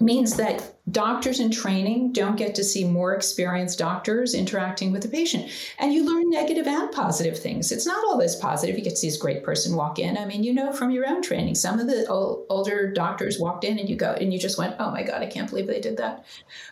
means 0.00 0.36
that 0.36 0.74
doctors 0.90 1.40
in 1.40 1.50
training 1.50 2.12
don't 2.12 2.36
get 2.36 2.54
to 2.54 2.64
see 2.64 2.84
more 2.84 3.14
experienced 3.14 3.78
doctors 3.78 4.34
interacting 4.34 4.92
with 4.92 5.02
the 5.02 5.08
patient. 5.08 5.50
And 5.78 5.92
you 5.92 6.04
learn 6.04 6.30
negative 6.30 6.66
and 6.66 6.90
positive 6.90 7.38
things. 7.38 7.70
It's 7.70 7.86
not 7.86 8.02
always 8.06 8.34
positive. 8.34 8.76
You 8.76 8.82
get 8.82 8.90
to 8.90 8.96
see 8.96 9.08
this 9.08 9.18
great 9.18 9.44
person 9.44 9.76
walk 9.76 9.98
in. 9.98 10.16
I 10.16 10.24
mean, 10.24 10.42
you 10.42 10.54
know 10.54 10.72
from 10.72 10.90
your 10.90 11.06
own 11.06 11.22
training, 11.22 11.54
some 11.54 11.78
of 11.78 11.86
the 11.86 12.06
old, 12.06 12.46
older 12.48 12.90
doctors 12.90 13.38
walked 13.38 13.64
in 13.64 13.78
and 13.78 13.88
you 13.88 13.96
go 13.96 14.12
and 14.12 14.32
you 14.32 14.38
just 14.38 14.58
went, 14.58 14.76
oh 14.78 14.90
my 14.90 15.02
God, 15.02 15.22
I 15.22 15.26
can't 15.26 15.48
believe 15.48 15.66
they 15.66 15.80
did 15.80 15.98
that. 15.98 16.24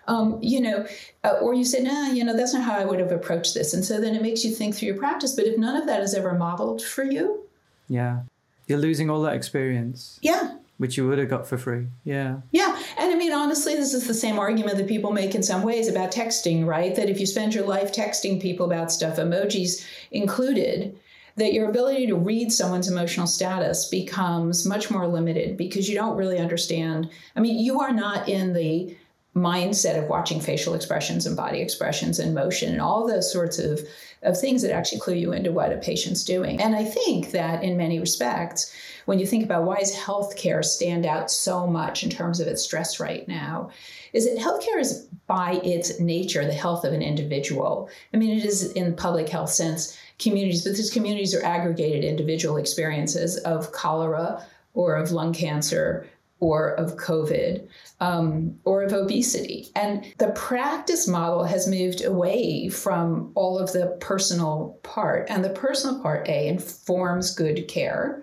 Um, 0.06 0.38
you 0.40 0.60
know, 0.60 0.86
uh, 1.22 1.36
or 1.42 1.54
you 1.54 1.64
said, 1.64 1.84
nah, 1.84 2.06
you 2.06 2.24
know, 2.24 2.36
that's 2.36 2.54
not 2.54 2.64
how 2.64 2.78
I 2.78 2.84
would 2.84 2.98
have 2.98 3.12
approached 3.12 3.54
this. 3.54 3.74
And 3.74 3.84
so 3.84 4.00
then 4.00 4.14
it 4.14 4.22
makes 4.22 4.44
you 4.44 4.52
think 4.52 4.74
through 4.74 4.88
your 4.88 4.96
practice. 4.98 5.34
But 5.34 5.44
if 5.44 5.58
none 5.58 5.76
of 5.76 5.86
that 5.86 6.02
is 6.02 6.14
ever 6.14 6.34
modeled 6.34 6.82
for 6.82 7.04
you, 7.04 7.44
yeah, 7.88 8.20
you're 8.66 8.78
losing 8.78 9.10
all 9.10 9.22
that 9.22 9.34
experience. 9.34 10.18
Yeah. 10.22 10.56
Which 10.76 10.96
you 10.96 11.08
would 11.08 11.18
have 11.18 11.28
got 11.28 11.46
for 11.46 11.58
free. 11.58 11.88
Yeah. 12.04 12.36
Yeah. 12.52 12.77
Mean, 13.18 13.32
honestly, 13.32 13.74
this 13.74 13.94
is 13.94 14.06
the 14.06 14.14
same 14.14 14.38
argument 14.38 14.76
that 14.76 14.86
people 14.86 15.12
make 15.12 15.34
in 15.34 15.42
some 15.42 15.62
ways 15.62 15.88
about 15.88 16.12
texting, 16.12 16.64
right? 16.64 16.94
That 16.94 17.10
if 17.10 17.18
you 17.18 17.26
spend 17.26 17.52
your 17.52 17.66
life 17.66 17.92
texting 17.92 18.40
people 18.40 18.64
about 18.64 18.92
stuff, 18.92 19.16
emojis 19.16 19.84
included, 20.12 20.96
that 21.34 21.52
your 21.52 21.68
ability 21.68 22.06
to 22.06 22.14
read 22.14 22.52
someone's 22.52 22.88
emotional 22.88 23.26
status 23.26 23.88
becomes 23.88 24.64
much 24.64 24.88
more 24.88 25.08
limited 25.08 25.56
because 25.56 25.88
you 25.88 25.96
don't 25.96 26.16
really 26.16 26.38
understand. 26.38 27.10
I 27.34 27.40
mean, 27.40 27.58
you 27.58 27.80
are 27.80 27.92
not 27.92 28.28
in 28.28 28.52
the 28.52 28.96
mindset 29.34 30.00
of 30.00 30.08
watching 30.08 30.40
facial 30.40 30.74
expressions 30.74 31.26
and 31.26 31.36
body 31.36 31.60
expressions 31.60 32.20
and 32.20 32.34
motion 32.34 32.72
and 32.72 32.80
all 32.80 33.06
those 33.06 33.32
sorts 33.32 33.58
of, 33.58 33.80
of 34.22 34.38
things 34.38 34.62
that 34.62 34.72
actually 34.72 35.00
clue 35.00 35.14
you 35.14 35.32
into 35.32 35.52
what 35.52 35.72
a 35.72 35.76
patient's 35.76 36.24
doing. 36.24 36.60
And 36.60 36.74
I 36.74 36.84
think 36.84 37.30
that 37.30 37.62
in 37.62 37.76
many 37.76 37.98
respects, 37.98 38.74
when 39.06 39.18
you 39.18 39.26
think 39.26 39.44
about 39.44 39.64
why 39.64 39.78
does 39.78 39.94
healthcare 39.94 40.64
stand 40.64 41.06
out 41.06 41.30
so 41.30 41.66
much 41.66 42.02
in 42.02 42.10
terms 42.10 42.40
of 42.40 42.48
its 42.48 42.62
stress 42.62 43.00
right 43.00 43.26
now, 43.28 43.70
is 44.12 44.26
that 44.26 44.38
healthcare 44.38 44.80
is 44.80 45.06
by 45.26 45.60
its 45.64 46.00
nature 46.00 46.44
the 46.44 46.52
health 46.52 46.84
of 46.84 46.92
an 46.92 47.02
individual. 47.02 47.88
I 48.12 48.16
mean, 48.16 48.36
it 48.36 48.44
is 48.44 48.72
in 48.72 48.96
public 48.96 49.28
health 49.28 49.50
sense 49.50 49.96
communities, 50.18 50.64
but 50.64 50.74
these 50.74 50.90
communities 50.90 51.34
are 51.34 51.44
aggregated 51.44 52.04
individual 52.04 52.56
experiences 52.56 53.36
of 53.38 53.72
cholera 53.72 54.44
or 54.74 54.96
of 54.96 55.12
lung 55.12 55.32
cancer 55.32 56.06
or 56.40 56.70
of 56.74 56.96
COVID 56.96 57.66
um, 58.00 58.56
or 58.64 58.82
of 58.82 58.92
obesity. 58.92 59.68
And 59.74 60.04
the 60.18 60.28
practice 60.28 61.08
model 61.08 61.44
has 61.44 61.66
moved 61.66 62.04
away 62.04 62.68
from 62.68 63.32
all 63.34 63.58
of 63.58 63.72
the 63.72 63.96
personal 64.00 64.78
part. 64.82 65.26
And 65.28 65.44
the 65.44 65.50
personal 65.50 66.00
part, 66.00 66.28
A, 66.28 66.48
informs 66.48 67.34
good 67.34 67.66
care 67.66 68.22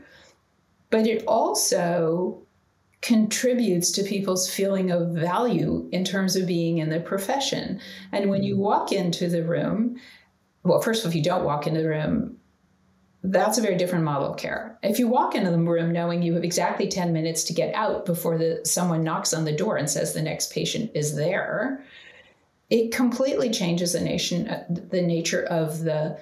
but 0.95 1.07
it 1.07 1.25
also 1.27 2.41
contributes 3.01 3.91
to 3.91 4.03
people's 4.03 4.49
feeling 4.49 4.91
of 4.91 5.09
value 5.09 5.89
in 5.91 6.05
terms 6.05 6.37
of 6.37 6.47
being 6.47 6.77
in 6.77 6.89
the 6.89 7.01
profession. 7.01 7.81
And 8.13 8.29
when 8.29 8.43
you 8.43 8.57
walk 8.57 8.93
into 8.93 9.27
the 9.27 9.43
room, 9.43 9.99
well, 10.63 10.81
first 10.81 11.01
of 11.01 11.07
all, 11.07 11.09
if 11.09 11.15
you 11.15 11.21
don't 11.21 11.43
walk 11.43 11.67
into 11.67 11.81
the 11.81 11.89
room, 11.89 12.37
that's 13.31 13.57
a 13.57 13.61
very 13.61 13.75
different 13.75 14.03
model 14.03 14.31
of 14.31 14.37
care. 14.37 14.77
If 14.83 14.99
you 14.99 15.07
walk 15.07 15.35
into 15.35 15.51
the 15.51 15.57
room 15.57 15.91
knowing 15.91 16.21
you 16.21 16.33
have 16.35 16.43
exactly 16.43 16.87
10 16.87 17.11
minutes 17.13 17.43
to 17.45 17.53
get 17.53 17.73
out 17.73 18.05
before 18.05 18.37
the, 18.37 18.61
someone 18.63 19.03
knocks 19.03 19.33
on 19.33 19.45
the 19.45 19.55
door 19.55 19.77
and 19.77 19.89
says 19.89 20.13
the 20.13 20.21
next 20.21 20.51
patient 20.51 20.91
is 20.93 21.15
there, 21.15 21.83
it 22.69 22.91
completely 22.91 23.49
changes 23.49 23.93
the 23.93 24.01
nation, 24.01 24.45
the 24.69 25.01
nature 25.01 25.43
of 25.43 25.83
the 25.83 26.19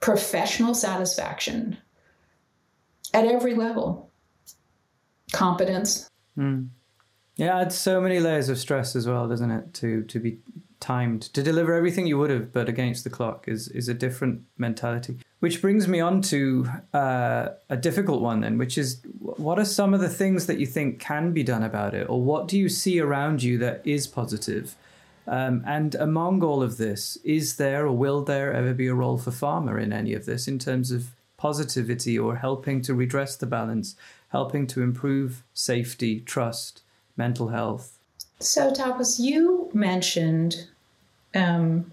professional 0.00 0.74
satisfaction 0.74 1.76
at 3.14 3.24
every 3.24 3.54
level. 3.54 4.10
Competence. 5.32 6.10
Mm. 6.36 6.68
Yeah, 7.36 7.62
it's 7.62 7.76
so 7.76 8.00
many 8.00 8.20
layers 8.20 8.48
of 8.48 8.58
stress 8.58 8.94
as 8.94 9.06
well, 9.06 9.26
doesn't 9.28 9.50
it? 9.50 9.72
To 9.74 10.02
to 10.02 10.20
be 10.20 10.38
timed 10.82 11.22
to 11.22 11.42
deliver 11.42 11.72
everything 11.72 12.06
you 12.06 12.18
would 12.18 12.28
have, 12.30 12.52
but 12.52 12.68
against 12.68 13.04
the 13.04 13.10
clock 13.10 13.48
is 13.48 13.68
is 13.68 13.88
a 13.88 13.94
different 13.94 14.42
mentality. 14.58 15.16
Which 15.40 15.62
brings 15.62 15.88
me 15.88 16.00
on 16.00 16.20
to 16.22 16.68
uh, 16.92 17.48
a 17.70 17.76
difficult 17.76 18.20
one 18.20 18.40
then, 18.40 18.58
which 18.58 18.76
is 18.76 19.00
what 19.20 19.58
are 19.58 19.64
some 19.64 19.94
of 19.94 20.00
the 20.00 20.08
things 20.08 20.46
that 20.46 20.58
you 20.58 20.66
think 20.66 21.00
can 21.00 21.32
be 21.32 21.42
done 21.42 21.62
about 21.62 21.94
it, 21.94 22.08
or 22.10 22.20
what 22.20 22.48
do 22.48 22.58
you 22.58 22.68
see 22.68 23.00
around 23.00 23.42
you 23.42 23.58
that 23.58 23.80
is 23.84 24.06
positive? 24.06 24.74
Um, 25.26 25.62
and 25.64 25.94
among 25.94 26.42
all 26.42 26.62
of 26.62 26.76
this, 26.78 27.16
is 27.24 27.56
there 27.56 27.86
or 27.86 27.96
will 27.96 28.22
there 28.24 28.52
ever 28.52 28.74
be 28.74 28.88
a 28.88 28.94
role 28.94 29.18
for 29.18 29.30
pharma 29.30 29.80
in 29.80 29.92
any 29.92 30.14
of 30.14 30.26
this 30.26 30.48
in 30.48 30.58
terms 30.58 30.90
of 30.90 31.14
positivity 31.36 32.16
or 32.16 32.36
helping 32.36 32.80
to 32.82 32.94
redress 32.94 33.36
the 33.36 33.46
balance, 33.46 33.96
helping 34.28 34.64
to 34.64 34.80
improve 34.80 35.42
safety, 35.52 36.20
trust, 36.20 36.82
mental 37.16 37.48
health. 37.48 37.98
So, 38.38 38.72
Tapas, 38.72 39.18
you 39.18 39.68
mentioned 39.72 40.68
um, 41.34 41.90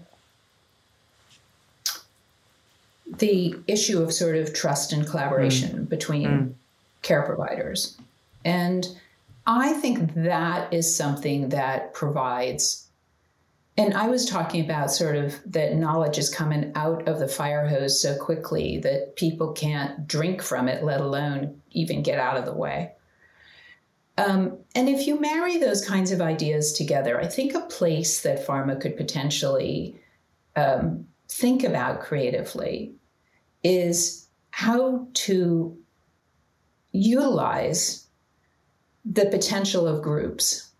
the 3.18 3.54
issue 3.66 4.02
of 4.02 4.12
sort 4.12 4.36
of 4.36 4.54
trust 4.54 4.92
and 4.92 5.06
collaboration 5.06 5.80
mm. 5.80 5.88
between 5.88 6.28
mm. 6.28 6.54
care 7.02 7.22
providers. 7.22 7.98
And 8.44 8.86
I 9.46 9.72
think 9.74 10.14
that 10.14 10.72
is 10.72 10.94
something 10.94 11.48
that 11.50 11.92
provides 11.94 12.86
and 13.76 13.94
I 13.94 14.08
was 14.08 14.26
talking 14.26 14.62
about 14.62 14.90
sort 14.90 15.16
of 15.16 15.40
that 15.46 15.74
knowledge 15.74 16.18
is 16.18 16.28
coming 16.28 16.70
out 16.74 17.08
of 17.08 17.18
the 17.18 17.28
fire 17.28 17.66
hose 17.66 18.02
so 18.02 18.14
quickly 18.14 18.78
that 18.80 19.16
people 19.16 19.52
can't 19.52 20.06
drink 20.06 20.42
from 20.42 20.68
it, 20.68 20.84
let 20.84 21.00
alone 21.00 21.62
even 21.70 22.02
get 22.02 22.18
out 22.18 22.36
of 22.36 22.44
the 22.44 22.52
way. 22.52 22.92
Um, 24.20 24.58
and 24.74 24.88
if 24.88 25.06
you 25.06 25.18
marry 25.18 25.56
those 25.56 25.84
kinds 25.84 26.12
of 26.12 26.20
ideas 26.20 26.72
together, 26.72 27.18
I 27.18 27.26
think 27.26 27.54
a 27.54 27.60
place 27.60 28.20
that 28.22 28.46
pharma 28.46 28.78
could 28.78 28.96
potentially 28.96 29.98
um, 30.56 31.06
think 31.28 31.64
about 31.64 32.00
creatively 32.00 32.92
is 33.64 34.26
how 34.50 35.08
to 35.14 35.76
utilize 36.92 38.06
the 39.04 39.26
potential 39.26 39.88
of 39.88 40.02
groups. 40.02 40.70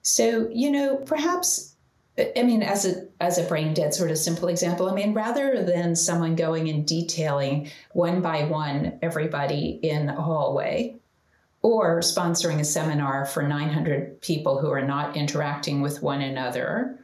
So, 0.00 0.48
you 0.50 0.70
know, 0.70 0.96
perhaps 0.96 1.74
I 2.18 2.42
mean, 2.42 2.62
as 2.62 2.84
a 2.84 3.06
as 3.20 3.38
a 3.38 3.44
brain 3.44 3.72
dead 3.72 3.94
sort 3.94 4.10
of 4.10 4.18
simple 4.18 4.48
example, 4.48 4.88
I 4.90 4.94
mean, 4.94 5.14
rather 5.14 5.64
than 5.64 5.96
someone 5.96 6.36
going 6.36 6.68
and 6.68 6.86
detailing 6.86 7.70
one 7.92 8.20
by 8.20 8.44
one 8.44 8.98
everybody 9.00 9.80
in 9.82 10.10
a 10.10 10.20
hallway, 10.20 10.96
or 11.62 12.00
sponsoring 12.00 12.60
a 12.60 12.64
seminar 12.64 13.24
for 13.24 13.42
900 13.42 14.20
people 14.20 14.60
who 14.60 14.70
are 14.70 14.84
not 14.84 15.16
interacting 15.16 15.80
with 15.80 16.02
one 16.02 16.20
another, 16.20 16.98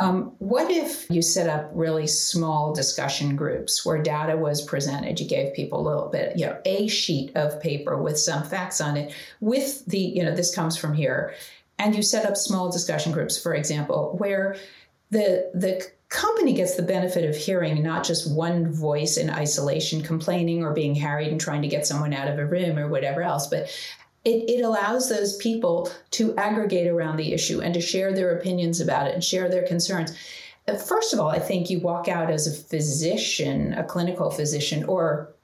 um, 0.00 0.32
what 0.38 0.70
if 0.70 1.08
you 1.08 1.22
set 1.22 1.48
up 1.48 1.70
really 1.72 2.06
small 2.06 2.74
discussion 2.74 3.36
groups 3.36 3.86
where 3.86 4.02
data 4.02 4.36
was 4.36 4.60
presented? 4.60 5.20
You 5.20 5.28
gave 5.28 5.54
people 5.54 5.80
a 5.80 5.88
little 5.88 6.08
bit, 6.08 6.36
you 6.36 6.46
know, 6.46 6.58
a 6.64 6.88
sheet 6.88 7.30
of 7.36 7.60
paper 7.60 8.02
with 8.02 8.18
some 8.18 8.42
facts 8.42 8.80
on 8.80 8.96
it, 8.96 9.14
with 9.40 9.84
the, 9.86 9.98
you 9.98 10.24
know, 10.24 10.34
this 10.34 10.52
comes 10.52 10.76
from 10.76 10.94
here 10.94 11.34
and 11.78 11.94
you 11.94 12.02
set 12.02 12.26
up 12.26 12.36
small 12.36 12.70
discussion 12.70 13.12
groups, 13.12 13.40
for 13.40 13.54
example, 13.54 14.16
where 14.18 14.56
the 15.10 15.50
the 15.54 15.86
company 16.14 16.52
gets 16.52 16.76
the 16.76 16.82
benefit 16.82 17.28
of 17.28 17.36
hearing 17.36 17.82
not 17.82 18.04
just 18.04 18.32
one 18.32 18.72
voice 18.72 19.16
in 19.16 19.28
isolation 19.28 20.00
complaining 20.00 20.62
or 20.62 20.72
being 20.72 20.94
harried 20.94 21.32
and 21.32 21.40
trying 21.40 21.60
to 21.60 21.68
get 21.68 21.84
someone 21.84 22.14
out 22.14 22.28
of 22.28 22.38
a 22.38 22.46
room 22.46 22.78
or 22.78 22.86
whatever 22.86 23.20
else, 23.20 23.48
but 23.48 23.62
it, 24.24 24.48
it 24.48 24.64
allows 24.64 25.08
those 25.08 25.36
people 25.38 25.90
to 26.12 26.36
aggregate 26.36 26.86
around 26.86 27.16
the 27.16 27.32
issue 27.32 27.60
and 27.60 27.74
to 27.74 27.80
share 27.80 28.12
their 28.12 28.38
opinions 28.38 28.80
about 28.80 29.08
it 29.08 29.14
and 29.14 29.24
share 29.24 29.48
their 29.48 29.66
concerns. 29.66 30.16
Uh, 30.68 30.76
first 30.76 31.12
of 31.12 31.18
all, 31.18 31.30
I 31.30 31.40
think 31.40 31.68
you 31.68 31.80
walk 31.80 32.06
out 32.06 32.30
as 32.30 32.46
a 32.46 32.62
physician, 32.62 33.72
a 33.72 33.82
clinical 33.82 34.30
physician 34.30 34.84
or 34.84 35.34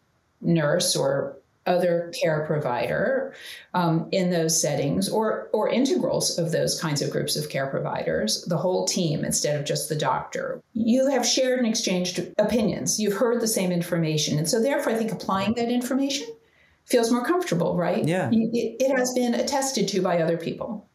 nurse 0.41 0.95
or 0.95 1.37
other 1.67 2.11
care 2.19 2.45
provider 2.47 3.35
um, 3.75 4.09
in 4.13 4.31
those 4.31 4.61
settings 4.61 5.09
or 5.09 5.49
or 5.53 5.69
integrals 5.69 6.39
of 6.39 6.53
those 6.53 6.81
kinds 6.81 7.03
of 7.03 7.11
groups 7.11 7.37
of 7.37 7.51
care 7.51 7.67
providers 7.67 8.45
the 8.47 8.57
whole 8.57 8.87
team 8.87 9.25
instead 9.25 9.59
of 9.59 9.67
just 9.67 9.89
the 9.89 9.97
doctor. 9.97 10.63
You 10.73 11.09
have 11.11 11.27
shared 11.27 11.59
and 11.59 11.69
exchanged 11.69 12.21
opinions. 12.39 12.99
You've 12.99 13.17
heard 13.17 13.41
the 13.41 13.49
same 13.49 13.73
information. 13.73 14.39
And 14.39 14.49
so 14.49 14.61
therefore 14.61 14.93
i 14.93 14.97
think 14.97 15.13
applying 15.13 15.55
that 15.55 15.71
information 15.71 16.27
feels 16.87 17.11
more 17.11 17.25
comfortable 17.25 17.77
right? 17.77 18.05
Yeah. 18.05 18.31
It, 18.33 18.77
it 18.81 18.97
has 18.97 19.13
been 19.13 19.35
attested 19.35 19.87
to 19.89 20.03
by 20.03 20.23
other 20.23 20.37
people 20.37 20.89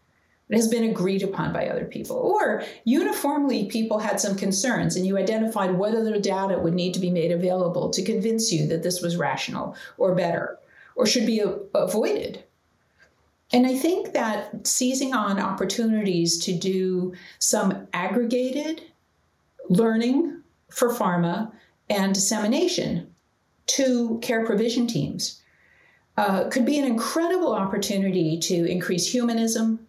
it 0.50 0.56
has 0.56 0.68
been 0.68 0.84
agreed 0.84 1.24
upon 1.24 1.54
by 1.54 1.68
other 1.68 1.86
people. 1.86 2.18
Or 2.18 2.64
uniformly, 2.84 3.66
people 3.66 4.00
had 4.00 4.20
some 4.20 4.36
concerns 4.36 4.96
and 4.96 5.06
you 5.06 5.18
identified 5.18 5.72
what 5.72 5.96
other 5.96 6.20
data 6.20 6.60
would 6.60 6.76
need 6.76 6.94
to 6.94 7.00
be 7.00 7.10
made 7.10 7.32
available 7.32 7.90
to 7.90 8.04
convince 8.04 8.52
you 8.52 8.68
that 8.68 8.84
this 8.84 9.02
was 9.02 9.18
rational 9.18 9.76
or 9.98 10.14
better 10.14 10.60
or 10.96 11.06
should 11.06 11.26
be 11.26 11.42
avoided. 11.74 12.44
And 13.52 13.66
I 13.66 13.76
think 13.76 14.14
that 14.14 14.68
seizing 14.68 15.14
on 15.14 15.40
opportunities 15.40 16.40
to 16.46 16.54
do 16.54 17.14
some 17.40 17.88
aggregated 17.94 18.82
learning 19.70 20.42
for 20.70 20.94
pharma 20.94 21.52
and 21.90 22.14
dissemination 22.14 23.14
to 23.68 24.20
care 24.22 24.46
provision 24.46 24.88
teams 24.88 25.42
uh, 26.18 26.50
could 26.50 26.66
be 26.66 26.80
an 26.80 26.86
incredible 26.86 27.54
opportunity 27.54 28.38
to 28.40 28.66
increase 28.66 29.12
humanism, 29.12 29.86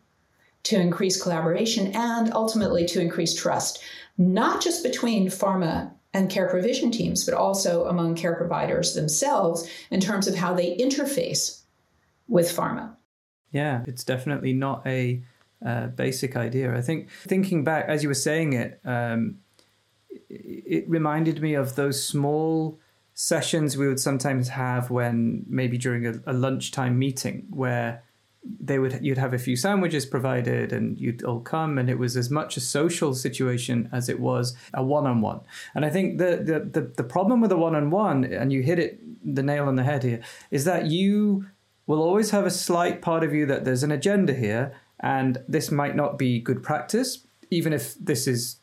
to 0.67 0.81
increase 0.81 1.21
collaboration, 1.23 1.93
and 1.95 2.33
ultimately 2.33 2.85
to 2.87 3.01
increase 3.01 3.35
trust, 3.35 3.83
not 4.19 4.61
just 4.61 4.83
between 4.83 5.29
pharma 5.29 5.93
and 6.13 6.29
care 6.29 6.49
provision 6.49 6.91
teams, 6.91 7.25
but 7.25 7.35
also 7.35 7.85
among 7.87 8.17
care 8.17 8.35
providers 8.35 8.95
themselves 8.95 9.69
in 9.91 10.01
terms 10.01 10.27
of 10.27 10.35
how 10.35 10.53
they 10.55 10.77
interface 10.77 11.63
with 12.27 12.49
pharma. 12.49 12.97
Yeah, 13.53 13.85
it's 13.87 14.03
definitely 14.03 14.53
not 14.53 14.85
a 14.87 15.23
uh, 15.65 15.87
basic 15.89 16.37
idea. 16.37 16.77
I 16.77 16.81
think 16.81 17.11
thinking 17.11 17.63
back 17.63 17.85
as 17.87 18.03
you 18.03 18.09
were 18.09 18.15
saying 18.15 18.55
it, 18.55 18.81
um, 18.85 19.39
it 20.29 20.89
reminded 20.89 21.41
me 21.41 21.55
of 21.55 21.77
those 21.77 22.05
small 22.05 22.81
sessions 23.15 23.77
we 23.77 23.87
would 23.87 24.01
sometimes 24.01 24.49
have 24.49 24.91
when 24.91 25.45
maybe 25.49 25.79
during 25.79 26.07
a, 26.07 26.15
a 26.27 26.33
lunchtime 26.33 26.99
meeting 26.99 27.47
where 27.51 28.03
they 28.61 28.79
would 28.79 28.99
you'd 29.03 29.19
have 29.19 29.35
a 29.35 29.39
few 29.39 29.57
sandwiches 29.57 30.07
provided 30.07 30.73
and 30.73 30.99
you'd 30.99 31.23
all 31.25 31.41
come 31.41 31.79
and 31.79 31.91
it 31.91 31.99
was 31.99 32.17
as 32.17 32.31
much 32.31 32.57
a 32.57 32.61
social 32.61 33.15
situation 33.15 33.89
as 33.93 34.09
it 34.09 34.21
was 34.21 34.57
a 34.75 34.83
one-on-one. 34.83 35.41
And 35.75 35.85
i 35.85 35.91
think 35.91 36.19
the 36.19 36.37
the 36.37 36.81
the, 36.81 36.87
the 36.97 37.05
problem 37.05 37.41
with 37.41 37.53
a 37.53 37.57
one-on-one 37.57 38.25
and 38.25 38.53
you 38.53 38.63
hit 38.63 38.79
it 38.79 39.01
the 39.25 39.43
nail 39.43 39.67
on 39.67 39.77
the 39.77 39.85
head 39.85 40.03
here 40.03 40.21
is 40.51 40.65
that 40.65 40.87
you 40.87 41.47
will 41.87 42.03
always 42.03 42.31
have 42.31 42.47
a 42.47 42.51
slight 42.51 43.03
part 43.03 43.23
of 43.25 43.35
you 43.35 43.47
that 43.47 43.65
there's 43.65 43.83
an 43.83 43.93
agenda 43.93 44.35
here 44.35 44.73
and 45.01 45.43
this 45.49 45.71
might 45.71 45.97
not 45.97 46.19
be 46.19 46.41
good 46.41 46.63
practice 46.63 47.27
even 47.51 47.73
if 47.73 47.95
this 47.95 48.27
is 48.27 48.57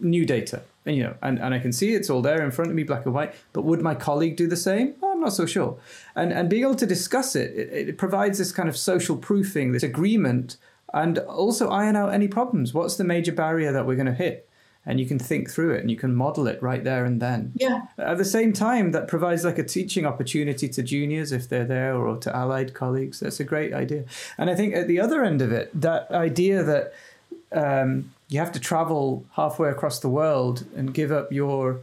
new 0.00 0.24
data. 0.24 0.62
And, 0.86 0.96
you 0.96 1.02
know 1.02 1.14
and, 1.20 1.38
and 1.38 1.52
i 1.54 1.58
can 1.58 1.72
see 1.72 1.94
it's 1.94 2.08
all 2.08 2.22
there 2.22 2.42
in 2.42 2.50
front 2.50 2.70
of 2.70 2.76
me 2.76 2.82
black 2.82 3.04
and 3.04 3.14
white 3.14 3.34
but 3.52 3.62
would 3.62 3.82
my 3.82 3.94
colleague 3.94 4.36
do 4.36 4.46
the 4.46 4.56
same 4.56 4.94
i'm 5.18 5.24
not 5.24 5.32
so 5.32 5.46
sure 5.46 5.76
and 6.14 6.32
and 6.32 6.48
being 6.48 6.62
able 6.62 6.74
to 6.74 6.86
discuss 6.86 7.34
it, 7.34 7.50
it 7.56 7.88
it 7.88 7.98
provides 7.98 8.38
this 8.38 8.52
kind 8.52 8.68
of 8.68 8.76
social 8.76 9.16
proofing 9.16 9.72
this 9.72 9.82
agreement 9.82 10.56
and 10.94 11.18
also 11.18 11.68
iron 11.68 11.96
out 11.96 12.12
any 12.14 12.28
problems 12.28 12.72
what's 12.72 12.96
the 12.96 13.04
major 13.04 13.32
barrier 13.32 13.72
that 13.72 13.86
we're 13.86 13.96
going 13.96 14.06
to 14.06 14.14
hit 14.14 14.48
and 14.86 14.98
you 14.98 15.04
can 15.04 15.18
think 15.18 15.50
through 15.50 15.74
it 15.74 15.80
and 15.82 15.90
you 15.90 15.96
can 15.98 16.14
model 16.14 16.46
it 16.46 16.62
right 16.62 16.82
there 16.82 17.04
and 17.04 17.20
then. 17.20 17.52
Yeah. 17.56 17.82
At 17.98 18.16
the 18.16 18.24
same 18.24 18.54
time, 18.54 18.92
that 18.92 19.06
provides 19.06 19.44
like 19.44 19.58
a 19.58 19.62
teaching 19.62 20.06
opportunity 20.06 20.66
to 20.66 20.82
juniors 20.82 21.30
if 21.30 21.46
they're 21.46 21.66
there 21.66 21.94
or 21.94 22.16
to 22.16 22.34
allied 22.34 22.72
colleagues. 22.72 23.20
That's 23.20 23.38
a 23.38 23.44
great 23.44 23.74
idea. 23.74 24.04
And 24.38 24.48
I 24.48 24.54
think 24.54 24.74
at 24.74 24.88
the 24.88 24.98
other 24.98 25.22
end 25.22 25.42
of 25.42 25.52
it, 25.52 25.70
that 25.78 26.10
idea 26.10 26.62
that 26.62 26.94
um, 27.52 28.14
you 28.28 28.38
have 28.38 28.52
to 28.52 28.60
travel 28.60 29.26
halfway 29.32 29.68
across 29.68 29.98
the 30.00 30.08
world 30.08 30.64
and 30.74 30.94
give 30.94 31.12
up 31.12 31.32
your 31.32 31.80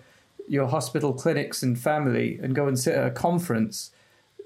your 0.47 0.67
hospital 0.67 1.13
clinics 1.13 1.63
and 1.63 1.79
family 1.79 2.39
and 2.41 2.55
go 2.55 2.67
and 2.67 2.77
sit 2.77 2.95
at 2.95 3.07
a 3.07 3.11
conference 3.11 3.91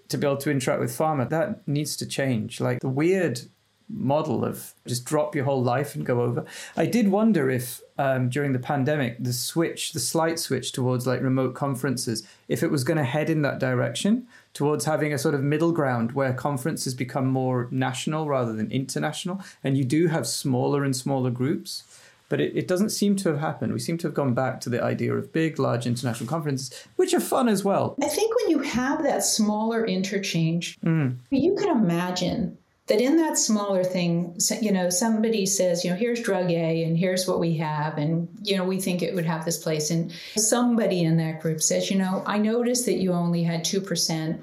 to 0.08 0.18
be 0.18 0.26
able 0.26 0.38
to 0.38 0.52
interact 0.52 0.82
with 0.82 0.92
pharma 0.92 1.30
that 1.30 1.68
needs 1.68 1.96
to 1.98 2.06
change 2.06 2.60
like 2.60 2.80
the 2.80 2.90
weird 2.90 3.42
model 3.90 4.46
of 4.46 4.74
just 4.86 5.04
drop 5.04 5.36
your 5.36 5.46
whole 5.46 5.64
life 5.64 5.96
and 5.96 6.06
go 6.06 6.22
over. 6.22 6.46
I 6.78 6.86
did 6.86 7.10
wonder 7.10 7.50
if 7.50 7.82
um, 7.98 8.30
during 8.30 8.54
the 8.54 8.60
pandemic, 8.60 9.18
the 9.20 9.34
switch, 9.34 9.94
the 9.94 10.00
slight 10.00 10.40
switch 10.40 10.72
towards 10.72 11.08
like 11.08 11.22
remote 11.22 11.56
conferences, 11.56 12.26
if 12.48 12.62
it 12.62 12.70
was 12.70 12.84
going 12.84 12.98
to 12.98 13.04
head 13.04 13.30
in 13.30 13.42
that 13.42 13.60
direction 13.60 14.28
towards 14.54 14.86
having 14.86 15.14
a 15.14 15.18
sort 15.18 15.36
of 15.36 15.42
middle 15.42 15.72
ground 15.72 16.12
where 16.12 16.34
conferences 16.34 16.94
become 16.94 17.28
more 17.28 17.68
national 17.72 18.28
rather 18.28 18.54
than 18.54 18.72
international, 18.72 19.42
and 19.64 19.78
you 19.78 19.84
do 19.84 20.08
have 20.08 20.28
smaller 20.28 20.84
and 20.84 20.96
smaller 20.96 21.32
groups. 21.32 21.84
But 22.30 22.40
it, 22.40 22.56
it 22.56 22.68
doesn't 22.68 22.90
seem 22.90 23.16
to 23.18 23.30
have 23.30 23.40
happened. 23.40 23.74
We 23.74 23.80
seem 23.80 23.98
to 24.00 24.08
have 24.08 24.14
gone 24.14 24.34
back 24.34 24.62
to 24.62 24.70
the 24.70 24.82
idea 24.84 25.14
of 25.14 25.34
big, 25.34 25.60
large 25.60 25.86
international 25.86 26.30
conferences, 26.30 26.72
which 26.96 27.14
are 27.14 27.20
fun 27.20 27.50
as 27.50 27.64
well. 27.64 27.96
I 28.02 28.08
think 28.08 28.34
when 28.36 28.52
you 28.52 28.60
have 28.60 29.04
that 29.04 29.24
smaller 29.24 29.86
interchange, 29.86 30.80
mm. 30.82 31.16
you 31.32 31.56
can 31.56 31.70
imagine 31.70 32.58
that 32.90 33.00
in 33.00 33.18
that 33.18 33.38
smaller 33.38 33.84
thing, 33.84 34.36
you 34.62 34.72
know, 34.72 34.90
somebody 34.90 35.46
says, 35.46 35.86
you 35.86 35.92
know, 35.92 35.96
here's 35.96 36.22
drug 36.22 36.50
A 36.50 36.84
and 36.84 36.98
here's 36.98 37.28
what 37.28 37.40
we 37.40 37.56
have, 37.58 37.98
and, 37.98 38.28
you 38.44 38.58
know, 38.58 38.66
we 38.66 38.82
think 38.82 39.02
it 39.02 39.14
would 39.14 39.26
have 39.26 39.46
this 39.46 39.62
place. 39.62 39.92
And 39.92 40.12
somebody 40.36 41.04
in 41.04 41.18
that 41.18 41.40
group 41.40 41.62
says, 41.62 41.92
you 41.92 41.98
know, 41.98 42.24
I 42.26 42.40
noticed 42.40 42.86
that 42.88 42.98
you 42.98 43.14
only 43.14 43.44
had 43.44 43.64
2% 43.64 44.40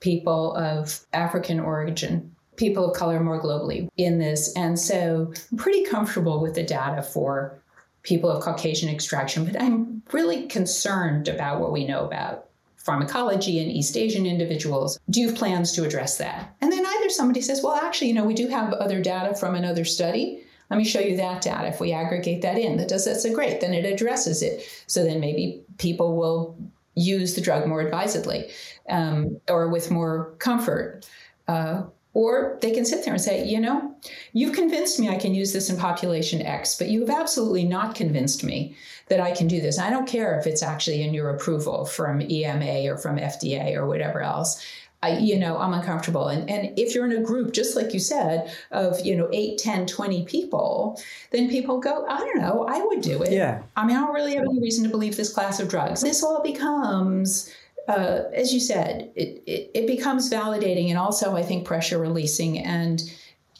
people 0.00 0.54
of 0.54 1.00
African 1.12 1.58
origin, 1.58 2.34
people 2.58 2.90
of 2.90 2.96
color 2.96 3.20
more 3.20 3.40
globally 3.40 3.88
in 3.96 4.18
this. 4.18 4.52
And 4.54 4.78
so 4.78 5.32
I'm 5.50 5.56
pretty 5.56 5.84
comfortable 5.84 6.42
with 6.42 6.54
the 6.54 6.62
data 6.62 7.02
for 7.02 7.58
people 8.02 8.30
of 8.30 8.42
Caucasian 8.42 8.88
extraction, 8.88 9.44
but 9.44 9.60
I'm 9.60 10.02
really 10.12 10.46
concerned 10.46 11.28
about 11.28 11.60
what 11.60 11.72
we 11.72 11.86
know 11.86 12.04
about 12.04 12.48
pharmacology 12.76 13.58
in 13.58 13.68
East 13.68 13.96
Asian 13.96 14.26
individuals. 14.26 14.98
Do 15.10 15.20
you 15.20 15.28
have 15.28 15.36
plans 15.36 15.72
to 15.72 15.84
address 15.84 16.18
that? 16.18 16.54
And 16.60 16.72
then 16.72 16.84
either 16.86 17.10
somebody 17.10 17.40
says, 17.42 17.62
well, 17.62 17.74
actually, 17.74 18.08
you 18.08 18.14
know, 18.14 18.24
we 18.24 18.34
do 18.34 18.48
have 18.48 18.72
other 18.74 19.02
data 19.02 19.34
from 19.34 19.54
another 19.54 19.84
study. 19.84 20.42
Let 20.70 20.78
me 20.78 20.84
show 20.84 21.00
you 21.00 21.16
that 21.16 21.42
data. 21.42 21.68
If 21.68 21.80
we 21.80 21.92
aggregate 21.92 22.42
that 22.42 22.58
in, 22.58 22.76
that 22.78 22.88
does 22.88 23.04
that's 23.04 23.24
a 23.24 23.32
great. 23.32 23.60
Then 23.60 23.74
it 23.74 23.84
addresses 23.84 24.42
it. 24.42 24.66
So 24.86 25.04
then 25.04 25.20
maybe 25.20 25.62
people 25.78 26.16
will 26.16 26.56
use 26.94 27.34
the 27.34 27.40
drug 27.40 27.66
more 27.66 27.80
advisedly 27.80 28.50
um, 28.88 29.40
or 29.48 29.68
with 29.68 29.90
more 29.90 30.34
comfort. 30.38 31.08
Uh, 31.46 31.84
or 32.18 32.58
they 32.62 32.72
can 32.72 32.84
sit 32.84 33.04
there 33.04 33.14
and 33.14 33.22
say, 33.22 33.46
you 33.46 33.60
know, 33.60 33.94
you've 34.32 34.52
convinced 34.52 34.98
me 34.98 35.08
I 35.08 35.18
can 35.18 35.36
use 35.36 35.52
this 35.52 35.70
in 35.70 35.76
population 35.76 36.42
X, 36.42 36.74
but 36.76 36.88
you 36.88 36.98
have 37.06 37.10
absolutely 37.10 37.62
not 37.62 37.94
convinced 37.94 38.42
me 38.42 38.74
that 39.06 39.20
I 39.20 39.30
can 39.30 39.46
do 39.46 39.60
this. 39.60 39.78
I 39.78 39.88
don't 39.88 40.08
care 40.08 40.36
if 40.36 40.44
it's 40.44 40.60
actually 40.60 41.04
in 41.04 41.14
your 41.14 41.30
approval 41.30 41.84
from 41.84 42.20
EMA 42.20 42.92
or 42.92 42.98
from 42.98 43.18
FDA 43.18 43.76
or 43.76 43.86
whatever 43.86 44.20
else. 44.20 44.60
I, 45.00 45.18
you 45.18 45.38
know, 45.38 45.58
I'm 45.58 45.72
uncomfortable. 45.72 46.26
And, 46.26 46.50
and 46.50 46.76
if 46.76 46.92
you're 46.92 47.04
in 47.04 47.12
a 47.12 47.22
group, 47.22 47.52
just 47.52 47.76
like 47.76 47.94
you 47.94 48.00
said, 48.00 48.52
of, 48.72 48.98
you 49.06 49.16
know, 49.16 49.28
8, 49.32 49.56
10, 49.56 49.86
20 49.86 50.24
people, 50.24 51.00
then 51.30 51.48
people 51.48 51.78
go, 51.78 52.04
I 52.08 52.18
don't 52.18 52.38
know, 52.38 52.66
I 52.68 52.80
would 52.80 53.00
do 53.00 53.22
it. 53.22 53.30
Yeah. 53.30 53.62
I 53.76 53.86
mean, 53.86 53.96
I 53.96 54.00
don't 54.00 54.12
really 54.12 54.34
have 54.34 54.42
any 54.42 54.60
reason 54.60 54.82
to 54.82 54.90
believe 54.90 55.16
this 55.16 55.32
class 55.32 55.60
of 55.60 55.68
drugs. 55.68 56.00
This 56.00 56.24
all 56.24 56.42
becomes 56.42 57.54
uh, 57.88 58.24
as 58.34 58.52
you 58.52 58.60
said, 58.60 59.10
it, 59.16 59.42
it, 59.46 59.70
it, 59.74 59.86
becomes 59.86 60.30
validating 60.30 60.90
and 60.90 60.98
also, 60.98 61.34
I 61.34 61.42
think, 61.42 61.64
pressure 61.64 61.98
releasing 61.98 62.58
and 62.58 63.02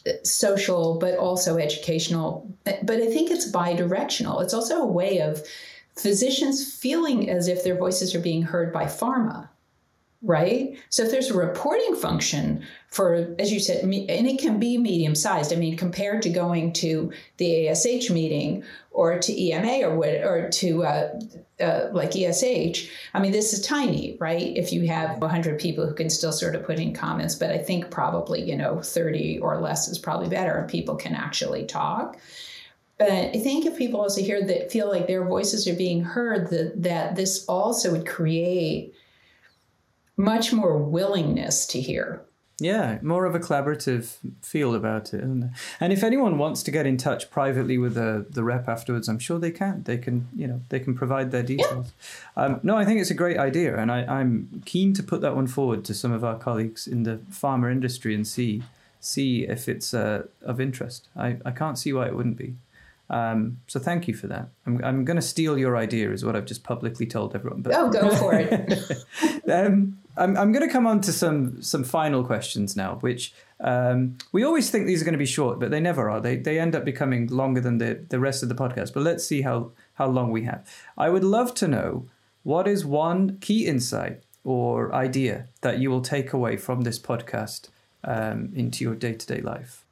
uh, 0.05 0.11
social, 0.23 0.99
but 0.99 1.17
also 1.17 1.57
educational. 1.57 2.47
But 2.63 2.97
I 3.01 3.07
think 3.07 3.31
it's 3.31 3.47
bi 3.47 3.73
directional. 3.73 4.39
It's 4.41 4.53
also 4.53 4.81
a 4.83 4.85
way 4.85 5.19
of 5.19 5.43
physicians 5.95 6.73
feeling 6.73 7.29
as 7.29 7.47
if 7.47 7.63
their 7.63 7.75
voices 7.75 8.13
are 8.13 8.19
being 8.19 8.43
heard 8.43 8.71
by 8.71 8.85
pharma 8.85 9.49
right? 10.21 10.77
So 10.89 11.03
if 11.03 11.11
there's 11.11 11.29
a 11.29 11.37
reporting 11.37 11.95
function 11.95 12.65
for, 12.89 13.35
as 13.39 13.53
you 13.53 13.59
said, 13.59 13.83
and 13.83 13.93
it 13.93 14.39
can 14.39 14.59
be 14.59 14.77
medium 14.77 15.15
sized. 15.15 15.53
I 15.53 15.55
mean, 15.55 15.77
compared 15.77 16.21
to 16.23 16.29
going 16.29 16.73
to 16.73 17.13
the 17.37 17.69
ASH 17.69 18.09
meeting 18.09 18.63
or 18.91 19.17
to 19.19 19.41
EMA 19.41 19.87
or 19.87 19.95
what, 19.95 20.09
or 20.09 20.49
to 20.49 20.83
uh, 20.83 21.19
uh, 21.61 21.89
like 21.93 22.15
ESH, 22.17 22.89
I 23.13 23.19
mean, 23.19 23.31
this 23.31 23.53
is 23.53 23.65
tiny, 23.65 24.17
right? 24.19 24.57
If 24.57 24.73
you 24.73 24.87
have 24.87 25.21
100 25.21 25.59
people 25.59 25.87
who 25.87 25.93
can 25.93 26.09
still 26.09 26.33
sort 26.33 26.55
of 26.55 26.63
put 26.63 26.79
in 26.79 26.93
comments, 26.93 27.35
but 27.35 27.51
I 27.51 27.57
think 27.57 27.89
probably, 27.89 28.41
you 28.41 28.57
know, 28.57 28.81
30 28.81 29.39
or 29.39 29.61
less 29.61 29.87
is 29.87 29.99
probably 29.99 30.27
better 30.27 30.67
people 30.69 30.95
can 30.95 31.15
actually 31.15 31.65
talk. 31.65 32.17
But 32.97 33.11
I 33.11 33.39
think 33.39 33.65
if 33.65 33.77
people 33.77 34.01
also 34.01 34.21
hear 34.21 34.45
that, 34.45 34.73
feel 34.73 34.89
like 34.89 35.07
their 35.07 35.23
voices 35.23 35.65
are 35.69 35.75
being 35.75 36.03
heard, 36.03 36.49
that, 36.49 36.83
that 36.83 37.15
this 37.15 37.45
also 37.45 37.93
would 37.93 38.05
create 38.05 38.93
much 40.19 40.51
more 40.51 40.77
willingness 40.77 41.65
to 41.65 41.79
hear. 41.79 42.21
Yeah, 42.61 42.99
more 43.01 43.25
of 43.25 43.35
a 43.35 43.39
collaborative 43.39 44.17
feel 44.41 44.75
about 44.75 45.13
it. 45.13 45.23
And 45.23 45.93
if 45.93 46.03
anyone 46.03 46.37
wants 46.37 46.61
to 46.63 46.71
get 46.71 46.85
in 46.85 46.97
touch 46.97 47.31
privately 47.31 47.77
with 47.77 47.95
the, 47.95 48.25
the 48.29 48.43
rep 48.43 48.67
afterwards, 48.67 49.07
I'm 49.07 49.17
sure 49.17 49.39
they 49.39 49.51
can. 49.51 49.83
They 49.83 49.97
can, 49.97 50.27
you 50.35 50.45
know, 50.45 50.61
they 50.67 50.81
can 50.81 50.93
provide 50.93 51.31
their 51.31 51.41
details. 51.41 51.93
Yeah. 52.35 52.43
Um, 52.43 52.59
no, 52.61 52.75
I 52.75 52.83
think 52.83 52.99
it's 52.99 53.09
a 53.09 53.15
great 53.15 53.37
idea, 53.37 53.77
and 53.77 53.89
I, 53.89 54.03
I'm 54.03 54.61
keen 54.65 54.93
to 54.95 55.03
put 55.03 55.21
that 55.21 55.37
one 55.37 55.47
forward 55.47 55.85
to 55.85 55.93
some 55.93 56.11
of 56.11 56.25
our 56.25 56.37
colleagues 56.37 56.85
in 56.85 57.03
the 57.03 57.21
pharma 57.31 57.71
industry 57.71 58.13
and 58.13 58.27
see 58.27 58.63
see 59.01 59.45
if 59.47 59.69
it's 59.69 59.93
uh, 59.93 60.23
of 60.41 60.59
interest. 60.59 61.07
I, 61.15 61.37
I 61.45 61.51
can't 61.51 61.79
see 61.79 61.93
why 61.93 62.07
it 62.07 62.15
wouldn't 62.17 62.35
be. 62.35 62.55
Um, 63.09 63.59
so 63.67 63.79
thank 63.79 64.07
you 64.07 64.13
for 64.13 64.27
that. 64.27 64.49
I'm, 64.65 64.83
I'm 64.83 65.05
going 65.05 65.15
to 65.15 65.21
steal 65.21 65.57
your 65.57 65.75
idea, 65.75 66.11
is 66.11 66.23
what 66.23 66.35
I've 66.35 66.45
just 66.45 66.63
publicly 66.63 67.05
told 67.05 67.35
everyone. 67.35 67.61
But, 67.61 67.73
oh, 67.75 67.89
go 67.89 68.09
for 68.15 68.33
it. 68.35 68.91
um, 69.49 69.97
I'm, 70.19 70.37
I'm 70.37 70.51
going 70.51 70.67
to 70.67 70.71
come 70.71 70.85
on 70.85 71.01
to 71.01 71.13
some 71.13 71.61
some 71.61 71.83
final 71.83 72.23
questions 72.23 72.75
now, 72.75 72.95
which 72.95 73.33
um, 73.61 74.17
we 74.31 74.43
always 74.43 74.69
think 74.69 74.85
these 74.85 75.01
are 75.01 75.05
going 75.05 75.13
to 75.13 75.19
be 75.19 75.25
short, 75.25 75.59
but 75.59 75.71
they 75.71 75.79
never 75.79 76.09
are. 76.09 76.21
They 76.21 76.35
they 76.35 76.59
end 76.59 76.75
up 76.75 76.85
becoming 76.85 77.27
longer 77.27 77.61
than 77.61 77.77
the, 77.77 78.05
the 78.09 78.19
rest 78.19 78.43
of 78.43 78.49
the 78.49 78.55
podcast. 78.55 78.93
But 78.93 79.03
let's 79.03 79.25
see 79.25 79.41
how 79.41 79.71
how 79.93 80.07
long 80.07 80.31
we 80.31 80.43
have. 80.43 80.67
I 80.97 81.09
would 81.09 81.23
love 81.23 81.53
to 81.55 81.67
know 81.67 82.07
what 82.43 82.67
is 82.67 82.85
one 82.85 83.37
key 83.39 83.65
insight 83.65 84.23
or 84.43 84.93
idea 84.93 85.47
that 85.61 85.79
you 85.79 85.89
will 85.89 86.01
take 86.01 86.33
away 86.33 86.57
from 86.57 86.81
this 86.81 86.99
podcast 86.99 87.69
um, 88.03 88.51
into 88.55 88.83
your 88.83 88.95
day 88.95 89.13
to 89.13 89.27
day 89.27 89.41
life? 89.41 89.85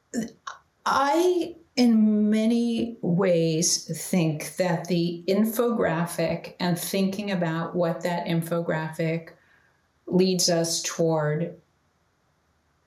I, 0.86 1.54
in 1.76 2.30
many 2.30 2.96
ways, 3.02 3.84
think 4.08 4.56
that 4.56 4.86
the 4.86 5.22
infographic 5.28 6.54
and 6.58 6.78
thinking 6.78 7.30
about 7.30 7.74
what 7.74 8.02
that 8.02 8.26
infographic 8.26 9.30
leads 10.08 10.48
us 10.48 10.82
toward 10.82 11.54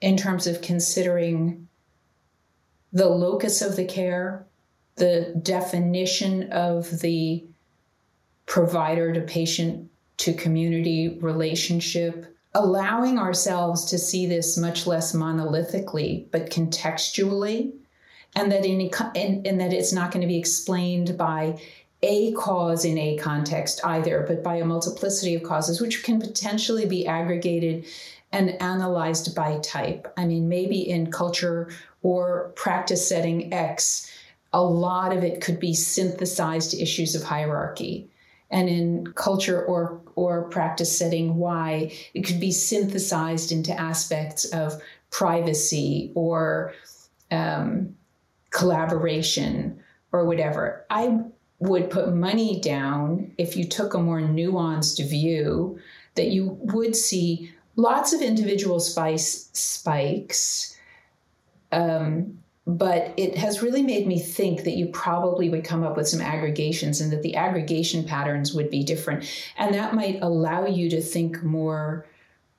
in 0.01 0.17
terms 0.17 0.47
of 0.47 0.61
considering 0.61 1.67
the 2.91 3.07
locus 3.07 3.61
of 3.61 3.75
the 3.75 3.85
care, 3.85 4.45
the 4.95 5.33
definition 5.41 6.51
of 6.51 6.99
the 6.99 7.43
provider 8.45 9.13
to 9.13 9.21
patient 9.21 9.89
to 10.17 10.33
community 10.33 11.17
relationship, 11.21 12.35
allowing 12.53 13.17
ourselves 13.17 13.85
to 13.85 13.97
see 13.97 14.25
this 14.25 14.57
much 14.57 14.85
less 14.85 15.13
monolithically, 15.13 16.29
but 16.31 16.49
contextually, 16.49 17.71
and 18.35 18.51
that 18.51 18.65
in, 18.65 18.89
and, 19.15 19.47
and 19.47 19.59
that 19.59 19.73
it's 19.73 19.93
not 19.93 20.11
going 20.11 20.21
to 20.21 20.27
be 20.27 20.37
explained 20.37 21.17
by 21.17 21.59
a 22.03 22.31
cause 22.33 22.83
in 22.83 22.97
a 22.97 23.17
context 23.17 23.79
either, 23.83 24.25
but 24.27 24.43
by 24.43 24.55
a 24.55 24.65
multiplicity 24.65 25.35
of 25.35 25.43
causes, 25.43 25.79
which 25.79 26.03
can 26.03 26.19
potentially 26.19 26.85
be 26.85 27.05
aggregated 27.05 27.85
and 28.31 28.61
analyzed 28.61 29.35
by 29.35 29.59
type. 29.59 30.11
I 30.17 30.25
mean, 30.25 30.49
maybe 30.49 30.79
in 30.79 31.11
culture 31.11 31.69
or 32.01 32.53
practice 32.55 33.07
setting 33.07 33.53
X, 33.53 34.09
a 34.53 34.63
lot 34.63 35.15
of 35.15 35.23
it 35.23 35.41
could 35.41 35.59
be 35.59 35.73
synthesized 35.73 36.71
to 36.71 36.81
issues 36.81 37.13
of 37.13 37.23
hierarchy. 37.23 38.09
And 38.49 38.67
in 38.67 39.13
culture 39.13 39.63
or, 39.63 40.01
or 40.15 40.49
practice 40.49 40.97
setting 40.97 41.35
Y, 41.35 41.93
it 42.13 42.21
could 42.21 42.39
be 42.39 42.51
synthesized 42.51 43.51
into 43.51 43.79
aspects 43.79 44.45
of 44.45 44.81
privacy 45.09 46.11
or 46.15 46.73
um, 47.29 47.95
collaboration 48.49 49.81
or 50.11 50.25
whatever. 50.25 50.85
I 50.89 51.19
would 51.61 51.91
put 51.91 52.13
money 52.13 52.59
down 52.59 53.31
if 53.37 53.55
you 53.55 53.65
took 53.65 53.93
a 53.93 53.99
more 53.99 54.19
nuanced 54.19 55.07
view 55.07 55.79
that 56.15 56.27
you 56.27 56.57
would 56.61 56.95
see 56.95 57.51
lots 57.75 58.13
of 58.13 58.21
individual 58.21 58.79
spice 58.79 59.49
spikes. 59.53 60.75
Um, 61.71 62.39
but 62.65 63.13
it 63.15 63.37
has 63.37 63.61
really 63.61 63.83
made 63.83 64.07
me 64.07 64.19
think 64.19 64.63
that 64.63 64.71
you 64.71 64.87
probably 64.87 65.49
would 65.49 65.63
come 65.63 65.83
up 65.83 65.97
with 65.97 66.07
some 66.07 66.21
aggregations 66.21 66.99
and 66.99 67.11
that 67.11 67.21
the 67.21 67.35
aggregation 67.35 68.03
patterns 68.03 68.53
would 68.53 68.69
be 68.69 68.83
different. 68.83 69.29
And 69.57 69.73
that 69.75 69.93
might 69.93 70.19
allow 70.21 70.65
you 70.65 70.89
to 70.89 71.01
think 71.01 71.43
more 71.43 72.07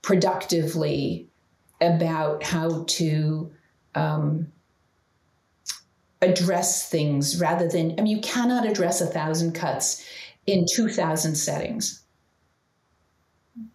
productively 0.03 1.27
about 1.81 2.45
how 2.45 2.85
to 2.87 3.51
um, 3.97 4.52
address 6.23 6.89
things 6.89 7.41
rather 7.41 7.68
than 7.68 7.93
i 7.99 8.03
mean 8.03 8.16
you 8.16 8.23
cannot 8.23 8.66
address 8.66 9.01
a 9.01 9.07
thousand 9.07 9.53
cuts 9.53 10.05
in 10.47 10.64
2000 10.73 11.35
settings 11.35 12.03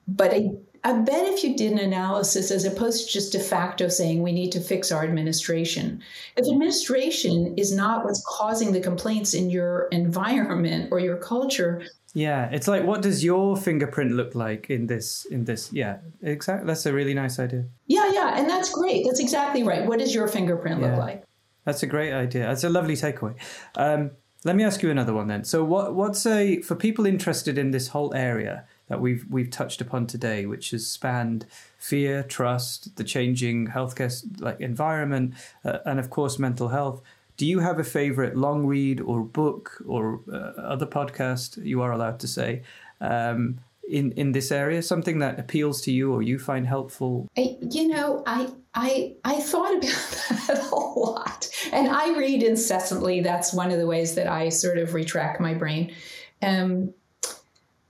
but 0.08 0.34
I, 0.34 0.50
I 0.84 0.93
bet 0.93 1.28
if 1.34 1.43
you 1.43 1.56
did 1.56 1.74
an 1.74 1.80
analysis 1.80 2.50
as 2.50 2.64
opposed 2.66 3.08
to 3.08 3.14
just 3.14 3.32
de 3.32 3.39
facto 3.39 3.88
saying 3.89 4.24
we 4.24 4.32
need 4.32 4.52
to 4.54 4.60
fix 4.62 4.91
our 4.91 5.04
administration, 5.04 6.02
if 6.38 6.48
administration 6.48 7.54
is 7.58 7.76
not 7.76 8.06
what's 8.06 8.24
causing 8.26 8.72
the 8.72 8.80
complaints 8.80 9.34
in 9.34 9.50
your 9.50 9.88
environment 9.91 10.89
or 10.91 11.00
your 11.00 11.18
culture, 11.18 11.84
yeah, 12.14 12.50
it's 12.52 12.68
like 12.68 12.84
what 12.84 13.02
does 13.02 13.24
your 13.24 13.56
fingerprint 13.58 14.14
look 14.14 14.34
like 14.34 14.70
in 14.70 14.88
this 14.88 15.26
in 15.26 15.43
this 15.43 15.72
yeah, 15.72 15.98
exactly 16.24 16.66
that's 16.66 16.86
a 16.86 16.93
really 16.93 17.14
nice 17.14 17.38
idea. 17.38 17.66
Yeah, 17.86 18.10
yeah, 18.12 18.39
and 18.39 18.50
that's 18.50 18.72
great. 18.72 19.06
That's 19.06 19.20
exactly 19.20 19.64
right. 19.64 19.86
What 19.86 20.00
does 20.00 20.16
your 20.16 20.28
fingerprint 20.28 20.82
yeah. 20.82 20.88
look 20.88 20.98
like? 20.98 21.27
That's 21.68 21.84
a 21.84 21.86
great 21.86 22.13
idea. 22.13 22.43
That's 22.43 22.63
a 22.63 22.70
lovely 22.70 22.95
takeaway. 22.95 23.36
Um, 23.76 24.11
let 24.45 24.55
me 24.55 24.63
ask 24.63 24.82
you 24.82 24.89
another 24.89 25.13
one 25.13 25.28
then. 25.28 25.43
So 25.43 25.65
what 25.65 25.93
what's 25.95 26.26
a 26.26 26.61
for 26.61 26.76
people 26.76 27.05
interested 27.05 27.57
in 27.57 27.72
this 27.72 27.89
whole 27.89 28.13
area, 28.13 28.63
that 28.88 29.01
we've 29.01 29.26
we've 29.30 29.49
touched 29.49 29.82
upon 29.82 30.07
today, 30.07 30.45
which 30.45 30.72
has 30.72 30.88
spanned 30.88 31.45
fear, 31.78 32.24
trust, 32.24 32.95
the 32.95 33.03
changing 33.03 33.68
healthcare 33.68 34.13
like 34.39 34.61
environment, 34.61 35.34
uh, 35.65 35.80
and 35.86 35.99
of 35.99 36.09
course 36.09 36.39
mental 36.39 36.70
health. 36.70 37.01
Do 37.36 37.45
you 37.45 37.59
have 37.59 37.80
a 37.80 37.84
favorite 37.84 38.38
long 38.38 38.65
read 38.65 39.01
or 39.01 39.20
book 39.20 39.84
or 39.86 40.22
uh, 40.32 40.61
other 40.74 40.86
podcast 40.86 41.61
you 41.61 41.82
are 41.82 41.91
allowed 41.91 42.22
to 42.22 42.30
say 42.30 42.63
um, 43.01 43.59
in 43.90 44.12
in 44.14 44.32
this 44.32 44.52
area? 44.52 44.82
Something 44.82 45.20
that 45.20 45.40
appeals 45.40 45.82
to 45.82 45.92
you 45.92 46.14
or 46.14 46.22
you 46.22 46.40
find 46.40 46.68
helpful? 46.68 47.28
I, 47.38 47.58
you 47.62 47.88
know, 47.88 48.24
I 48.26 48.50
I 48.74 49.16
I 49.24 49.40
thought 49.40 49.72
about 49.72 49.82
that 50.48 50.68
a 50.72 50.76
lot, 50.76 51.50
and 51.72 51.88
I 51.88 52.18
read 52.18 52.44
incessantly. 52.44 53.22
That's 53.22 53.54
one 53.54 53.72
of 53.72 53.80
the 53.80 53.88
ways 53.88 54.16
that 54.16 54.28
I 54.28 54.50
sort 54.50 54.78
of 54.78 54.94
retract 54.94 55.40
my 55.40 55.54
brain. 55.54 55.94
Um, 56.42 56.94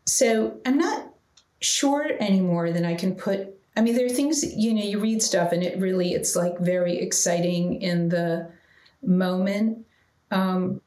so 0.05 0.59
I'm 0.65 0.77
not 0.77 1.13
sure 1.61 2.11
anymore 2.19 2.71
than 2.71 2.85
I 2.85 2.95
can 2.95 3.15
put. 3.15 3.53
I 3.75 3.81
mean, 3.81 3.95
there 3.95 4.05
are 4.05 4.09
things, 4.09 4.43
you 4.55 4.73
know, 4.73 4.81
you 4.81 4.99
read 4.99 5.21
stuff 5.21 5.51
and 5.51 5.61
it 5.61 5.77
really, 5.79 6.13
it's 6.13 6.35
like 6.35 6.57
very 6.59 6.97
exciting 6.97 7.81
in 7.81 8.09
the 8.09 8.49
moment. 9.03 9.85
Um, 10.31 10.81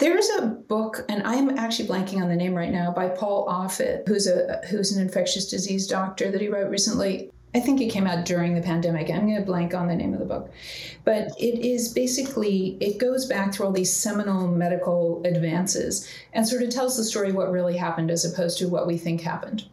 there's 0.00 0.28
a 0.30 0.46
book, 0.46 1.04
and 1.08 1.22
I'm 1.22 1.56
actually 1.58 1.88
blanking 1.88 2.20
on 2.20 2.28
the 2.28 2.36
name 2.36 2.54
right 2.54 2.72
now, 2.72 2.90
by 2.90 3.08
Paul 3.08 3.46
Offit, 3.46 4.08
who's 4.08 4.26
a 4.26 4.60
who's 4.68 4.92
an 4.92 5.00
infectious 5.00 5.48
disease 5.48 5.86
doctor 5.86 6.30
that 6.30 6.40
he 6.40 6.48
wrote 6.48 6.70
recently. 6.70 7.30
I 7.54 7.60
think 7.60 7.80
it 7.80 7.90
came 7.90 8.06
out 8.06 8.24
during 8.24 8.54
the 8.54 8.62
pandemic. 8.62 9.10
I'm 9.10 9.26
going 9.26 9.36
to 9.36 9.42
blank 9.42 9.74
on 9.74 9.88
the 9.88 9.96
name 9.96 10.12
of 10.12 10.20
the 10.20 10.24
book. 10.24 10.52
But 11.04 11.32
it 11.36 11.66
is 11.66 11.92
basically, 11.92 12.76
it 12.80 12.98
goes 12.98 13.26
back 13.26 13.52
through 13.52 13.66
all 13.66 13.72
these 13.72 13.92
seminal 13.92 14.46
medical 14.46 15.20
advances 15.24 16.08
and 16.32 16.46
sort 16.46 16.62
of 16.62 16.70
tells 16.70 16.96
the 16.96 17.02
story 17.02 17.32
what 17.32 17.50
really 17.50 17.76
happened 17.76 18.12
as 18.12 18.24
opposed 18.24 18.58
to 18.58 18.68
what 18.68 18.86
we 18.86 18.96
think 18.96 19.22
happened. 19.22 19.64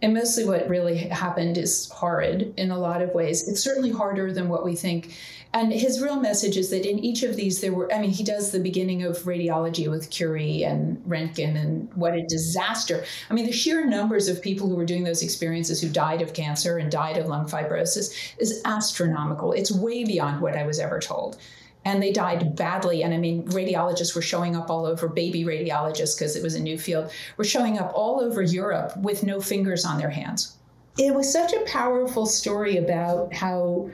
And 0.00 0.14
mostly 0.14 0.44
what 0.44 0.68
really 0.68 0.96
happened 0.96 1.58
is 1.58 1.90
horrid 1.90 2.54
in 2.56 2.70
a 2.70 2.78
lot 2.78 3.02
of 3.02 3.14
ways. 3.14 3.48
It's 3.48 3.62
certainly 3.62 3.90
harder 3.90 4.32
than 4.32 4.48
what 4.48 4.64
we 4.64 4.76
think. 4.76 5.16
And 5.52 5.72
his 5.72 6.00
real 6.00 6.20
message 6.20 6.56
is 6.56 6.70
that 6.70 6.88
in 6.88 6.98
each 6.98 7.22
of 7.22 7.34
these, 7.34 7.60
there 7.60 7.72
were, 7.72 7.92
I 7.92 7.98
mean, 8.00 8.10
he 8.10 8.22
does 8.22 8.52
the 8.52 8.60
beginning 8.60 9.02
of 9.02 9.18
radiology 9.20 9.90
with 9.90 10.10
Curie 10.10 10.62
and 10.62 10.98
Röntgen, 11.04 11.56
and 11.56 11.92
what 11.94 12.14
a 12.14 12.26
disaster. 12.28 13.04
I 13.30 13.34
mean, 13.34 13.46
the 13.46 13.52
sheer 13.52 13.86
numbers 13.86 14.28
of 14.28 14.42
people 14.42 14.68
who 14.68 14.76
were 14.76 14.84
doing 14.84 15.04
those 15.04 15.22
experiences 15.22 15.80
who 15.80 15.88
died 15.88 16.20
of 16.20 16.34
cancer 16.34 16.76
and 16.76 16.92
died 16.92 17.16
of 17.16 17.26
lung 17.26 17.46
fibrosis 17.46 18.14
is 18.38 18.60
astronomical. 18.66 19.52
It's 19.52 19.72
way 19.72 20.04
beyond 20.04 20.42
what 20.42 20.54
I 20.54 20.66
was 20.66 20.78
ever 20.78 21.00
told 21.00 21.38
and 21.84 22.02
they 22.02 22.12
died 22.12 22.56
badly. 22.56 23.02
And 23.02 23.14
I 23.14 23.18
mean, 23.18 23.44
radiologists 23.48 24.14
were 24.14 24.22
showing 24.22 24.56
up 24.56 24.70
all 24.70 24.86
over, 24.86 25.08
baby 25.08 25.44
radiologists, 25.44 26.18
because 26.18 26.36
it 26.36 26.42
was 26.42 26.54
a 26.54 26.60
new 26.60 26.78
field, 26.78 27.10
were 27.36 27.44
showing 27.44 27.78
up 27.78 27.92
all 27.94 28.20
over 28.20 28.42
Europe 28.42 28.96
with 28.98 29.22
no 29.22 29.40
fingers 29.40 29.84
on 29.84 29.98
their 29.98 30.10
hands. 30.10 30.56
It 30.98 31.14
was 31.14 31.32
such 31.32 31.52
a 31.52 31.60
powerful 31.66 32.26
story 32.26 32.76
about 32.76 33.32
how 33.32 33.90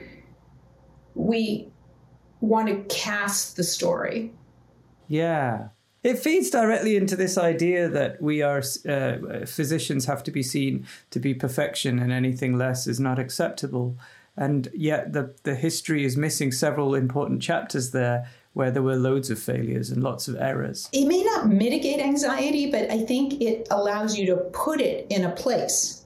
we 1.13 1.69
want 2.41 2.67
to 2.67 2.95
cast 2.95 3.55
the 3.55 3.63
story. 3.63 4.33
Yeah. 5.07 5.69
It 6.03 6.19
feeds 6.19 6.51
directly 6.51 6.95
into 6.95 7.15
this 7.15 7.37
idea 7.37 7.89
that 7.89 8.21
we 8.21 8.43
are 8.43 8.61
uh, 8.87 9.45
physicians 9.47 10.05
have 10.05 10.23
to 10.23 10.31
be 10.31 10.43
seen 10.43 10.85
to 11.09 11.19
be 11.19 11.33
perfection 11.33 11.97
and 11.97 12.11
anything 12.11 12.57
less 12.57 12.85
is 12.85 12.99
not 12.99 13.17
acceptable. 13.17 13.97
And 14.37 14.67
yet 14.73 15.13
the, 15.13 15.33
the 15.43 15.55
history 15.55 16.03
is 16.03 16.17
missing 16.17 16.51
several 16.51 16.95
important 16.95 17.41
chapters 17.41 17.91
there 17.91 18.27
where 18.53 18.71
there 18.71 18.83
were 18.83 18.95
loads 18.95 19.29
of 19.29 19.37
failures 19.37 19.89
and 19.89 20.01
lots 20.01 20.27
of 20.27 20.37
errors. 20.37 20.89
It 20.93 21.07
may 21.07 21.23
not 21.23 21.49
mitigate 21.49 21.99
anxiety, 21.99 22.71
but 22.71 22.89
I 22.89 23.03
think 23.03 23.41
it 23.41 23.67
allows 23.69 24.17
you 24.17 24.25
to 24.27 24.37
put 24.53 24.79
it 24.79 25.07
in 25.09 25.25
a 25.25 25.31
place 25.31 26.05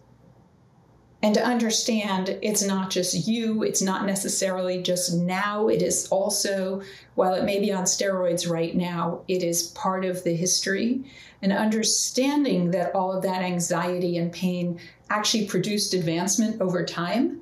and 1.21 1.36
to 1.36 1.45
understand 1.45 2.38
it's 2.41 2.63
not 2.63 2.89
just 2.89 3.27
you, 3.27 3.63
it's 3.63 3.82
not 3.82 4.05
necessarily 4.05 4.82
just 4.82 5.13
now, 5.13 5.67
it 5.67 5.82
is 5.82 6.07
also, 6.07 6.82
while 7.15 7.34
it 7.34 7.43
may 7.43 7.59
be 7.59 7.73
on 7.73 7.84
steroids 7.84 8.49
right 8.49 8.73
now, 8.75 9.21
it 9.27 9.43
is 9.43 9.63
part 9.71 10.05
of 10.05 10.23
the 10.23 10.34
history. 10.34 11.03
And 11.41 11.51
understanding 11.51 12.71
that 12.71 12.95
all 12.95 13.11
of 13.11 13.23
that 13.23 13.41
anxiety 13.41 14.17
and 14.17 14.32
pain 14.32 14.80
actually 15.09 15.45
produced 15.45 15.93
advancement 15.93 16.61
over 16.61 16.86
time 16.86 17.41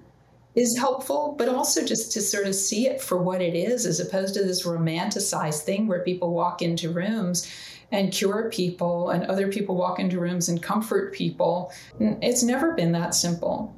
is 0.57 0.75
helpful, 0.75 1.35
but 1.37 1.47
also 1.47 1.85
just 1.85 2.11
to 2.11 2.19
sort 2.19 2.47
of 2.47 2.55
see 2.55 2.87
it 2.87 2.99
for 2.99 3.21
what 3.21 3.41
it 3.41 3.55
is, 3.55 3.85
as 3.85 3.99
opposed 3.99 4.33
to 4.33 4.43
this 4.43 4.65
romanticized 4.65 5.61
thing 5.61 5.87
where 5.87 6.01
people 6.03 6.33
walk 6.33 6.63
into 6.63 6.89
rooms 6.89 7.47
and 7.91 8.11
cure 8.11 8.49
people, 8.51 9.11
and 9.11 9.23
other 9.25 9.47
people 9.49 9.75
walk 9.75 9.99
into 9.99 10.19
rooms 10.19 10.49
and 10.49 10.61
comfort 10.61 11.13
people. 11.13 11.71
It's 11.99 12.41
never 12.43 12.73
been 12.73 12.91
that 12.93 13.13
simple. 13.13 13.73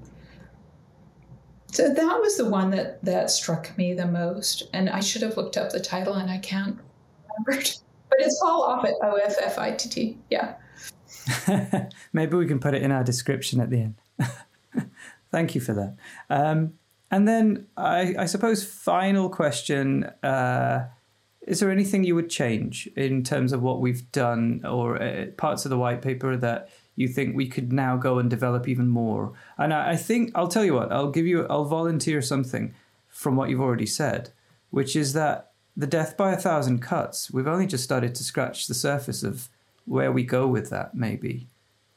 So 1.67 1.93
that 1.93 2.19
was 2.19 2.37
the 2.37 2.49
one 2.49 2.71
that 2.71 3.03
that 3.03 3.29
struck 3.29 3.77
me 3.77 3.93
the 3.93 4.07
most, 4.07 4.63
and 4.73 4.89
I 4.89 5.01
should 5.01 5.21
have 5.21 5.35
looked 5.35 5.57
up 5.57 5.71
the 5.71 5.81
title, 5.81 6.13
and 6.13 6.31
I 6.31 6.39
can't 6.39 6.79
remember. 7.27 7.61
It. 7.61 7.77
But 8.09 8.21
it's 8.21 8.39
Paul 8.41 8.67
Offit, 8.67 8.93
O 9.03 9.17
F 9.17 9.35
F 9.39 9.59
I 9.59 9.69
T 9.69 9.87
T. 9.87 10.17
Yeah. 10.31 10.55
Maybe 12.11 12.35
we 12.35 12.47
can 12.47 12.59
put 12.59 12.73
it 12.73 12.81
in 12.81 12.91
our 12.91 13.03
description 13.03 13.61
at 13.61 13.69
the 13.69 13.81
end. 13.81 13.95
Thank 15.31 15.55
you 15.55 15.61
for 15.61 15.73
that. 15.73 15.95
Um, 16.29 16.73
And 17.11 17.27
then 17.27 17.67
I, 17.75 18.15
I 18.19 18.25
suppose 18.27 18.63
final 18.63 19.29
question: 19.29 20.03
uh, 20.23 20.87
Is 21.47 21.59
there 21.59 21.71
anything 21.71 22.03
you 22.03 22.15
would 22.15 22.29
change 22.29 22.87
in 22.95 23.23
terms 23.23 23.51
of 23.53 23.61
what 23.61 23.81
we've 23.81 24.11
done 24.11 24.61
or 24.63 25.01
uh, 25.01 25.25
parts 25.37 25.65
of 25.65 25.71
the 25.71 25.77
white 25.77 26.01
paper 26.01 26.37
that 26.37 26.69
you 26.95 27.07
think 27.07 27.35
we 27.35 27.47
could 27.47 27.73
now 27.73 27.97
go 27.97 28.19
and 28.19 28.29
develop 28.29 28.67
even 28.67 28.87
more? 28.87 29.33
And 29.57 29.73
I, 29.73 29.91
I 29.93 29.95
think 29.95 30.31
I'll 30.35 30.47
tell 30.47 30.65
you 30.65 30.75
what 30.75 30.91
I'll 30.91 31.11
give 31.11 31.25
you 31.25 31.47
I'll 31.49 31.65
volunteer 31.65 32.21
something 32.21 32.73
from 33.07 33.35
what 33.35 33.49
you've 33.49 33.61
already 33.61 33.87
said, 33.87 34.29
which 34.69 34.95
is 34.95 35.13
that 35.13 35.51
the 35.75 35.87
death 35.87 36.15
by 36.15 36.31
a 36.31 36.37
thousand 36.37 36.79
cuts. 36.81 37.31
We've 37.31 37.47
only 37.47 37.65
just 37.65 37.83
started 37.83 38.13
to 38.15 38.23
scratch 38.23 38.67
the 38.67 38.75
surface 38.75 39.23
of 39.23 39.49
where 39.85 40.11
we 40.11 40.23
go 40.23 40.45
with 40.45 40.69
that. 40.69 40.93
Maybe 40.93 41.47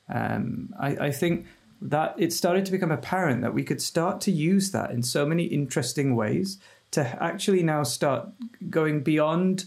um, 0.09 0.73
I, 0.81 1.09
I 1.09 1.11
think 1.11 1.47
that 1.83 2.15
it 2.17 2.33
started 2.33 2.65
to 2.65 2.73
become 2.73 2.93
apparent 2.93 3.43
that 3.43 3.55
we 3.55 3.65
could 3.65 3.83
start 3.83 4.21
to 4.23 4.31
use 4.31 4.71
that 4.71 4.91
in 4.91 5.03
so 5.03 5.27
many 5.27 5.45
interesting 5.45 6.15
ways 6.15 6.59
to 6.93 7.03
actually 7.23 7.63
now 7.63 7.83
start 7.83 8.29
going 8.71 9.03
beyond 9.03 9.65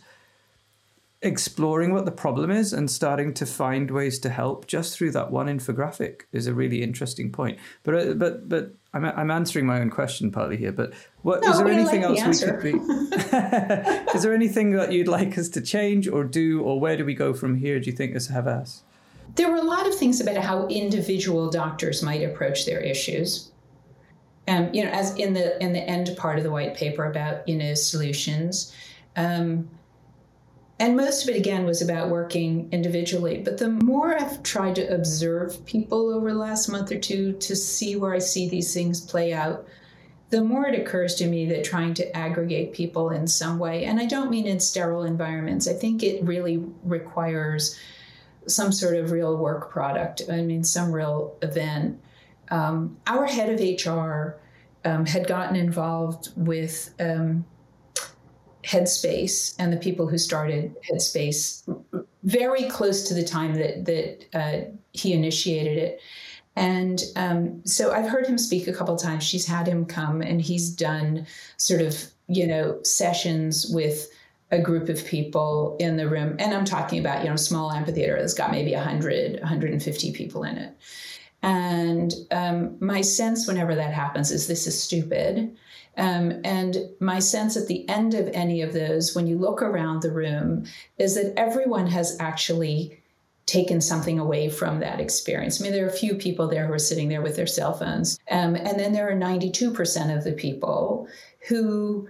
exploring 1.21 1.91
what 1.91 2.05
the 2.05 2.11
problem 2.11 2.51
is 2.51 2.71
and 2.71 2.89
starting 2.89 3.33
to 3.33 3.45
find 3.45 3.89
ways 3.89 4.19
to 4.19 4.29
help 4.29 4.67
just 4.67 4.95
through 4.95 5.11
that 5.11 5.31
one 5.31 5.47
infographic 5.47 6.21
is 6.31 6.45
a 6.45 6.53
really 6.53 6.83
interesting 6.83 7.31
point. 7.31 7.57
But 7.83 7.95
uh, 7.95 8.13
but 8.13 8.47
but 8.47 8.73
I'm 8.93 9.05
I'm 9.05 9.31
answering 9.31 9.65
my 9.65 9.81
own 9.81 9.89
question 9.89 10.31
partly 10.31 10.55
here. 10.55 10.71
But 10.71 10.93
what 11.23 11.41
no, 11.41 11.49
is 11.49 11.57
there 11.57 11.67
anything 11.67 12.03
like 12.03 12.19
else 12.19 12.41
we 12.41 12.51
could 12.51 12.63
be? 12.63 12.71
is 14.15 14.23
there 14.23 14.33
anything 14.33 14.71
that 14.71 14.91
you'd 14.91 15.07
like 15.07 15.37
us 15.37 15.49
to 15.49 15.61
change 15.61 16.07
or 16.07 16.23
do, 16.23 16.61
or 16.61 16.79
where 16.79 16.95
do 16.95 17.03
we 17.03 17.15
go 17.15 17.33
from 17.33 17.55
here? 17.55 17.79
Do 17.79 17.89
you 17.89 17.95
think 17.95 18.15
as 18.15 18.27
Havas? 18.27 18.83
There 19.35 19.49
were 19.49 19.57
a 19.57 19.63
lot 19.63 19.87
of 19.87 19.95
things 19.95 20.21
about 20.21 20.37
how 20.37 20.67
individual 20.67 21.49
doctors 21.49 22.01
might 22.01 22.23
approach 22.23 22.65
their 22.65 22.79
issues. 22.79 23.51
Um, 24.47 24.73
you 24.73 24.83
know, 24.83 24.91
as 24.91 25.15
in 25.15 25.33
the 25.33 25.61
in 25.61 25.73
the 25.73 25.79
end 25.79 26.15
part 26.17 26.37
of 26.37 26.43
the 26.43 26.51
white 26.51 26.75
paper 26.75 27.05
about 27.05 27.47
you 27.47 27.55
know 27.55 27.73
solutions, 27.73 28.73
um, 29.15 29.69
and 30.79 30.95
most 30.95 31.23
of 31.23 31.29
it 31.29 31.37
again 31.37 31.65
was 31.65 31.81
about 31.81 32.09
working 32.09 32.69
individually. 32.71 33.41
But 33.43 33.57
the 33.57 33.69
more 33.69 34.15
I've 34.15 34.43
tried 34.43 34.75
to 34.75 34.93
observe 34.93 35.65
people 35.65 36.13
over 36.13 36.31
the 36.31 36.37
last 36.37 36.69
month 36.69 36.91
or 36.91 36.99
two 36.99 37.33
to 37.33 37.55
see 37.55 37.95
where 37.95 38.13
I 38.13 38.19
see 38.19 38.47
these 38.47 38.73
things 38.73 39.01
play 39.01 39.33
out, 39.33 39.65
the 40.29 40.43
more 40.43 40.67
it 40.67 40.79
occurs 40.79 41.15
to 41.15 41.27
me 41.27 41.45
that 41.47 41.63
trying 41.63 41.93
to 41.95 42.15
aggregate 42.15 42.73
people 42.73 43.09
in 43.09 43.25
some 43.27 43.57
way, 43.57 43.85
and 43.85 43.99
I 43.99 44.05
don't 44.05 44.29
mean 44.29 44.47
in 44.47 44.59
sterile 44.59 45.03
environments, 45.03 45.67
I 45.67 45.73
think 45.73 46.03
it 46.03 46.23
really 46.23 46.63
requires 46.83 47.79
some 48.47 48.71
sort 48.71 48.95
of 48.95 49.11
real 49.11 49.37
work 49.37 49.71
product. 49.71 50.21
I 50.29 50.41
mean, 50.41 50.63
some 50.63 50.91
real 50.91 51.37
event. 51.41 51.99
Um, 52.49 52.97
our 53.07 53.25
head 53.25 53.49
of 53.49 53.59
HR 53.59 54.37
um, 54.83 55.05
had 55.05 55.27
gotten 55.27 55.55
involved 55.55 56.29
with 56.35 56.93
um, 56.99 57.45
Headspace 58.63 59.55
and 59.59 59.71
the 59.71 59.77
people 59.77 60.07
who 60.07 60.17
started 60.17 60.75
Headspace 60.89 61.63
very 62.23 62.63
close 62.63 63.07
to 63.07 63.13
the 63.13 63.23
time 63.23 63.55
that 63.55 63.85
that 63.85 64.25
uh, 64.33 64.71
he 64.93 65.13
initiated 65.13 65.77
it. 65.77 66.01
And 66.55 67.03
um, 67.15 67.61
so 67.65 67.91
I've 67.91 68.07
heard 68.07 68.25
him 68.25 68.37
speak 68.37 68.67
a 68.67 68.73
couple 68.73 68.95
times. 68.95 69.23
She's 69.23 69.45
had 69.45 69.67
him 69.67 69.85
come, 69.85 70.21
and 70.21 70.41
he's 70.41 70.69
done 70.69 71.27
sort 71.57 71.81
of 71.81 72.03
you 72.27 72.47
know 72.47 72.81
sessions 72.83 73.67
with 73.69 74.09
a 74.51 74.59
group 74.59 74.89
of 74.89 75.05
people 75.05 75.75
in 75.79 75.97
the 75.97 76.07
room 76.07 76.35
and 76.39 76.53
i'm 76.53 76.65
talking 76.65 76.99
about 76.99 77.21
you 77.21 77.27
know 77.27 77.35
a 77.35 77.37
small 77.37 77.71
amphitheater 77.71 78.17
that's 78.17 78.33
got 78.33 78.51
maybe 78.51 78.73
100 78.73 79.39
150 79.39 80.11
people 80.13 80.43
in 80.43 80.57
it 80.57 80.75
and 81.41 82.13
um, 82.31 82.75
my 82.79 83.01
sense 83.01 83.47
whenever 83.47 83.75
that 83.75 83.93
happens 83.93 84.31
is 84.31 84.47
this 84.47 84.67
is 84.67 84.81
stupid 84.81 85.55
um, 85.97 86.41
and 86.43 86.77
my 86.99 87.19
sense 87.19 87.55
at 87.55 87.67
the 87.67 87.87
end 87.87 88.13
of 88.13 88.27
any 88.33 88.61
of 88.61 88.73
those 88.73 89.15
when 89.15 89.27
you 89.27 89.37
look 89.37 89.61
around 89.61 90.01
the 90.01 90.11
room 90.11 90.65
is 90.97 91.15
that 91.15 91.33
everyone 91.37 91.87
has 91.87 92.17
actually 92.19 92.99
taken 93.45 93.79
something 93.79 94.19
away 94.19 94.49
from 94.49 94.79
that 94.79 94.99
experience. 94.99 95.61
I 95.61 95.63
mean, 95.63 95.71
there 95.71 95.85
are 95.85 95.89
a 95.89 95.93
few 95.93 96.15
people 96.15 96.47
there 96.47 96.65
who 96.65 96.73
are 96.73 96.79
sitting 96.79 97.09
there 97.09 97.21
with 97.21 97.35
their 97.35 97.47
cell 97.47 97.73
phones. 97.73 98.19
Um, 98.31 98.55
and 98.55 98.79
then 98.79 98.91
there 98.91 99.07
are 99.07 99.15
92% 99.15 100.17
of 100.17 100.23
the 100.23 100.33
people 100.33 101.07
who 101.47 102.09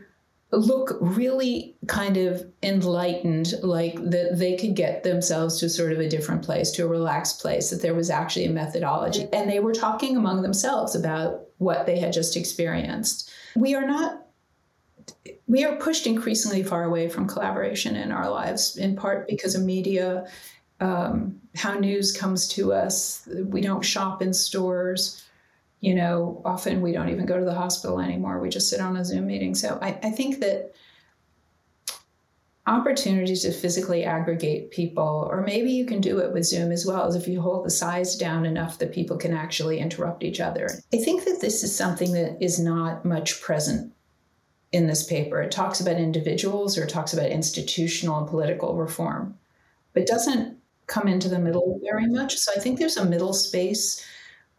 look 0.56 0.98
really 1.00 1.76
kind 1.88 2.18
of 2.18 2.46
enlightened, 2.64 3.54
like 3.62 3.96
that 3.96 4.38
they 4.38 4.56
could 4.56 4.76
get 4.76 5.04
themselves 5.04 5.60
to 5.60 5.70
sort 5.70 5.92
of 5.92 6.00
a 6.00 6.10
different 6.10 6.44
place, 6.44 6.72
to 6.72 6.86
a 6.86 6.88
relaxed 6.88 7.42
place, 7.42 7.70
that 7.70 7.82
there 7.82 7.94
was 7.94 8.10
actually 8.10 8.46
a 8.46 8.52
methodology. 8.52 9.28
And 9.34 9.50
they 9.50 9.60
were 9.60 9.74
talking 9.74 10.16
among 10.18 10.42
themselves 10.42 10.96
about 10.96 11.42
what 11.58 11.86
they 11.86 12.00
had 12.00 12.14
just 12.14 12.36
experienced. 12.36 13.32
We 13.56 13.76
are 13.76 13.86
not 13.86 14.22
we 15.48 15.64
are 15.64 15.76
pushed 15.76 16.08
increasingly 16.08 16.64
far 16.64 16.84
away 16.84 17.08
from 17.08 17.28
collaboration 17.28 17.96
in 17.96 18.12
our 18.12 18.30
lives, 18.30 18.78
in 18.78 18.96
part 18.96 19.28
because 19.28 19.54
of 19.54 19.64
media, 19.64 20.26
um, 20.80 21.40
how 21.54 21.78
news 21.78 22.12
comes 22.12 22.48
to 22.50 22.74
us. 22.74 23.28
We 23.46 23.62
don't 23.62 23.84
shop 23.84 24.22
in 24.24 24.34
stores 24.34 25.25
you 25.86 25.94
know, 25.94 26.42
often 26.44 26.82
we 26.82 26.92
don't 26.92 27.10
even 27.10 27.28
go 27.28 27.38
to 27.38 27.46
the 27.46 27.54
hospital 27.54 28.00
anymore. 28.00 28.40
We 28.40 28.50
just 28.50 28.72
sit 28.72 28.82
on 28.82 28.98
a 28.98 29.06
Zoom 29.06 29.28
meeting. 29.28 29.54
So 29.54 29.78
I, 29.84 29.90
I 30.02 30.10
think 30.10 30.40
that 30.40 30.74
opportunities 32.66 33.44
to 33.44 33.52
physically 33.52 34.04
aggregate 34.04 34.72
people, 34.72 35.28
or 35.30 35.44
maybe 35.44 35.70
you 35.72 35.86
can 35.86 36.02
do 36.02 36.18
it 36.18 36.34
with 36.34 36.44
Zoom 36.44 36.72
as 36.72 36.88
well, 36.88 37.06
as 37.06 37.14
if 37.14 37.28
you 37.28 37.40
hold 37.40 37.64
the 37.64 37.70
size 37.70 38.16
down 38.16 38.48
enough 38.48 38.80
that 38.80 38.94
people 38.94 39.16
can 39.16 39.32
actually 39.32 39.78
interrupt 39.78 40.24
each 40.24 40.40
other. 40.40 40.68
I 40.92 40.98
think 40.98 41.24
that 41.26 41.40
this 41.40 41.64
is 41.64 41.76
something 41.76 42.14
that 42.14 42.44
is 42.44 42.60
not 42.60 43.06
much 43.06 43.40
present 43.40 43.94
in 44.72 44.88
this 44.88 45.06
paper. 45.06 45.40
It 45.40 45.52
talks 45.52 45.80
about 45.82 45.98
individuals 45.98 46.80
or 46.80 46.86
it 46.86 46.90
talks 46.90 47.14
about 47.14 47.30
institutional 47.30 48.18
and 48.18 48.28
political 48.28 48.76
reform, 48.76 49.38
but 49.94 50.08
doesn't 50.08 50.58
come 50.88 51.08
into 51.08 51.30
the 51.30 51.38
middle 51.38 51.80
very 51.84 52.08
much. 52.08 52.38
So 52.38 52.54
I 52.56 52.60
think 52.60 52.80
there's 52.80 52.98
a 52.98 53.06
middle 53.06 53.34
space 53.34 54.04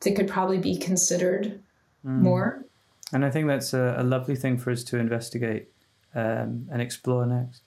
that 0.01 0.17
could 0.17 0.29
probably 0.29 0.59
be 0.59 0.77
considered 0.77 1.63
mm. 2.05 2.21
more. 2.21 2.65
And 3.13 3.25
I 3.25 3.31
think 3.31 3.47
that's 3.47 3.73
a, 3.73 3.97
a, 3.99 4.03
lovely 4.03 4.37
thing 4.37 4.59
for 4.59 4.71
us 4.71 4.83
to 4.85 4.99
investigate 4.99 5.69
um, 6.15 6.67
and 6.71 6.83
explore 6.83 7.25
next. 7.25 7.63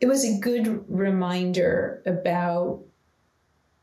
It 0.00 0.06
was 0.06 0.24
a 0.24 0.38
good 0.38 0.84
reminder 0.88 2.02
about 2.06 2.82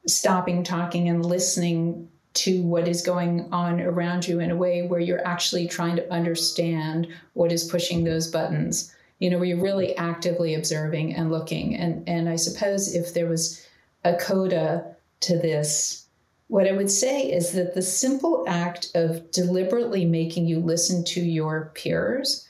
stopping 0.07 0.63
talking 0.63 1.09
and 1.09 1.25
listening 1.25 2.09
to 2.33 2.63
what 2.63 2.87
is 2.87 3.01
going 3.01 3.47
on 3.51 3.79
around 3.79 4.27
you 4.27 4.39
in 4.39 4.51
a 4.51 4.55
way 4.55 4.81
where 4.81 4.99
you're 4.99 5.25
actually 5.25 5.67
trying 5.67 5.95
to 5.95 6.11
understand 6.11 7.07
what 7.33 7.51
is 7.51 7.63
pushing 7.65 8.03
those 8.03 8.27
buttons 8.27 8.93
you 9.19 9.29
know 9.29 9.37
where 9.37 9.47
you're 9.47 9.61
really 9.61 9.95
actively 9.97 10.53
observing 10.53 11.15
and 11.15 11.31
looking 11.31 11.75
and 11.75 12.07
and 12.09 12.27
i 12.27 12.35
suppose 12.35 12.93
if 12.93 13.13
there 13.13 13.27
was 13.27 13.65
a 14.03 14.15
coda 14.15 14.95
to 15.21 15.37
this 15.37 16.02
what 16.47 16.67
I 16.67 16.71
would 16.71 16.91
say 16.91 17.31
is 17.31 17.51
that 17.53 17.73
the 17.73 17.81
simple 17.81 18.45
act 18.47 18.91
of 18.95 19.31
deliberately 19.31 20.05
making 20.05 20.47
you 20.47 20.59
listen 20.59 21.03
to 21.05 21.21
your 21.21 21.71
peers 21.73 22.47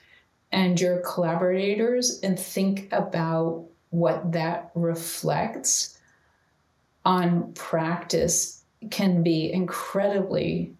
and 0.51 0.79
your 0.79 0.99
collaborators 0.99 2.19
and 2.21 2.39
think 2.39 2.91
about 2.91 3.65
what 3.89 4.31
that 4.31 4.71
reflects 4.75 5.97
on 7.05 7.53
practice 7.53 8.63
can 8.91 9.23
be 9.23 9.51
incredibly 9.51 10.73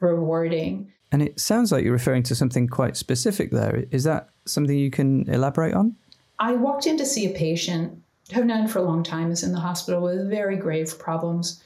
rewarding. 0.00 0.92
And 1.12 1.22
it 1.22 1.38
sounds 1.38 1.70
like 1.70 1.84
you're 1.84 1.92
referring 1.92 2.22
to 2.24 2.34
something 2.34 2.66
quite 2.66 2.96
specific 2.96 3.50
there. 3.50 3.84
Is 3.90 4.04
that 4.04 4.30
something 4.46 4.76
you 4.76 4.90
can 4.90 5.28
elaborate 5.28 5.74
on? 5.74 5.94
I 6.38 6.54
walked 6.54 6.86
in 6.86 6.96
to 6.98 7.06
see 7.06 7.26
a 7.26 7.36
patient, 7.36 8.02
who 8.32 8.40
I've 8.40 8.46
known 8.46 8.66
for 8.66 8.80
a 8.80 8.82
long 8.82 9.02
time, 9.02 9.30
is 9.30 9.42
in 9.42 9.52
the 9.52 9.60
hospital 9.60 10.02
with 10.02 10.28
very 10.28 10.56
grave 10.56 10.98
problems. 10.98 11.62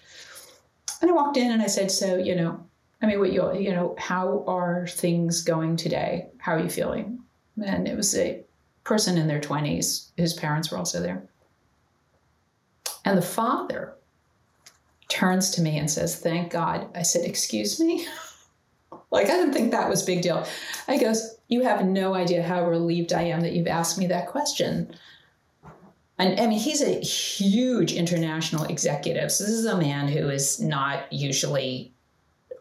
And 1.01 1.11
I 1.11 1.15
walked 1.15 1.37
in 1.37 1.51
and 1.51 1.63
I 1.63 1.67
said, 1.67 1.91
So, 1.91 2.17
you 2.17 2.35
know, 2.35 2.65
I 3.03 3.07
mean, 3.07 3.21
what 3.21 3.33
you, 3.33 3.55
you 3.57 3.71
know, 3.71 3.95
how 3.99 4.45
are 4.47 4.87
things 4.87 5.43
going 5.43 5.77
today? 5.77 6.29
How 6.39 6.55
are 6.55 6.61
you 6.61 6.71
feeling? 6.71 7.21
And 7.65 7.87
it 7.87 7.97
was 7.97 8.17
a 8.17 8.43
person 8.85 9.19
in 9.19 9.29
their 9.29 9.41
20s. 9.41 10.11
His 10.17 10.35
parents 10.35 10.71
were 10.71 10.79
also 10.79 11.01
there. 11.01 11.23
And 13.05 13.17
the 13.17 13.23
father 13.23 13.95
turns 15.09 15.51
to 15.53 15.63
me 15.63 15.79
and 15.79 15.91
says, 15.91 16.17
Thank 16.17 16.53
God. 16.53 16.89
I 16.95 17.03
said, 17.03 17.25
Excuse 17.25 17.81
me? 17.81 18.07
like, 19.11 19.27
I 19.27 19.37
didn't 19.37 19.53
think 19.53 19.71
that 19.71 19.89
was 19.89 20.03
big 20.03 20.23
deal. 20.23 20.47
I 20.89 20.99
goes, 20.99 21.37
You 21.49 21.63
have 21.63 21.85
no 21.85 22.15
idea 22.15 22.43
how 22.43 22.69
relieved 22.69 23.13
I 23.13 23.23
am 23.23 23.41
that 23.43 23.53
you've 23.53 23.67
asked 23.67 23.99
me 23.99 24.07
that 24.09 24.29
question. 24.29 24.95
And 26.19 26.41
I 26.41 26.47
mean, 26.47 26.59
he's 26.59 26.83
a 26.83 27.01
huge 27.01 27.93
international 27.93 28.65
executive. 28.65 29.31
So 29.31 29.45
this 29.45 29.53
is 29.53 29.67
a 29.67 29.79
man 29.79 30.09
who 30.09 30.29
is 30.29 30.61
not 30.61 31.13
usually 31.13 31.93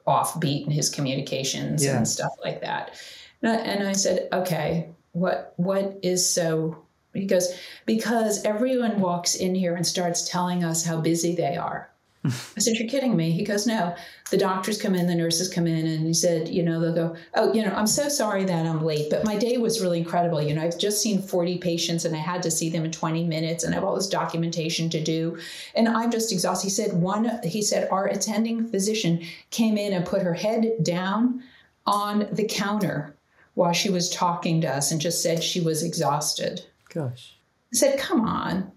offbeat 0.08 0.66
in 0.66 0.72
his 0.72 0.89
communications 0.89 1.84
yeah. 1.84 1.97
and 1.97 2.08
stuff 2.08 2.32
like 2.43 2.62
that. 2.62 2.99
And 3.41 3.88
I 3.88 3.93
said, 3.93 4.30
okay, 4.32 4.89
what 5.12 5.53
what 5.58 5.99
is 6.03 6.28
so? 6.28 6.84
He 7.14 7.26
goes 7.26 7.51
because 7.86 8.43
everyone 8.45 8.99
walks 8.99 9.36
in 9.36 9.55
here 9.55 9.76
and 9.76 9.86
starts 9.86 10.30
telling 10.30 10.64
us 10.64 10.86
how 10.86 11.01
busy 11.01 11.36
they 11.36 11.58
are. 11.58 11.89
I 12.26 12.59
said, 12.59 12.76
You're 12.76 12.89
kidding 12.89 13.15
me. 13.15 13.32
He 13.32 13.43
goes, 13.43 13.68
No. 13.68 13.95
The 14.32 14.38
doctors 14.38 14.82
come 14.82 14.95
in, 14.95 15.07
the 15.07 15.15
nurses 15.15 15.49
come 15.49 15.68
in, 15.68 15.86
and 15.86 16.05
he 16.05 16.13
said, 16.13 16.49
You 16.49 16.63
know, 16.63 16.80
they'll 16.80 16.93
go, 16.93 17.15
Oh, 17.36 17.53
you 17.53 17.63
know, 17.63 17.74
I'm 17.74 17.88
so 17.88 18.09
sorry 18.09 18.43
that 18.45 18.65
I'm 18.65 18.84
late, 18.84 19.09
but 19.09 19.24
my 19.24 19.36
day 19.36 19.57
was 19.57 19.82
really 19.82 19.99
incredible. 19.99 20.41
You 20.41 20.53
know, 20.53 20.63
I've 20.63 20.78
just 20.78 21.01
seen 21.01 21.22
40 21.22 21.57
patients 21.59 22.05
and 22.05 22.15
I 22.15 22.20
had 22.20 22.43
to 22.43 22.51
see 22.51 22.70
them 22.70 22.86
in 22.86 22.91
20 22.91 23.24
minutes 23.26 23.63
and 23.63 23.74
I 23.74 23.78
have 23.78 23.84
all 23.84 23.95
this 23.95 24.09
documentation 24.09 24.89
to 24.89 25.01
do. 25.01 25.38
And 25.76 25.88
I'm 25.88 26.11
just 26.11 26.32
exhausted. 26.32 26.68
He 26.68 26.72
said, 26.72 26.93
One, 26.93 27.39
he 27.43 27.61
said, 27.61 27.88
Our 27.91 28.07
attending 28.07 28.68
physician 28.68 29.24
came 29.51 29.78
in 29.78 29.93
and 29.93 30.05
put 30.05 30.22
her 30.22 30.34
head 30.34 30.84
down 30.84 31.43
on 31.86 32.28
the 32.32 32.45
counter 32.45 33.15
while 33.53 33.74
she 33.74 33.89
was 33.89 34.09
talking 34.09 34.61
to 34.61 34.68
us 34.68 34.91
and 34.91 34.99
just 35.01 35.24
said 35.24 35.43
she 35.43 35.61
was 35.61 35.84
exhausted. 35.84 36.65
Gosh. 36.89 37.36
I 37.74 37.78
said, 37.78 37.99
Come 37.99 38.22
on. 38.22 38.72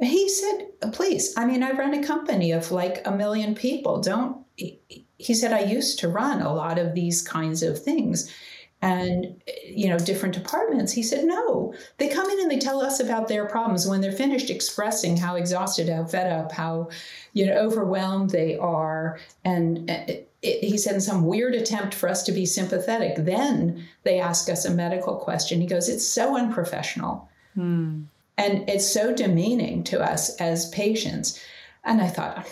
He 0.00 0.28
said, 0.28 0.68
please, 0.92 1.34
I 1.36 1.44
mean, 1.44 1.62
I 1.62 1.72
run 1.72 1.94
a 1.94 2.02
company 2.02 2.52
of 2.52 2.70
like 2.70 3.04
a 3.04 3.10
million 3.10 3.54
people. 3.54 4.00
Don't, 4.00 4.44
he 4.56 5.34
said, 5.34 5.52
I 5.52 5.60
used 5.60 5.98
to 6.00 6.08
run 6.08 6.40
a 6.40 6.54
lot 6.54 6.78
of 6.78 6.94
these 6.94 7.20
kinds 7.20 7.62
of 7.64 7.82
things 7.82 8.32
and, 8.80 9.42
you 9.66 9.88
know, 9.88 9.98
different 9.98 10.36
departments. 10.36 10.92
He 10.92 11.02
said, 11.02 11.24
no, 11.24 11.74
they 11.96 12.08
come 12.08 12.30
in 12.30 12.40
and 12.40 12.48
they 12.48 12.60
tell 12.60 12.80
us 12.80 13.00
about 13.00 13.26
their 13.26 13.46
problems 13.46 13.88
when 13.88 14.00
they're 14.00 14.12
finished 14.12 14.50
expressing 14.50 15.16
how 15.16 15.34
exhausted, 15.34 15.88
how 15.88 16.04
fed 16.04 16.30
up, 16.32 16.52
how, 16.52 16.90
you 17.32 17.46
know, 17.46 17.54
overwhelmed 17.54 18.30
they 18.30 18.56
are. 18.56 19.18
And 19.44 19.90
it, 19.90 20.30
it, 20.42 20.64
he 20.64 20.78
said, 20.78 20.94
in 20.94 21.00
some 21.00 21.24
weird 21.24 21.56
attempt 21.56 21.92
for 21.92 22.08
us 22.08 22.22
to 22.22 22.30
be 22.30 22.46
sympathetic, 22.46 23.16
then 23.16 23.84
they 24.04 24.20
ask 24.20 24.48
us 24.48 24.64
a 24.64 24.70
medical 24.70 25.16
question. 25.16 25.60
He 25.60 25.66
goes, 25.66 25.88
it's 25.88 26.06
so 26.06 26.36
unprofessional. 26.36 27.28
Hmm. 27.54 28.02
And 28.38 28.68
it's 28.70 28.90
so 28.90 29.14
demeaning 29.14 29.82
to 29.84 30.00
us 30.00 30.34
as 30.36 30.70
patients. 30.70 31.38
And 31.84 32.00
I 32.00 32.06
thought, 32.06 32.48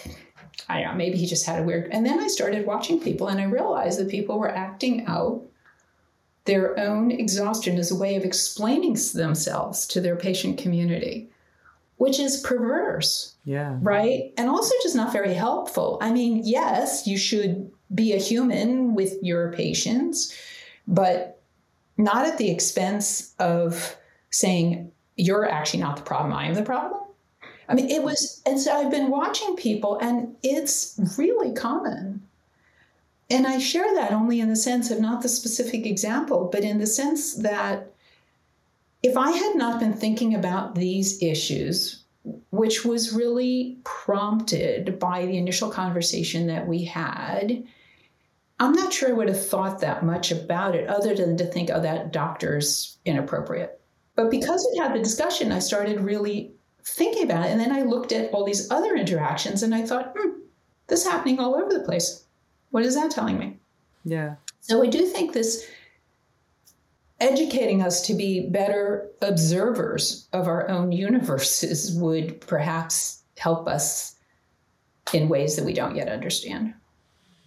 I 0.68 0.82
don't 0.82 0.91
know, 0.91 0.97
maybe 0.97 1.16
he 1.16 1.26
just 1.26 1.47
had 1.47 1.61
a 1.61 1.62
weird. 1.62 1.89
And 1.93 2.05
then 2.05 2.18
I 2.18 2.26
started 2.26 2.66
watching 2.66 3.01
people 3.01 3.28
and 3.28 3.41
I 3.41 3.45
realized 3.45 4.01
that 4.01 4.11
people 4.11 4.39
were 4.39 4.51
acting 4.51 5.07
out 5.07 5.43
their 6.45 6.78
own 6.78 7.11
exhaustion 7.11 7.78
as 7.78 7.91
a 7.91 7.97
way 7.97 8.16
of 8.16 8.24
explaining 8.24 8.97
themselves 9.14 9.87
to 9.89 10.01
their 10.01 10.16
patient 10.16 10.59
community, 10.59 11.30
which 11.99 12.18
is 12.18 12.41
perverse. 12.41 13.34
Yeah. 13.45 13.78
Right. 13.80 14.32
And 14.37 14.49
also 14.49 14.74
just 14.82 14.97
not 14.97 15.12
very 15.12 15.34
helpful. 15.34 15.99
I 16.01 16.12
mean, 16.12 16.43
yes, 16.45 17.07
you 17.07 17.16
should 17.16 17.70
be 17.95 18.12
a 18.12 18.18
human 18.18 18.95
with 18.95 19.14
your 19.22 19.53
patients, 19.53 20.37
but 20.89 21.41
not 21.97 22.26
at 22.26 22.39
the 22.39 22.51
expense 22.51 23.34
of 23.39 23.97
saying, 24.30 24.91
you're 25.17 25.49
actually 25.49 25.81
not 25.81 25.97
the 25.97 26.03
problem. 26.03 26.33
I 26.33 26.47
am 26.47 26.55
the 26.55 26.62
problem. 26.62 27.03
I 27.69 27.75
mean, 27.75 27.91
it 27.91 28.03
was, 28.03 28.43
and 28.47 28.61
so 28.61 28.73
I've 28.73 28.91
been 28.91 29.11
watching 29.11 29.57
people, 29.57 29.99
and 29.99 30.37
it's 30.43 31.01
really 31.19 31.53
common. 31.53 32.23
And 33.29 33.47
I 33.47 33.59
share 33.59 33.93
that 33.95 34.12
only 34.12 34.39
in 34.39 34.49
the 34.49 34.57
sense 34.57 34.91
of 34.91 35.01
not 35.01 35.23
the 35.23 35.29
specific 35.29 35.85
example, 35.85 36.49
but 36.53 36.62
in 36.62 36.79
the 36.79 36.87
sense 36.87 37.35
that 37.35 37.93
if 39.03 39.17
I 39.17 39.33
had 39.33 39.57
not 39.57 39.81
been 39.81 39.93
thinking 39.93 40.35
about 40.35 40.77
these 40.77 41.21
issues, 41.23 42.05
which 42.51 42.85
was 42.85 43.12
really 43.12 43.79
prompted 43.85 44.99
by 44.99 45.27
the 45.27 45.39
initial 45.39 45.71
conversation 45.71 46.47
that 46.47 46.67
we 46.67 46.85
had, 46.85 47.64
I'm 48.59 48.73
not 48.73 48.93
sure 48.93 49.09
I 49.09 49.12
would 49.12 49.29
have 49.29 49.45
thought 49.45 49.81
that 49.81 50.05
much 50.05 50.31
about 50.31 50.75
it 50.75 50.89
other 50.89 51.14
than 51.14 51.37
to 51.37 51.45
think, 51.45 51.71
oh, 51.73 51.81
that 51.81 52.12
doctor's 52.12 52.97
inappropriate. 53.05 53.81
But 54.17 54.31
because 54.31 54.67
we 54.73 54.79
had 54.79 54.95
the 54.95 54.99
discussion, 54.99 55.53
I 55.53 55.61
started 55.61 56.01
really 56.01 56.53
thinking 56.83 57.25
about 57.25 57.47
it. 57.47 57.51
And 57.51 57.61
then 57.61 57.73
I 57.73 57.83
looked 57.83 58.12
at 58.12 58.33
all 58.33 58.45
these 58.45 58.71
other 58.71 58.97
interactions 58.97 59.62
and 59.62 59.75
I 59.75 59.83
thought, 59.83 60.14
hmm, 60.17 60.41
this 60.87 61.05
is 61.05 61.07
happening 61.07 61.39
all 61.39 61.55
over 61.55 61.73
the 61.73 61.85
place. 61.85 62.25
What 62.71 62.85
is 62.85 62.95
that 62.95 63.11
telling 63.11 63.39
me? 63.39 63.59
Yeah. 64.05 64.37
So 64.61 64.83
I 64.83 64.87
do 64.87 65.07
think 65.07 65.33
this 65.33 65.67
educating 67.21 67.83
us 67.83 68.07
to 68.07 68.14
be 68.14 68.49
better 68.49 69.09
observers 69.23 70.29
of 70.33 70.49
our 70.49 70.69
own 70.69 70.93
universes 70.93 71.93
would 72.01 72.41
perhaps 72.41 73.23
help 73.39 73.69
us 73.69 74.17
in 75.12 75.29
ways 75.29 75.57
that 75.57 75.64
we 75.64 75.73
don't 75.73 75.97
yet 75.97 76.09
understand. 76.09 76.75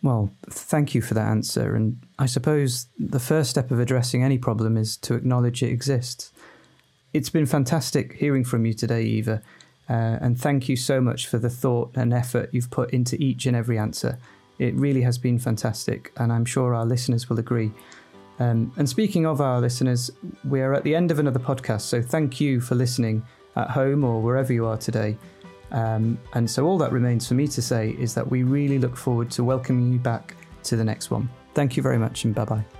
Well, 0.02 0.32
thank 0.50 0.96
you 0.96 1.02
for 1.02 1.14
that 1.14 1.28
answer. 1.28 1.76
And 1.76 2.02
I 2.18 2.26
suppose 2.26 2.88
the 2.98 3.20
first 3.20 3.50
step 3.50 3.70
of 3.70 3.80
addressing 3.80 4.24
any 4.24 4.38
problem 4.38 4.78
is 4.78 4.96
to 4.98 5.16
acknowledge 5.16 5.62
it 5.62 5.70
exists 5.70 6.32
it's 7.14 7.30
been 7.30 7.46
fantastic 7.46 8.14
hearing 8.14 8.44
from 8.44 8.66
you 8.66 8.74
today, 8.74 9.04
Eva. 9.04 9.42
Uh, 9.90 10.18
and 10.22 10.40
thank 10.40 10.70
you 10.70 10.76
so 10.76 11.02
much 11.02 11.28
for 11.28 11.40
the 11.40 11.50
thought 11.50 11.92
and 11.96 12.14
effort 12.14 12.50
you've 12.52 12.70
put 12.70 12.92
into 12.92 13.22
each 13.22 13.46
and 13.46 13.56
every 13.56 13.78
answer. 13.78 14.20
It 14.60 14.76
really 14.76 15.02
has 15.02 15.18
been 15.18 15.40
fantastic, 15.40 16.12
and 16.18 16.32
I'm 16.32 16.46
sure 16.46 16.76
our 16.76 16.86
listeners 16.86 17.30
will 17.30 17.40
agree. 17.40 17.72
Um, 18.40 18.72
and 18.78 18.88
speaking 18.88 19.26
of 19.26 19.42
our 19.42 19.60
listeners, 19.60 20.12
we 20.44 20.62
are 20.62 20.74
at 20.74 20.84
the 20.84 20.96
end 20.96 21.12
of 21.12 21.18
another 21.18 21.40
podcast, 21.40 21.82
so 21.82 22.02
thank 22.02 22.40
you 22.40 22.62
for 22.62 22.76
listening 22.76 23.26
at 23.56 23.70
home 23.70 24.04
or 24.04 24.22
wherever 24.22 24.54
you 24.54 24.66
are 24.66 24.78
today. 24.78 25.18
Um, 25.72 26.20
and 26.34 26.50
so, 26.50 26.66
all 26.66 26.78
that 26.80 26.92
remains 26.92 27.28
for 27.28 27.36
me 27.36 27.48
to 27.48 27.62
say 27.62 27.92
is 28.00 28.14
that 28.16 28.30
we 28.30 28.44
really 28.44 28.80
look 28.80 28.98
forward 28.98 29.32
to 29.32 29.44
welcoming 29.44 29.92
you 29.92 30.00
back 30.00 30.36
to 30.64 30.76
the 30.76 30.84
next 30.84 31.10
one. 31.10 31.30
Thank 31.54 31.78
you 31.78 31.84
very 31.84 31.98
much, 31.98 32.26
and 32.26 32.34
bye 32.34 32.46
bye. 32.46 32.79